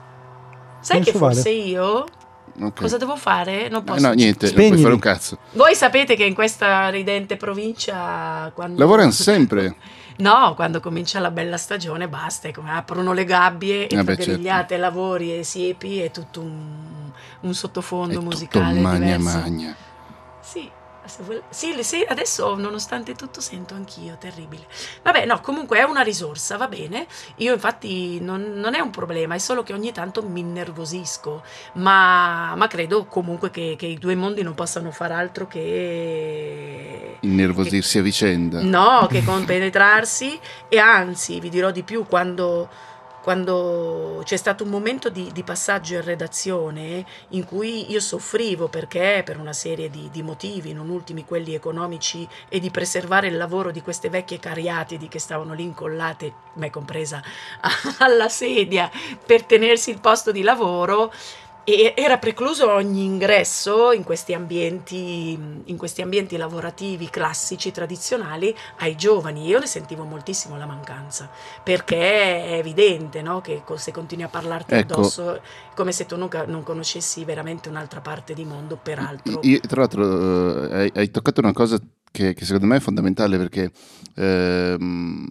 Sai 0.81 0.97
non 0.97 1.05
che 1.05 1.11
forse 1.13 1.41
vale. 1.49 1.55
io 1.55 2.05
Okay. 2.53 2.71
Cosa 2.73 2.97
devo 2.97 3.15
fare? 3.15 3.69
Non 3.69 3.83
posso. 3.83 3.99
Eh 3.99 4.01
no, 4.01 4.11
niente, 4.13 4.47
Spegnimi. 4.47 4.61
non 4.63 4.81
puoi 4.81 4.81
fare 4.83 4.93
un 4.93 4.99
cazzo. 4.99 5.37
Voi 5.53 5.73
sapete 5.73 6.15
che 6.15 6.25
in 6.25 6.33
questa 6.33 6.89
ridente 6.89 7.37
provincia. 7.37 8.51
Quando... 8.53 8.79
Lavorano 8.79 9.11
sempre. 9.11 9.75
No, 10.17 10.53
quando 10.53 10.81
comincia 10.81 11.19
la 11.19 11.31
bella 11.31 11.57
stagione 11.57 12.07
basta, 12.07 12.47
è 12.47 12.51
come 12.51 12.69
aprono 12.71 13.11
le 13.11 13.23
gabbie 13.25 13.87
e 13.87 13.95
Vabbè, 13.95 14.17
certo. 14.17 14.77
lavori 14.77 15.39
e 15.39 15.43
siepi 15.43 15.99
è 15.99 16.11
tutto 16.11 16.41
un, 16.41 17.09
un 17.39 17.53
sottofondo 17.55 18.19
è 18.19 18.23
musicale 18.23 18.75
tutto 18.75 18.81
magna 18.87 19.17
diverso. 19.17 19.39
magna. 19.39 19.75
Sì, 21.49 21.73
Sì, 21.73 21.83
sì, 21.83 22.05
adesso 22.07 22.55
nonostante 22.55 23.13
tutto 23.15 23.41
sento 23.41 23.73
anch'io, 23.73 24.17
terribile. 24.17 24.65
Vabbè, 25.03 25.25
no, 25.25 25.39
comunque 25.41 25.79
è 25.79 25.83
una 25.83 26.01
risorsa, 26.01 26.57
va 26.57 26.67
bene. 26.67 27.07
Io 27.37 27.53
infatti 27.53 28.19
non, 28.21 28.53
non 28.55 28.75
è 28.75 28.79
un 28.79 28.89
problema, 28.91 29.35
è 29.35 29.37
solo 29.37 29.63
che 29.63 29.73
ogni 29.73 29.91
tanto 29.91 30.23
mi 30.23 30.39
innervosisco, 30.39 31.43
ma, 31.73 32.55
ma 32.55 32.67
credo 32.67 33.05
comunque 33.05 33.49
che, 33.51 33.75
che, 33.77 33.87
i 33.87 33.97
due 33.97 34.15
mondi 34.15 34.41
non 34.41 34.53
possano 34.53 34.91
far 34.91 35.11
altro 35.11 35.47
che... 35.47 37.17
Innervosirsi 37.21 37.93
che, 37.93 37.99
a 37.99 38.01
vicenda. 38.01 38.61
No, 38.61 39.07
che 39.09 39.23
compenetrarsi 39.23 40.39
e 40.69 40.77
anzi, 40.77 41.39
vi 41.39 41.49
dirò 41.49 41.71
di 41.71 41.83
più, 41.83 42.05
quando 42.05 42.69
quando 43.21 44.21
c'è 44.23 44.35
stato 44.35 44.63
un 44.63 44.69
momento 44.69 45.09
di, 45.09 45.31
di, 45.31 45.43
passaggio 45.43 45.95
in 45.95 46.03
redazione 46.03 47.05
in 47.29 47.45
cui 47.45 47.91
io 47.91 47.99
soffrivo 47.99 48.67
perché 48.67 49.21
per 49.23 49.39
una 49.39 49.53
serie 49.53 49.89
di, 49.89 50.09
di, 50.11 50.23
motivi, 50.23 50.73
non 50.73 50.89
ultimi 50.89 51.23
quelli 51.25 51.53
economici 51.53 52.27
e 52.49 52.59
di 52.59 52.71
preservare 52.71 53.27
il 53.27 53.37
lavoro 53.37 53.71
di 53.71 53.81
queste 53.81 54.09
vecchie 54.09 54.39
cariatidi 54.39 55.07
che 55.07 55.19
stavano 55.19 55.53
lì 55.53 55.63
incollate, 55.63 56.33
me 56.53 56.69
compresa, 56.69 57.21
alla 57.99 58.27
sedia 58.27 58.89
per 59.23 59.43
tenersi 59.43 59.91
il 59.91 59.99
posto 59.99 60.31
di 60.31 60.41
lavoro, 60.41 61.13
e 61.63 61.93
era 61.95 62.17
precluso 62.17 62.71
ogni 62.71 63.03
ingresso 63.03 63.91
in 63.91 64.03
questi, 64.03 64.33
ambienti, 64.33 65.37
in 65.65 65.77
questi 65.77 66.01
ambienti 66.01 66.35
lavorativi 66.35 67.09
classici, 67.09 67.71
tradizionali, 67.71 68.53
ai 68.79 68.95
giovani. 68.95 69.45
Io 69.45 69.59
ne 69.59 69.67
sentivo 69.67 70.03
moltissimo 70.03 70.57
la 70.57 70.65
mancanza, 70.65 71.29
perché 71.63 72.45
è 72.45 72.53
evidente 72.57 73.21
no? 73.21 73.41
che 73.41 73.61
se 73.75 73.91
continui 73.91 74.23
a 74.23 74.27
parlarti 74.27 74.73
ecco. 74.73 74.93
addosso 74.93 75.35
è 75.35 75.41
come 75.75 75.91
se 75.91 76.05
tu 76.05 76.17
non, 76.17 76.29
non, 76.47 76.63
conoscessi 76.63 77.23
veramente 77.23 77.69
un'altra 77.69 78.01
parte 78.01 78.33
di 78.33 78.43
mondo, 78.43 78.79
peraltro. 78.81 79.39
Io, 79.43 79.59
tra 79.59 79.81
l'altro 79.81 80.03
uh, 80.03 80.71
hai, 80.71 80.91
hai, 80.95 81.11
toccato 81.11 81.41
una 81.41 81.53
cosa 81.53 81.77
che, 82.11 82.33
che, 82.33 82.43
secondo 82.45 82.65
me 82.65 82.77
è 82.77 82.79
fondamentale, 82.79 83.37
perché... 83.37 83.71
Uh, 84.15 85.27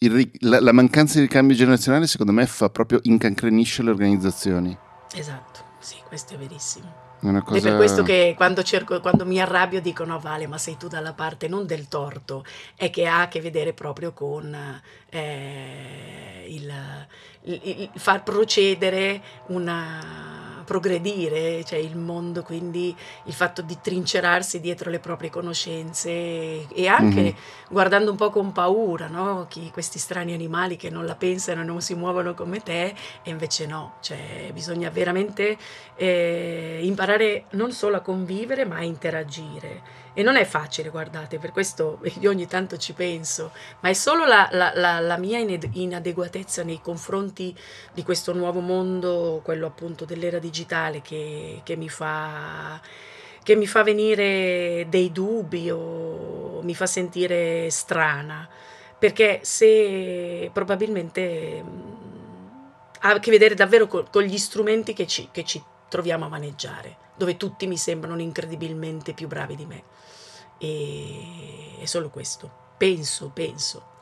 il, 0.00 0.30
la, 0.40 0.60
la 0.60 0.72
mancanza 0.72 1.14
di 1.14 1.22
ricambio 1.22 1.56
generazionale 1.56 2.06
secondo 2.06 2.30
me 2.30 2.44
fa 2.44 2.68
proprio 2.68 3.00
incancrenisce 3.04 3.82
le 3.82 3.88
organizzazioni 3.88 4.78
Esatto, 5.14 5.60
sì, 5.78 5.96
questo 6.06 6.34
è 6.34 6.36
verissimo. 6.36 7.04
È, 7.20 7.42
cosa... 7.42 7.58
è 7.58 7.62
per 7.62 7.76
questo 7.76 8.02
che 8.02 8.34
quando, 8.36 8.62
cerco, 8.62 9.00
quando 9.00 9.24
mi 9.24 9.40
arrabbio 9.40 9.80
dico 9.80 10.04
no 10.04 10.18
Vale 10.18 10.46
ma 10.46 10.58
sei 10.58 10.76
tu 10.76 10.86
dalla 10.86 11.14
parte 11.14 11.48
non 11.48 11.66
del 11.66 11.88
torto 11.88 12.44
è 12.76 12.90
che 12.90 13.06
ha 13.06 13.22
a 13.22 13.28
che 13.28 13.40
vedere 13.40 13.72
proprio 13.72 14.12
con 14.12 14.54
eh, 15.08 16.44
il, 16.46 16.72
il, 17.44 17.60
il, 17.64 17.90
far 17.94 18.22
procedere 18.22 19.22
una 19.46 20.45
progredire, 20.66 21.64
cioè 21.64 21.78
il 21.78 21.96
mondo, 21.96 22.42
quindi 22.42 22.94
il 23.24 23.32
fatto 23.32 23.62
di 23.62 23.78
trincerarsi 23.80 24.60
dietro 24.60 24.90
le 24.90 24.98
proprie 24.98 25.30
conoscenze 25.30 26.10
e 26.68 26.86
anche 26.86 27.20
mm-hmm. 27.22 27.34
guardando 27.70 28.10
un 28.10 28.16
po' 28.18 28.28
con 28.28 28.52
paura, 28.52 29.06
no? 29.06 29.46
Chi, 29.48 29.70
questi 29.70 29.98
strani 29.98 30.34
animali 30.34 30.76
che 30.76 30.90
non 30.90 31.06
la 31.06 31.14
pensano 31.14 31.62
e 31.62 31.64
non 31.64 31.80
si 31.80 31.94
muovono 31.94 32.34
come 32.34 32.62
te 32.62 32.94
e 33.22 33.30
invece 33.30 33.64
no, 33.66 33.94
cioè 34.00 34.50
bisogna 34.52 34.90
veramente 34.90 35.56
eh, 35.94 36.80
imparare 36.82 37.44
non 37.50 37.72
solo 37.72 37.96
a 37.96 38.00
convivere 38.00 38.66
ma 38.66 38.76
a 38.76 38.82
interagire 38.82 40.04
e 40.18 40.22
non 40.22 40.36
è 40.36 40.46
facile, 40.46 40.88
guardate, 40.88 41.38
per 41.38 41.52
questo 41.52 42.00
io 42.20 42.30
ogni 42.30 42.46
tanto 42.46 42.78
ci 42.78 42.94
penso, 42.94 43.52
ma 43.80 43.90
è 43.90 43.92
solo 43.92 44.24
la, 44.24 44.48
la, 44.50 44.72
la, 44.74 44.98
la 44.98 45.18
mia 45.18 45.38
inadeguatezza 45.38 46.62
nei 46.62 46.80
confronti 46.80 47.54
di 47.92 48.02
questo 48.02 48.32
nuovo 48.32 48.60
mondo, 48.60 49.42
quello 49.44 49.66
appunto 49.66 50.06
dell'era 50.06 50.38
digitale, 50.38 51.02
che, 51.02 51.60
che 51.62 51.76
mi 51.76 51.90
fa 51.90 52.80
che 53.42 53.54
mi 53.56 53.66
fa 53.66 53.82
venire 53.82 54.86
dei 54.88 55.12
dubbi 55.12 55.70
o 55.70 56.62
mi 56.62 56.74
fa 56.74 56.86
sentire 56.86 57.68
strana, 57.70 58.48
perché 58.98 59.40
se 59.42 60.50
probabilmente 60.50 61.62
ha 63.00 63.10
a 63.10 63.18
che 63.18 63.30
vedere 63.30 63.54
davvero 63.54 63.86
con, 63.86 64.06
con 64.10 64.22
gli 64.22 64.38
strumenti 64.38 64.94
che 64.94 65.06
ci, 65.06 65.28
che 65.30 65.44
ci 65.44 65.62
troviamo 65.88 66.26
a 66.26 66.28
maneggiare, 66.28 66.96
dove 67.16 67.36
tutti 67.36 67.66
mi 67.66 67.76
sembrano 67.76 68.20
incredibilmente 68.20 69.12
più 69.14 69.28
bravi 69.28 69.56
di 69.56 69.66
me. 69.66 69.84
E 70.58 71.76
è 71.80 71.84
solo 71.84 72.10
questo. 72.10 72.64
Penso, 72.76 73.30
penso. 73.32 73.94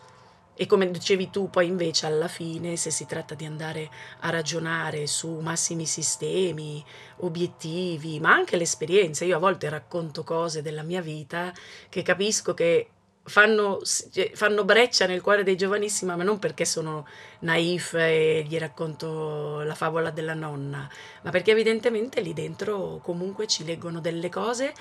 E 0.57 0.67
come 0.67 0.89
dicevi 0.89 1.31
tu, 1.31 1.51
poi 1.51 1.67
invece 1.67 2.07
alla 2.07 2.29
fine, 2.29 2.77
se 2.77 2.93
si 2.93 3.07
tratta 3.07 3.35
di 3.35 3.45
andare 3.45 3.91
a 4.21 4.31
ragionare 4.31 5.09
su 5.09 5.41
massimi 5.41 5.85
sistemi, 5.85 6.85
obiettivi, 7.19 8.21
ma 8.21 8.33
anche 8.33 8.57
l'esperienza, 8.57 9.25
io 9.25 9.37
a 9.37 9.41
volte 9.41 9.69
racconto 9.69 10.23
cose 10.23 10.63
della 10.63 10.85
mia 10.85 11.01
vita 11.01 11.53
che 11.89 12.03
capisco 12.03 12.55
che 12.55 12.91
fanno, 13.25 13.81
cioè, 13.83 14.31
fanno 14.35 14.65
breccia 14.65 15.07
nel 15.07 15.21
cuore 15.21 15.43
dei 15.43 15.57
giovanissimi, 15.57 16.15
ma 16.15 16.23
non 16.23 16.39
perché 16.39 16.65
sono 16.65 17.07
naif 17.41 17.95
e 17.95 18.45
gli 18.47 18.59
racconto 18.59 19.61
la 19.63 19.75
favola 19.75 20.11
della 20.11 20.35
nonna, 20.35 20.89
ma 21.23 21.31
perché 21.31 21.53
evidentemente 21.53 22.21
lì 22.21 22.33
dentro 22.33 23.01
comunque 23.03 23.47
ci 23.47 23.65
leggono 23.65 24.01
delle 24.01 24.29
cose 24.29 24.73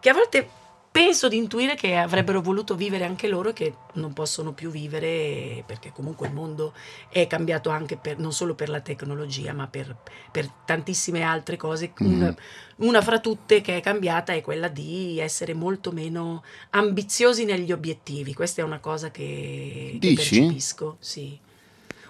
che 0.00 0.10
a 0.10 0.14
volte 0.14 0.48
penso 0.90 1.28
di 1.28 1.36
intuire 1.36 1.74
che 1.74 1.96
avrebbero 1.96 2.40
voluto 2.40 2.74
vivere 2.74 3.04
anche 3.04 3.28
loro 3.28 3.50
e 3.50 3.52
che 3.52 3.74
non 3.94 4.12
possono 4.12 4.52
più 4.52 4.70
vivere 4.70 5.62
perché 5.66 5.92
comunque 5.92 6.26
il 6.26 6.32
mondo 6.32 6.72
è 7.08 7.26
cambiato 7.26 7.70
anche 7.70 7.96
per, 7.96 8.18
non 8.18 8.32
solo 8.32 8.54
per 8.54 8.68
la 8.68 8.80
tecnologia 8.80 9.52
ma 9.52 9.66
per, 9.68 9.96
per 10.30 10.48
tantissime 10.64 11.22
altre 11.22 11.56
cose. 11.56 11.92
Mm. 12.02 12.12
Una, 12.12 12.36
una, 12.76 13.02
fra 13.02 13.20
tutte 13.20 13.60
che 13.60 13.76
è 13.76 13.80
cambiata 13.80 14.32
è 14.32 14.40
quella 14.40 14.68
di 14.68 15.18
essere 15.20 15.54
molto 15.54 15.92
meno 15.92 16.42
ambiziosi 16.70 17.44
negli 17.44 17.72
obiettivi. 17.72 18.34
Questa 18.34 18.62
è 18.62 18.64
una 18.64 18.80
cosa 18.80 19.10
che, 19.10 19.98
che 20.00 20.12
percepisco. 20.14 20.96
Sì 20.98 21.46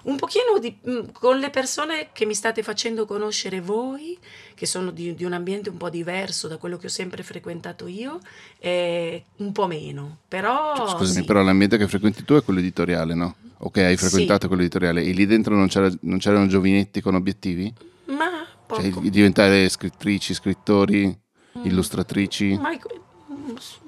un 0.09 0.17
pochino 0.17 0.59
di, 0.59 0.77
mm, 0.89 1.11
con 1.13 1.39
le 1.39 1.51
persone 1.51 2.09
che 2.13 2.27
mi 2.27 2.35
state 2.35 2.63
facendo 2.63 3.05
conoscere 3.07 3.61
voi, 3.61 4.19
che 4.55 4.67
sono 4.67 4.91
di, 4.91 5.15
di, 5.15 5.25
un 5.25 5.35
ambiente 5.35 5.69
un 5.69 5.77
po' 5.77 5.91
diverso 5.91 6.49
da 6.49 6.57
quello 6.57 6.77
che 6.77 6.87
ho 6.87 6.91
sempre 6.91 7.23
frequentato 7.23 7.87
io, 7.87 8.19
eh, 8.59 9.25
un 9.37 9.53
po' 9.53 9.67
meno. 9.67 10.19
Però, 10.27 10.75
cioè, 10.75 10.89
scusami, 10.89 11.21
sì. 11.21 11.25
però 11.25 11.43
l'ambiente 11.43 11.77
che 11.77 11.87
frequenti 11.87 12.25
tu 12.25 12.35
è 12.35 12.43
quello 12.43 12.61
editoriale, 12.61 13.15
no? 13.15 13.37
Ok, 13.59 13.79
hai 13.79 13.97
frequentato 13.97 14.43
sì. 14.43 14.47
quello 14.47 14.63
editoriale 14.63 15.03
e 15.03 15.11
lì 15.11 15.27
dentro 15.27 15.55
non, 15.55 15.69
c'era, 15.69 15.91
non, 16.01 16.19
c'erano 16.19 16.47
giovinetti 16.47 17.01
con 17.01 17.15
obiettivi? 17.15 17.73
Ma 18.07 18.47
poco. 18.67 18.83
Cioè, 18.83 19.11
diventare 19.11 19.69
scrittrici, 19.69 20.33
scrittori, 20.33 21.07
mm. 21.07 21.65
illustratrici? 21.65 22.57
Ma 22.57 22.71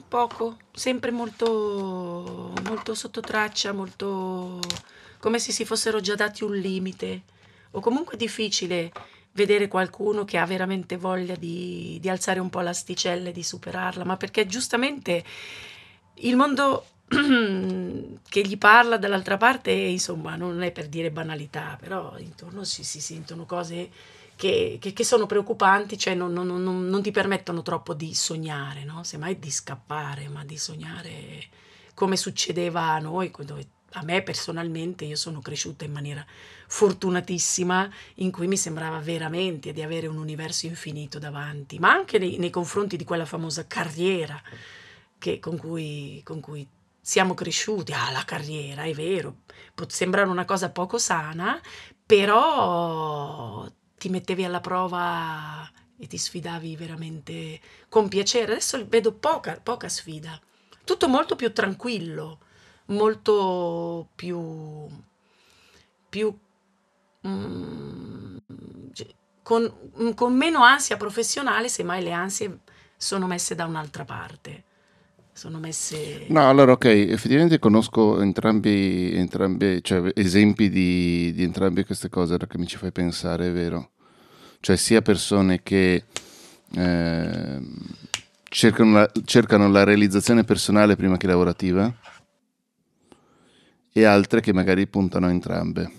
poco, 0.08 0.56
sempre 0.72 1.12
molto, 1.12 2.52
molto 2.64 2.94
sotto 2.94 3.20
traccia, 3.20 3.72
molto 3.72 4.58
come 5.20 5.38
se 5.38 5.52
si 5.52 5.64
fossero 5.64 6.00
già 6.00 6.14
dati 6.14 6.42
un 6.42 6.56
limite, 6.56 7.22
o 7.72 7.80
comunque 7.80 8.14
è 8.14 8.16
difficile 8.16 8.90
vedere 9.32 9.68
qualcuno 9.68 10.24
che 10.24 10.38
ha 10.38 10.46
veramente 10.46 10.96
voglia 10.96 11.36
di, 11.36 11.98
di 12.00 12.08
alzare 12.08 12.40
un 12.40 12.50
po' 12.50 12.60
l'asticella 12.60 13.28
e 13.28 13.32
di 13.32 13.42
superarla, 13.42 14.04
ma 14.04 14.16
perché 14.16 14.46
giustamente 14.46 15.22
il 16.14 16.36
mondo 16.36 16.86
che 18.28 18.42
gli 18.42 18.58
parla 18.58 18.96
dall'altra 18.96 19.36
parte, 19.36 19.70
insomma, 19.70 20.36
non 20.36 20.62
è 20.62 20.72
per 20.72 20.88
dire 20.88 21.10
banalità, 21.10 21.76
però 21.78 22.16
intorno 22.18 22.64
si, 22.64 22.82
si 22.82 23.00
sentono 23.00 23.46
cose 23.46 23.90
che, 24.36 24.78
che, 24.80 24.92
che, 24.92 25.04
sono 25.04 25.26
preoccupanti, 25.26 25.98
cioè 25.98 26.14
non, 26.14 26.32
non, 26.32 26.46
non, 26.46 26.86
non, 26.86 27.02
ti 27.02 27.10
permettono 27.10 27.62
troppo 27.62 27.94
di 27.94 28.14
sognare, 28.14 28.84
no? 28.84 29.04
semmai 29.04 29.38
di 29.38 29.50
scappare, 29.50 30.28
ma 30.28 30.44
di 30.44 30.56
sognare 30.56 31.44
come 31.94 32.16
succedeva 32.16 32.92
a 32.92 32.98
noi, 33.00 33.30
dove 33.44 33.66
a 33.92 34.02
me 34.02 34.22
personalmente 34.22 35.04
io 35.04 35.16
sono 35.16 35.40
cresciuta 35.40 35.84
in 35.84 35.92
maniera 35.92 36.24
fortunatissima 36.68 37.90
in 38.16 38.30
cui 38.30 38.46
mi 38.46 38.56
sembrava 38.56 38.98
veramente 39.00 39.72
di 39.72 39.82
avere 39.82 40.06
un 40.06 40.18
universo 40.18 40.66
infinito 40.66 41.18
davanti, 41.18 41.78
ma 41.78 41.90
anche 41.90 42.18
nei, 42.18 42.38
nei 42.38 42.50
confronti 42.50 42.96
di 42.96 43.04
quella 43.04 43.24
famosa 43.24 43.66
carriera 43.66 44.40
che, 45.18 45.40
con, 45.40 45.56
cui, 45.56 46.20
con, 46.24 46.40
cui, 46.40 46.66
siamo 47.00 47.34
cresciuti. 47.34 47.92
Ah, 47.92 48.10
la 48.12 48.24
carriera, 48.24 48.84
è 48.84 48.92
vero, 48.92 49.38
può 49.74 49.86
sembrare 49.88 50.28
una 50.28 50.44
cosa 50.44 50.70
poco 50.70 50.98
sana, 50.98 51.60
però 52.04 53.66
ti 53.98 54.08
mettevi 54.08 54.44
alla 54.44 54.60
prova 54.60 55.68
e 55.98 56.06
ti 56.06 56.16
sfidavi 56.16 56.76
veramente 56.76 57.60
con 57.88 58.08
piacere. 58.08 58.52
Adesso 58.52 58.86
vedo 58.88 59.12
poca, 59.12 59.58
poca 59.60 59.88
sfida, 59.88 60.40
tutto 60.84 61.08
molto 61.08 61.34
più 61.34 61.52
tranquillo 61.52 62.38
molto 62.90 64.08
più, 64.14 64.86
più 66.08 66.34
mm, 67.26 68.36
con, 69.42 69.72
mm, 70.02 70.10
con, 70.10 70.36
meno 70.36 70.62
ansia 70.62 70.96
professionale, 70.96 71.68
semmai 71.68 72.02
le 72.02 72.12
ansie 72.12 72.58
sono 72.96 73.26
messe 73.26 73.54
da 73.54 73.64
un'altra 73.64 74.04
parte. 74.04 74.64
Sono 75.32 75.58
messe... 75.58 76.26
No, 76.28 76.48
allora 76.48 76.72
ok, 76.72 76.84
effettivamente 76.84 77.58
conosco 77.58 78.20
entrambi, 78.20 79.14
entrambi 79.14 79.82
cioè, 79.82 80.10
esempi 80.14 80.68
di, 80.68 81.32
di 81.32 81.42
entrambe 81.42 81.86
queste 81.86 82.10
cose 82.10 82.36
che 82.36 82.58
mi 82.58 82.66
ci 82.66 82.76
fai 82.76 82.92
pensare, 82.92 83.48
è 83.48 83.52
vero. 83.52 83.90
Cioè 84.60 84.76
sia 84.76 85.00
persone 85.02 85.62
che... 85.62 86.04
Eh, 86.72 87.60
cercano 88.50 88.92
la, 88.92 89.10
cercano 89.24 89.68
la 89.70 89.84
realizzazione 89.84 90.42
personale 90.42 90.96
prima 90.96 91.16
che 91.16 91.28
lavorativa 91.28 91.92
e 93.92 94.04
altre 94.04 94.40
che 94.40 94.52
magari 94.52 94.86
puntano 94.86 95.26
a 95.26 95.30
entrambe. 95.30 95.90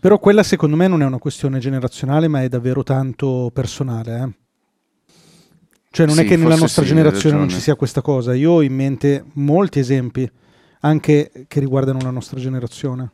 Però 0.00 0.18
quella 0.18 0.42
secondo 0.42 0.76
me 0.76 0.86
non 0.86 1.02
è 1.02 1.06
una 1.06 1.18
questione 1.18 1.58
generazionale, 1.58 2.28
ma 2.28 2.42
è 2.42 2.48
davvero 2.48 2.82
tanto 2.82 3.50
personale. 3.52 4.18
Eh? 4.18 4.40
Cioè 5.90 6.06
non 6.06 6.16
Sì, 6.16 6.22
è 6.22 6.24
che 6.26 6.36
nella 6.36 6.56
nostra 6.56 6.82
sì, 6.82 6.88
generazione 6.88 7.36
non 7.36 7.48
ci 7.48 7.60
sia 7.60 7.74
questa 7.74 8.02
cosa. 8.02 8.34
Io 8.34 8.52
ho 8.52 8.62
in 8.62 8.74
mente 8.74 9.24
molti 9.34 9.78
esempi, 9.78 10.30
anche 10.80 11.46
che 11.48 11.60
riguardano 11.60 12.00
la 12.00 12.10
nostra 12.10 12.38
generazione. 12.38 13.10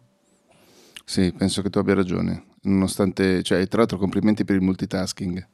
Sì, 1.05 1.33
penso 1.37 1.63
che 1.63 1.71
tu 1.71 1.79
abbia 1.79 1.95
ragione. 1.95 2.45
Nonostante, 2.63 3.43
cioè, 3.43 3.67
tra 3.67 3.79
l'altro, 3.79 3.99
complimenti 3.99 4.45
per 4.45 4.57
il 4.57 4.63
multitasking. 4.63 5.49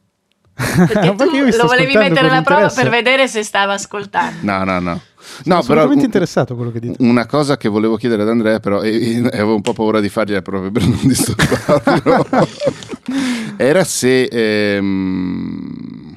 Perché 0.55 1.15
tu 1.17 1.51
sto 1.51 1.63
lo 1.63 1.67
volevi 1.69 1.97
mettere 1.97 2.29
alla 2.29 2.43
prova 2.43 2.69
per 2.69 2.89
vedere 2.89 3.27
se 3.27 3.43
stava 3.43 3.73
ascoltando. 3.73 4.39
No, 4.43 4.63
no, 4.65 4.79
no. 4.79 5.01
Sono 5.17 5.43
No, 5.43 5.43
però 5.45 5.59
assolutamente 5.59 5.95
un- 6.01 6.05
interessato 6.05 6.53
a 6.53 6.57
quello 6.57 6.71
che 6.71 6.81
dite. 6.81 6.97
una 7.03 7.27
cosa 7.27 7.57
che 7.57 7.69
volevo 7.69 7.97
chiedere 7.97 8.23
ad 8.23 8.29
Andrea, 8.29 8.61
però, 8.61 8.83
e, 8.83 9.17
e 9.17 9.27
avevo 9.27 9.55
un 9.55 9.63
po' 9.63 9.73
paura 9.73 10.01
di 10.01 10.09
fargliela 10.09 10.43
proprio 10.43 10.71
per 10.71 10.87
non 10.87 10.99
disturbarlo, 11.03 12.27
era 13.57 13.83
se, 13.85 14.25
ehm, 14.25 16.17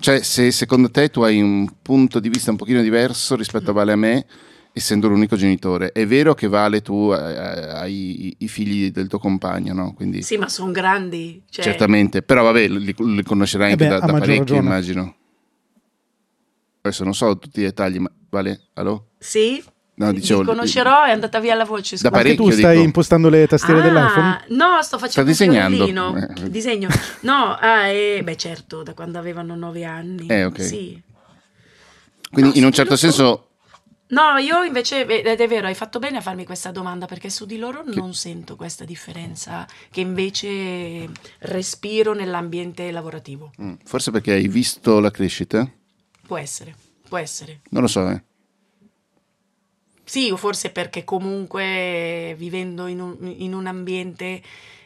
cioè, 0.00 0.22
se 0.22 0.50
secondo 0.50 0.90
te 0.90 1.10
tu 1.10 1.22
hai 1.22 1.40
un 1.40 1.68
punto 1.82 2.18
di 2.20 2.28
vista 2.28 2.50
un 2.50 2.56
pochino 2.56 2.80
diverso 2.82 3.36
rispetto 3.36 3.70
a 3.70 3.74
Vale 3.74 3.92
a 3.92 3.96
me, 3.96 4.26
essendo 4.72 5.08
l'unico 5.08 5.36
genitore. 5.36 5.92
È 5.92 6.06
vero 6.06 6.34
che 6.34 6.48
Vale 6.48 6.80
tu 6.82 7.12
eh, 7.12 7.16
hai 7.16 8.34
i, 8.38 8.48
figli 8.48 8.90
del 8.90 9.06
tuo 9.06 9.18
compagno, 9.18 9.72
no? 9.74 9.92
Quindi, 9.94 10.22
Sì, 10.22 10.36
ma 10.36 10.48
sono 10.48 10.70
grandi. 10.72 11.42
Cioè, 11.48 11.64
certamente, 11.64 12.22
però 12.22 12.42
vabbè, 12.44 12.68
li, 12.68 12.94
li 12.98 13.22
conoscerai 13.22 13.68
Eh 13.68 13.72
anche 13.72 13.84
beh, 13.84 13.90
da, 13.90 13.98
da 14.00 14.06
parecchio, 14.12 14.38
ragione. 14.38 14.60
immagino. 14.60 15.14
Adesso 16.82 17.04
non 17.04 17.14
so 17.14 17.38
tutti 17.38 17.60
i 17.60 17.64
dettagli, 17.64 17.98
ma 17.98 18.10
Vale, 18.30 18.68
allo? 18.74 19.08
Sì, 19.18 19.62
No, 19.94 20.10
dicevo, 20.10 20.40
li 20.40 20.46
conoscerò, 20.46 21.04
è 21.04 21.10
andata 21.10 21.38
via 21.38 21.54
la 21.54 21.64
voce. 21.66 21.96
Da 21.96 22.08
scusa. 22.08 22.16
Anche 22.16 22.34
tu 22.34 22.44
parecchio, 22.44 22.58
stai 22.58 22.72
dico. 22.76 22.84
impostando 22.86 23.28
le 23.28 23.46
tastiere 23.46 23.80
Ah, 23.80 23.82
dell'iPhone? 23.82 24.44
No, 24.48 24.82
sto 24.82 24.98
facendo 24.98 25.32
Sta 25.32 25.44
disegnando. 25.44 26.16
Eh. 26.16 26.48
Disegno. 26.48 26.88
No, 27.20 27.54
ah, 27.60 27.86
eh, 27.88 28.22
beh 28.24 28.36
certo, 28.36 28.82
da 28.82 28.94
quando 28.94 29.18
avevano 29.18 29.54
nove 29.54 29.84
anni. 29.84 30.26
Eh, 30.28 30.44
ok. 30.44 30.60
Sì. 30.62 31.00
Quindi 32.32 32.52
No, 32.52 32.56
in 32.56 32.64
un 32.64 32.72
certo 32.72 32.96
senso 32.96 33.48
No, 34.12 34.36
io 34.36 34.62
invece, 34.62 35.06
ed 35.06 35.40
è 35.40 35.48
vero, 35.48 35.68
hai 35.68 35.74
fatto 35.74 35.98
bene 35.98 36.18
a 36.18 36.20
farmi 36.20 36.44
questa 36.44 36.70
domanda 36.70 37.06
perché 37.06 37.30
su 37.30 37.46
di 37.46 37.56
loro 37.56 37.82
non 37.82 38.12
sento 38.12 38.56
questa 38.56 38.84
differenza 38.84 39.66
che 39.90 40.02
invece 40.02 41.08
respiro 41.38 42.12
nell'ambiente 42.12 42.90
lavorativo. 42.90 43.52
Mm, 43.60 43.74
Forse 43.84 44.10
perché 44.10 44.32
hai 44.32 44.48
visto 44.48 45.00
la 45.00 45.10
crescita? 45.10 45.66
Può 46.26 46.36
essere, 46.36 46.74
può 47.08 47.16
essere. 47.16 47.62
Non 47.70 47.80
lo 47.80 47.88
so, 47.88 48.06
eh. 48.10 48.22
Sì, 50.04 50.30
o 50.30 50.36
forse 50.36 50.70
perché 50.70 51.04
comunque 51.04 52.34
vivendo 52.36 52.88
in 52.88 53.00
un, 53.00 53.16
in 53.38 53.54
un 53.54 53.66
ambiente 53.66 54.42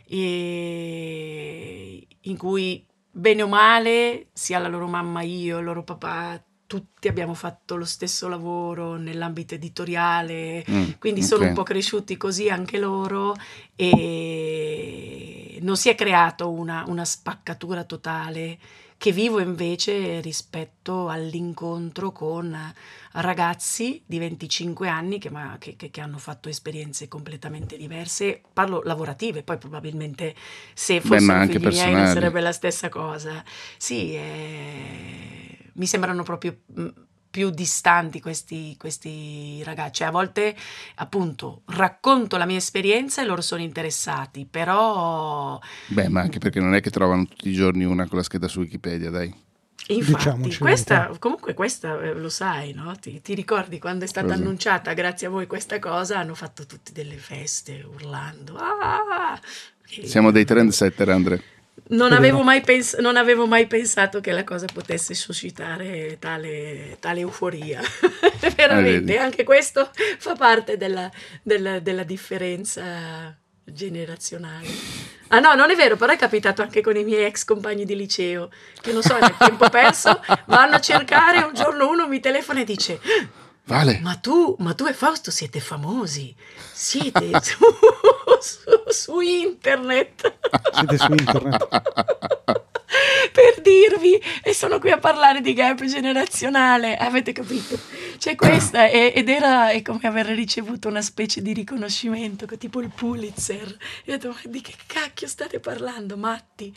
eh, 0.07 2.07
in 2.21 2.37
cui 2.37 2.87
bene 3.11 3.43
o 3.43 3.49
male, 3.49 4.29
sia 4.33 4.61
la 4.61 4.69
loro 4.69 4.87
mamma, 4.87 5.23
io, 5.23 5.59
il 5.59 5.65
loro 5.65 5.83
papà, 5.83 6.41
tutti 6.67 7.09
abbiamo 7.09 7.35
fatto 7.35 7.77
lo 7.77 7.85
stesso 7.85 8.29
lavoro 8.29 8.97
nell'ambito 8.97 9.55
editoriale, 9.55 10.65
Mm, 10.69 10.93
quindi 10.99 11.23
sono 11.23 11.43
ok. 11.43 11.47
un 11.47 11.53
po' 11.53 11.63
cresciuti 11.63 12.17
così 12.17 12.49
anche 12.51 12.79
loro 12.79 13.35
e 13.75 15.59
non 15.63 15.77
si 15.77 15.89
è 15.89 15.95
creato 15.95 16.51
una, 16.51 16.85
una 16.89 17.05
spaccatura 17.05 17.85
totale 17.85 18.59
che 18.99 19.13
vivo 19.13 19.41
invece 19.41 20.21
rispetto 20.21 21.09
all'incontro 21.09 22.13
con 22.13 22.57
ragazzi 23.13 24.03
di 24.07 24.19
25 24.19 24.89
anni 24.89 25.19
che, 25.19 25.31
ma- 25.31 25.57
che- 25.59 25.77
che- 25.77 25.91
hanno 26.01 26.19
fatto 26.19 26.49
esperienze 26.49 27.07
completamente 27.09 27.77
diverse, 27.77 28.41
parlo 28.53 28.83
lavorative, 28.85 29.43
poi 29.43 29.59
probabilmente 29.59 30.35
se 30.75 31.01
Beh, 31.03 31.21
fossero 31.21 31.41
anche 31.41 31.59
figli 31.59 31.69
miei 31.69 31.95
non 31.95 32.07
sarebbe 32.07 32.41
la 32.41 32.53
stessa 32.53 32.89
cosa. 32.89 33.45
Sì, 33.77 34.15
eh, 34.15 35.66
mi 35.77 35.87
sembrano 35.87 36.23
proprio 36.23 36.59
mh, 36.67 36.87
più 37.31 37.51
distanti 37.51 38.21
questi, 38.21 38.77
questi 38.79 39.63
ragazzi. 39.63 39.97
Cioè, 39.97 40.09
a 40.09 40.11
volte 40.11 40.57
appunto 40.97 41.63
racconto 41.67 42.37
la 42.39 42.47
mia 42.47 42.57
esperienza 42.57 43.23
e 43.23 43.27
loro 43.27 43.43
sono 43.43 43.61
interessati, 43.63 44.47
però 44.51 45.59
Beh, 45.89 46.09
ma 46.09 46.23
anche 46.23 46.39
perché 46.39 46.61
non 46.61 46.75
è 46.75 46.81
che 46.81 46.91
trovano 46.91 47.27
tutti 47.27 47.49
i 47.51 47.53
giorni 47.53 47.85
una 47.85 48.07
con 48.09 48.19
la 48.19 48.25
scheda 48.25 48.49
su 48.49 48.61
Wikipedia, 48.61 49.11
dai. 49.11 49.45
Infatti, 49.89 50.17
Diciamoci 50.17 50.59
questa, 50.59 51.17
comunque 51.19 51.55
questa 51.55 52.01
eh, 52.01 52.15
lo 52.15 52.29
sai, 52.29 52.73
no? 52.73 52.97
Ti, 52.99 53.21
ti 53.21 53.35
ricordi 53.35 53.79
quando 53.79 54.05
è 54.05 54.09
stata 54.09 54.29
Cosa? 54.29 54.41
annunciata, 54.41 54.93
grazie 54.95 55.29
a 55.29 55.31
voi 55.31 55.47
questa 55.47 55.79
cosa, 55.79 56.19
hanno 56.19 56.35
fatto 56.35 56.67
tutte 56.67 56.91
delle 56.93 57.17
feste 57.17 57.85
urlando. 57.87 58.57
"Ah!" 58.57 59.39
Siamo 60.03 60.33
dei 60.33 60.45
trendsetter, 60.45 61.09
Andre. 61.11 61.43
Non, 61.89 62.13
avevo 62.13 62.43
pens- 62.65 62.97
non 62.99 63.17
avevo 63.17 63.47
mai 63.47 63.67
pensato 63.67 64.21
che 64.21 64.33
la 64.33 64.45
cosa 64.45 64.67
potesse 64.73 65.15
suscitare 65.15 66.19
tale, 66.19 66.97
tale 67.01 67.21
euforia. 67.21 67.81
Ah, 68.47 68.51
Veramente, 68.55 69.01
vedi. 69.13 69.17
anche 69.17 69.45
questo 69.45 69.91
fa 70.19 70.35
parte 70.35 70.77
della, 70.77 71.11
della- 71.43 71.81
della 71.81 72.05
differenza 72.05 73.35
generazionale. 73.65 74.67
Ah 75.29 75.41
no, 75.41 75.55
non 75.55 75.71
è 75.71 75.75
vero, 75.75 75.97
però 75.97 76.13
è 76.13 76.17
capitato 76.17 76.63
anche 76.63 76.81
con 76.81 76.97
i 76.97 77.03
miei 77.03 77.25
ex 77.25 77.45
compagni 77.45 77.85
di 77.85 77.97
liceo, 77.97 78.51
che 78.81 78.93
non 78.93 79.03
so, 79.03 79.19
nel 79.19 79.35
tempo 79.37 79.69
perso, 79.71 80.23
vanno 80.47 80.77
a 80.77 80.81
cercare, 80.81 81.39
un 81.43 81.55
giorno 81.55 81.89
uno 81.89 82.07
mi 82.07 82.21
telefona 82.21 82.61
e 82.61 82.65
dice 82.65 83.01
Vale. 83.67 83.99
ma 84.01 84.15
tu, 84.17 84.55
ma 84.61 84.75
tu 84.75 84.87
e 84.87 84.93
Fausto 84.93 85.31
siete 85.31 85.59
famosi, 85.61 86.35
siete 86.73 87.31
su, 87.43 87.59
su- 88.41 88.85
su 88.89 89.21
internet. 89.21 90.35
Siete 90.73 90.97
su 90.99 91.11
internet. 91.13 91.67
per 93.33 93.61
dirvi 93.61 94.19
e 94.43 94.55
sono 94.55 94.79
qui 94.79 94.91
a 94.91 94.99
parlare 94.99 95.41
di 95.43 95.53
gap 95.53 95.85
generazionale 95.85 96.97
avete 96.97 97.33
capito 97.33 97.79
c'è 98.17 98.35
questa 98.37 98.87
e- 98.89 99.13
ed 99.15 99.29
era 99.29 99.71
è 99.71 99.83
come 99.83 99.99
aver 100.05 100.27
ricevuto 100.27 100.89
una 100.89 101.03
specie 101.03 101.43
di 101.43 101.53
riconoscimento 101.53 102.47
che- 102.47 102.57
tipo 102.57 102.81
il 102.81 102.91
Pulitzer 102.95 103.67
e 104.05 104.13
ho 104.13 104.17
detto 104.17 104.29
ma 104.29 104.37
di 104.45 104.61
che 104.63 104.75
cacchio 104.87 105.27
state 105.27 105.61
parlando 105.61 106.17
matti 106.17 106.75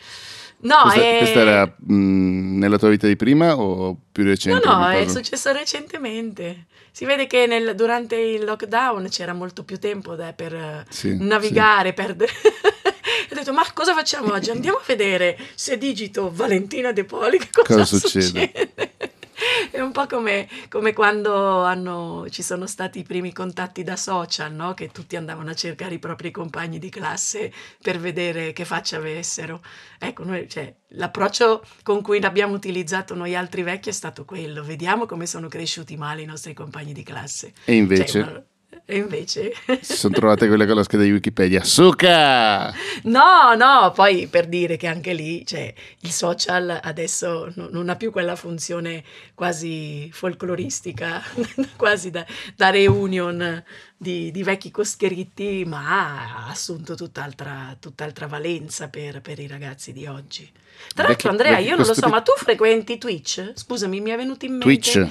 no 0.61 0.75
questa, 0.83 1.01
è... 1.01 1.17
questa 1.19 1.39
era 1.39 1.75
mh, 1.77 2.57
nella 2.57 2.77
tua 2.77 2.89
vita 2.89 3.07
di 3.07 3.15
prima 3.15 3.55
o 3.57 3.97
più 4.11 4.23
No, 4.23 4.29
recente? 4.29 4.67
no, 4.67 4.73
come 4.75 4.99
è 5.03 5.07
successo 5.07 5.51
recentemente. 5.51 6.65
Si 6.91 7.05
vede 7.05 7.27
che 7.27 7.45
nel- 7.45 7.75
durante 7.75 8.15
il 8.15 8.43
lockdown 8.43 9.07
c'era 9.09 9.33
molto 9.33 9.63
più 9.63 9.79
tempo 9.79 10.15
da- 10.15 10.33
per 10.33 10.53
eh, 10.53 10.85
Sì, 10.89 11.15
navigare, 11.19 11.93
per... 11.93 12.11
ho 12.17 13.35
detto, 13.35 13.53
ma 13.53 13.63
cosa 13.73 13.93
facciamo 13.93 14.33
oggi? 14.33 14.49
Andiamo 14.49 14.77
a 14.77 14.83
vedere 14.85 15.37
se 15.55 15.77
digito 15.77 16.31
Valentina 16.33 16.91
De 16.91 17.05
Poli, 17.05 17.37
che 17.37 17.49
cosa, 17.51 17.73
Cosa 17.79 17.97
succede? 17.97 18.25
succede? 18.53 18.93
È 19.71 19.79
un 19.79 19.91
po' 19.91 20.05
come, 20.05 20.47
come 20.69 20.93
quando 20.93 21.63
hanno- 21.63 22.25
ci 22.29 22.41
sono 22.41 22.67
stati 22.67 22.99
i 22.99 23.03
primi 23.03 23.33
contatti 23.33 23.83
da 23.83 23.95
social, 23.95 24.53
no? 24.53 24.73
che 24.73 24.89
tutti 24.89 25.15
andavano 25.15 25.49
a 25.51 25.55
cercare 25.55 25.95
i 25.95 25.99
propri 25.99 26.31
compagni 26.31 26.79
di 26.79 26.89
classe 26.89 27.51
per 27.81 27.99
vedere 27.99 28.53
che 28.53 28.65
faccia 28.65 28.97
avessero. 28.97 29.61
Ecco, 29.97 30.23
noi, 30.23 30.47
cioè, 30.49 30.73
l'approccio 30.89 31.63
con 31.83 32.01
cui 32.01 32.19
l'abbiamo 32.19 32.53
utilizzato 32.53 33.15
noi 33.15 33.35
altri 33.35 33.63
vecchi 33.63 33.89
è 33.89 33.93
stato 33.93 34.25
quello. 34.25 34.63
Vediamo 34.63 35.05
come 35.05 35.25
sono 35.25 35.47
cresciuti 35.47 35.95
male 35.97 36.21
i 36.21 36.25
nostri 36.25 36.53
compagni 36.53 36.93
di 36.93 37.03
classe. 37.03 37.53
E 37.65 37.75
invece 37.75 38.07
Cioè, 38.07 38.43
e 38.85 38.97
invece... 38.97 39.53
si 39.81 39.95
sono 39.95 40.15
trovate 40.15 40.47
quelle 40.47 40.65
con 40.65 40.75
la 40.75 40.83
scheda 40.83 41.03
di 41.03 41.11
Wikipedia. 41.11 41.63
Suca! 41.63 42.73
No, 43.03 43.53
no, 43.55 43.91
poi 43.93 44.25
per 44.25 44.47
dire 44.47 44.77
che 44.77 44.87
anche 44.87 45.13
lì, 45.13 45.45
cioè, 45.45 45.71
il 45.99 46.11
social 46.11 46.79
adesso 46.81 47.51
no- 47.53 47.69
non 47.69 47.89
ha 47.89 47.95
più 47.95 48.11
quella 48.11 48.35
funzione 48.35 49.03
quasi 49.35 50.09
folcloristica, 50.11 51.21
quasi 51.77 52.09
da, 52.09 52.25
da 52.55 52.71
reunion 52.71 53.63
di, 53.95 54.31
di 54.31 54.43
vecchi 54.43 54.71
coscheritti, 54.71 55.65
ma 55.67 56.45
ha 56.45 56.47
assunto 56.49 56.95
tutt'altra, 56.95 57.75
tutt'altra 57.79 58.25
valenza 58.25 58.87
per, 58.87 59.21
per 59.21 59.37
i 59.37 59.45
ragazzi 59.45 59.93
di 59.93 60.07
oggi. 60.07 60.49
Tra 60.95 61.07
l'altro, 61.07 61.29
Andrea, 61.29 61.59
io 61.59 61.75
non 61.75 61.85
lo 61.85 61.93
so, 61.93 62.07
ma 62.07 62.21
tu 62.21 62.31
frequenti 62.35 62.97
Twitch? 62.97 63.51
Scusami, 63.53 63.99
mi 63.99 64.09
è 64.09 64.15
venuto 64.15 64.45
in 64.45 64.53
mente... 64.53 64.65
Twitch. 64.65 65.07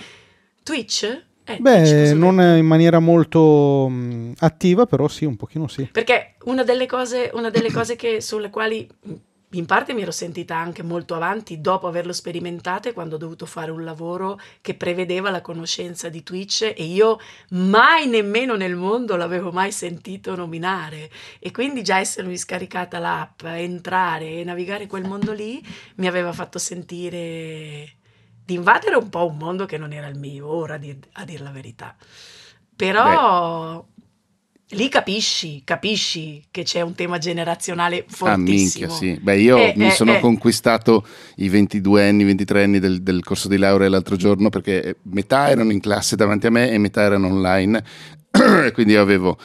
Twitch? 0.65 1.27
Eh, 1.49 1.59
Beh, 1.59 2.13
non 2.13 2.39
in 2.41 2.67
maniera 2.67 2.99
molto 2.99 3.89
mh, 3.89 4.35
attiva, 4.39 4.85
però 4.87 5.09
sì, 5.09 5.25
un 5.25 5.37
pochino 5.37 5.67
sì. 5.67 5.89
Perché 5.91 6.35
una 6.45 6.63
delle 6.63 6.87
cose, 6.87 7.31
una 7.33 7.49
delle 7.49 7.73
cose 7.73 7.97
che, 7.97 8.21
sulle 8.21 8.51
quali 8.51 8.87
mh, 9.03 9.13
in 9.53 9.65
parte 9.65 9.95
mi 9.95 10.03
ero 10.03 10.11
sentita 10.11 10.57
anche 10.57 10.83
molto 10.83 11.15
avanti 11.15 11.63
dopo 11.63 11.87
averlo 11.87 12.13
sperimentato 12.13 12.93
quando 12.93 13.15
ho 13.15 13.19
dovuto 13.19 13.47
fare 13.47 13.71
un 13.71 13.83
lavoro 13.83 14.39
che 14.61 14.75
prevedeva 14.75 15.31
la 15.31 15.41
conoscenza 15.41 16.11
di 16.11 16.23
Twitch 16.23 16.75
e 16.77 16.85
io 16.85 17.19
mai 17.51 18.09
nemmeno 18.09 18.57
nel 18.57 18.77
mondo 18.77 19.17
l'avevo 19.17 19.51
mai 19.51 19.73
sentito 19.73 20.35
nominare 20.35 21.09
e 21.39 21.51
quindi 21.51 21.83
già 21.83 21.99
essermi 21.99 22.37
scaricata 22.37 22.99
l'app, 22.99 23.43
entrare 23.45 24.33
e 24.33 24.45
navigare 24.45 24.87
quel 24.87 25.07
mondo 25.07 25.33
lì 25.33 25.65
mi 25.97 26.07
aveva 26.07 26.35
fatto 26.35 26.59
sentire 26.59 27.97
di 28.49 28.55
invadere 28.55 28.97
un 28.97 29.11
po' 29.11 29.27
un 29.27 29.37
mondo 29.37 29.67
che 29.67 29.77
non 29.77 29.93
era 29.93 30.07
il 30.07 30.19
mio, 30.19 30.47
ora 30.49 30.77
a 30.77 30.79
dir, 30.79 30.97
a 31.13 31.25
dir 31.27 31.43
la 31.43 31.51
verità. 31.51 31.95
Però 32.75 33.85
lì 34.71 34.89
capisci, 34.89 35.61
capisci 35.65 36.43
che 36.51 36.63
c'è 36.63 36.81
un 36.81 36.95
tema 36.95 37.19
generazionale 37.19 37.99
Ah, 37.99 38.05
fortissimo. 38.09 38.87
minchia, 38.87 38.89
sì. 38.89 39.19
Beh, 39.21 39.39
io 39.39 39.59
Eh, 39.59 39.75
mi 39.77 39.89
eh, 39.89 39.91
sono 39.91 40.17
eh. 40.17 40.21
conquistato 40.21 41.05
i 41.37 41.51
22 41.51 42.09
anni, 42.09 42.25
23 42.25 42.63
anni 42.63 42.79
del, 42.79 43.03
del 43.03 43.23
corso 43.23 43.49
di 43.49 43.59
laurea 43.59 43.91
l'altro 43.91 44.17
giorno 44.17 44.49
perché 44.49 44.97
metà 45.03 45.51
erano 45.51 45.71
in 45.73 45.81
classe 45.81 46.17
davanti 46.17 46.47
a 46.47 46.51
me 46.51 46.71
e 46.71 46.79
metà 46.79 47.03
erano 47.03 47.27
online. 47.27 47.85
Quindi 48.73 48.93
io 48.95 49.03
avevo, 49.03 49.37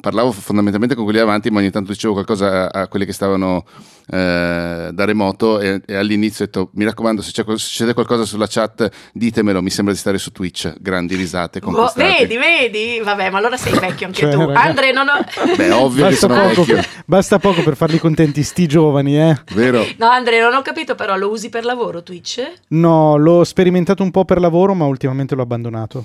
parlavo 0.00 0.30
fondamentalmente 0.32 0.94
con 0.94 1.04
quelli 1.04 1.18
davanti, 1.18 1.50
ma 1.50 1.58
ogni 1.60 1.70
tanto 1.70 1.92
dicevo 1.92 2.12
qualcosa 2.12 2.70
a, 2.70 2.82
a 2.82 2.88
quelli 2.88 3.04
che 3.04 3.12
stavano 3.12 3.64
eh, 4.08 4.90
da 4.92 5.04
remoto 5.04 5.58
e, 5.60 5.82
e 5.84 5.96
all'inizio 5.96 6.44
ho 6.44 6.46
detto, 6.46 6.70
mi 6.74 6.84
raccomando, 6.84 7.22
se, 7.22 7.32
se 7.34 7.44
succede 7.56 7.92
qualcosa 7.94 8.24
sulla 8.24 8.46
chat, 8.48 8.88
ditemelo, 9.12 9.60
mi 9.62 9.70
sembra 9.70 9.92
di 9.92 9.98
stare 9.98 10.18
su 10.18 10.30
Twitch, 10.32 10.74
grandi 10.80 11.16
risate 11.16 11.60
Oh, 11.62 11.92
vedi, 11.96 12.36
vedi? 12.36 13.00
Vabbè, 13.02 13.30
ma 13.30 13.38
allora 13.38 13.56
sei 13.56 13.78
vecchio 13.78 14.06
anche 14.06 14.20
Cioè, 14.20 14.30
tu. 14.32 14.38
raga- 14.40 14.60
Andre, 14.60 14.92
non 14.92 15.06
ho... 15.08 15.54
Beh, 15.56 15.70
ovvio 15.72 16.04
che 16.04 16.10
Basta 16.16 16.26
sono 16.28 16.34
poco, 16.40 16.60
vecchio, 16.60 16.74
per, 16.76 16.88
basta 17.04 17.38
poco 17.38 17.62
per 17.62 17.76
farli 17.76 17.98
contenti, 17.98 18.42
sti 18.42 18.66
giovani, 18.66 19.18
eh. 19.18 19.36
vero? 19.54 19.84
No, 19.98 20.08
Andre, 20.08 20.40
non 20.40 20.54
ho 20.54 20.62
capito, 20.62 20.94
però 20.94 21.16
lo 21.16 21.30
usi 21.30 21.48
per 21.48 21.64
lavoro 21.64 22.02
Twitch? 22.02 22.48
No, 22.68 23.16
l'ho 23.16 23.42
sperimentato 23.44 24.02
un 24.02 24.10
po' 24.10 24.24
per 24.24 24.38
lavoro, 24.40 24.74
ma 24.74 24.84
ultimamente 24.86 25.34
l'ho 25.34 25.42
abbandonato. 25.42 26.04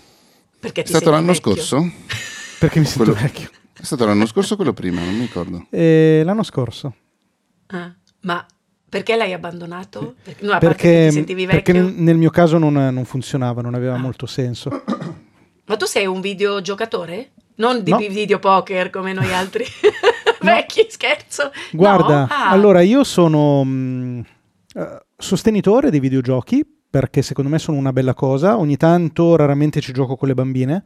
Perché 0.60 0.82
È 0.82 0.84
ti 0.84 0.90
stato 0.90 1.06
senti 1.06 1.20
l'anno 1.20 1.34
vecchio? 1.34 1.56
scorso? 1.56 1.92
Perché 2.62 2.78
mi 2.80 2.86
sento 2.86 3.12
Quello- 3.12 3.20
vecchio. 3.20 3.50
È 3.74 3.84
stato 3.84 4.06
l'anno 4.06 4.28
scorso 4.28 4.54
o 4.54 4.56
quello 4.56 4.74
prima? 4.74 5.04
Non 5.04 5.16
mi 5.16 5.22
ricordo. 5.22 5.66
E 5.72 6.22
l'anno 6.24 6.44
scorso. 6.44 6.94
Ah, 7.68 7.92
ma 8.22 8.46
perché 8.88 9.16
l'hai 9.16 9.34
abbandonato? 9.34 10.14
Perché, 10.22 10.46
no, 10.46 10.58
Perché, 10.60 11.10
perché 11.12 11.46
vecchio. 11.48 11.74
nel, 11.74 11.86
nel 11.96 12.18
mio 12.18 12.30
caso 12.30 12.60
non, 12.60 12.74
non 12.74 13.06
funzionava, 13.06 13.62
non 13.62 13.74
aveva 13.74 13.96
Ah. 13.96 13.98
molto 13.98 14.28
senso. 14.28 14.70
Ma 15.66 15.76
tu 15.78 15.86
sei 15.86 16.06
un 16.06 16.22
videogiocatore? 16.22 17.32
Non 17.56 17.82
di 17.82 17.90
No. 17.92 17.98
videopoker 17.98 18.92
come 18.92 19.14
noi 19.14 19.34
altri 19.34 19.66
vecchi, 20.42 20.86
scherzo. 20.90 21.52
Guarda, 21.72 22.20
No? 22.20 22.28
Ah. 22.30 22.50
allora 22.50 22.82
io 22.82 23.04
sono 23.04 23.64
mh, 23.64 24.26
eh, 24.76 25.02
sostenitore 25.18 25.90
dei 25.90 26.00
videogiochi 26.00 26.64
perché 26.92 27.24
secondo 27.24 27.50
me 27.50 27.58
sono 27.58 27.78
una 27.78 27.94
bella 27.94 28.14
cosa. 28.14 28.58
Ogni 28.60 28.78
tanto, 28.78 29.36
raramente 29.36 29.80
ci 29.82 29.94
gioco 29.94 30.16
con 30.18 30.28
le 30.28 30.34
bambine, 30.36 30.84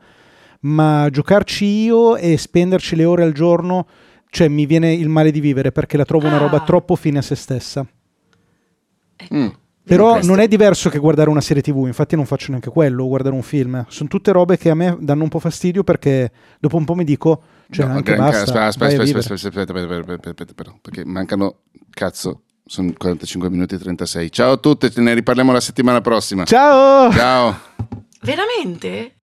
ma 0.62 1.08
giocarci 1.12 1.66
io 1.66 2.16
e 2.18 2.38
spenderci 2.38 2.96
le 2.96 3.06
ore 3.06 3.24
al 3.24 3.34
giorno, 3.34 3.88
cioè 4.30 4.48
mi 4.48 4.66
viene 4.66 4.94
il 4.94 5.10
male 5.10 5.32
di 5.32 5.40
vivere 5.40 5.72
perché 5.72 5.98
la 5.98 6.06
trovo 6.06 6.28
una 6.28 6.36
Ah. 6.36 6.40
roba 6.40 6.60
troppo 6.62 6.96
fine 6.96 7.20
a 7.20 7.22
se 7.22 7.36
stessa. 7.36 7.86
Ecco. 9.18 9.36
Mm. 9.36 9.48
Però 9.86 10.20
non 10.24 10.40
è 10.40 10.48
diverso 10.48 10.90
che 10.90 10.98
guardare 10.98 11.30
una 11.30 11.42
serie 11.42 11.62
TV, 11.62 11.86
infatti 11.86 12.16
non 12.16 12.26
faccio 12.26 12.48
neanche 12.50 12.72
quello, 12.72 13.04
o 13.04 13.08
guardare 13.08 13.36
un 13.36 13.44
film. 13.44 13.86
Sono 13.88 14.10
tutte 14.10 14.32
robe 14.32 14.58
che 14.58 14.72
a 14.72 14.74
me 14.76 14.98
danno 15.00 15.22
un 15.22 15.30
po' 15.30 15.38
fastidio 15.38 15.84
perché 15.84 16.32
dopo 16.60 16.76
un 16.78 16.86
po' 16.86 16.96
mi 16.96 17.04
dico, 17.04 17.44
cioè 17.70 17.86
No, 17.86 17.94
anche 17.94 18.16
basta, 18.16 18.42
aspetta, 18.42 18.66
aspetta, 18.66 18.86
aspetta, 18.88 19.04
vivere. 19.04 19.20
aspetta, 19.20 19.34
aspetta, 19.34 19.62
aspetta, 19.62 19.84
aspetta, 19.84 20.12
aspetta, 20.14 20.30
aspetta, 20.30 20.54
però, 20.56 20.76
perché 20.82 21.06
mancano, 21.06 21.58
cazzo, 21.92 22.42
sono 22.66 22.92
45 22.98 23.50
minuti 23.52 23.76
e 23.76 23.78
36. 23.78 24.32
Ciao 24.32 24.54
a 24.54 24.58
tutti, 24.58 24.90
ne 24.96 25.14
riparliamo 25.14 25.52
la 25.52 25.60
settimana 25.62 26.02
prossima. 26.02 26.46
Ciao! 26.46 27.12
Ciao. 27.12 27.56
Veramente? 28.22 29.15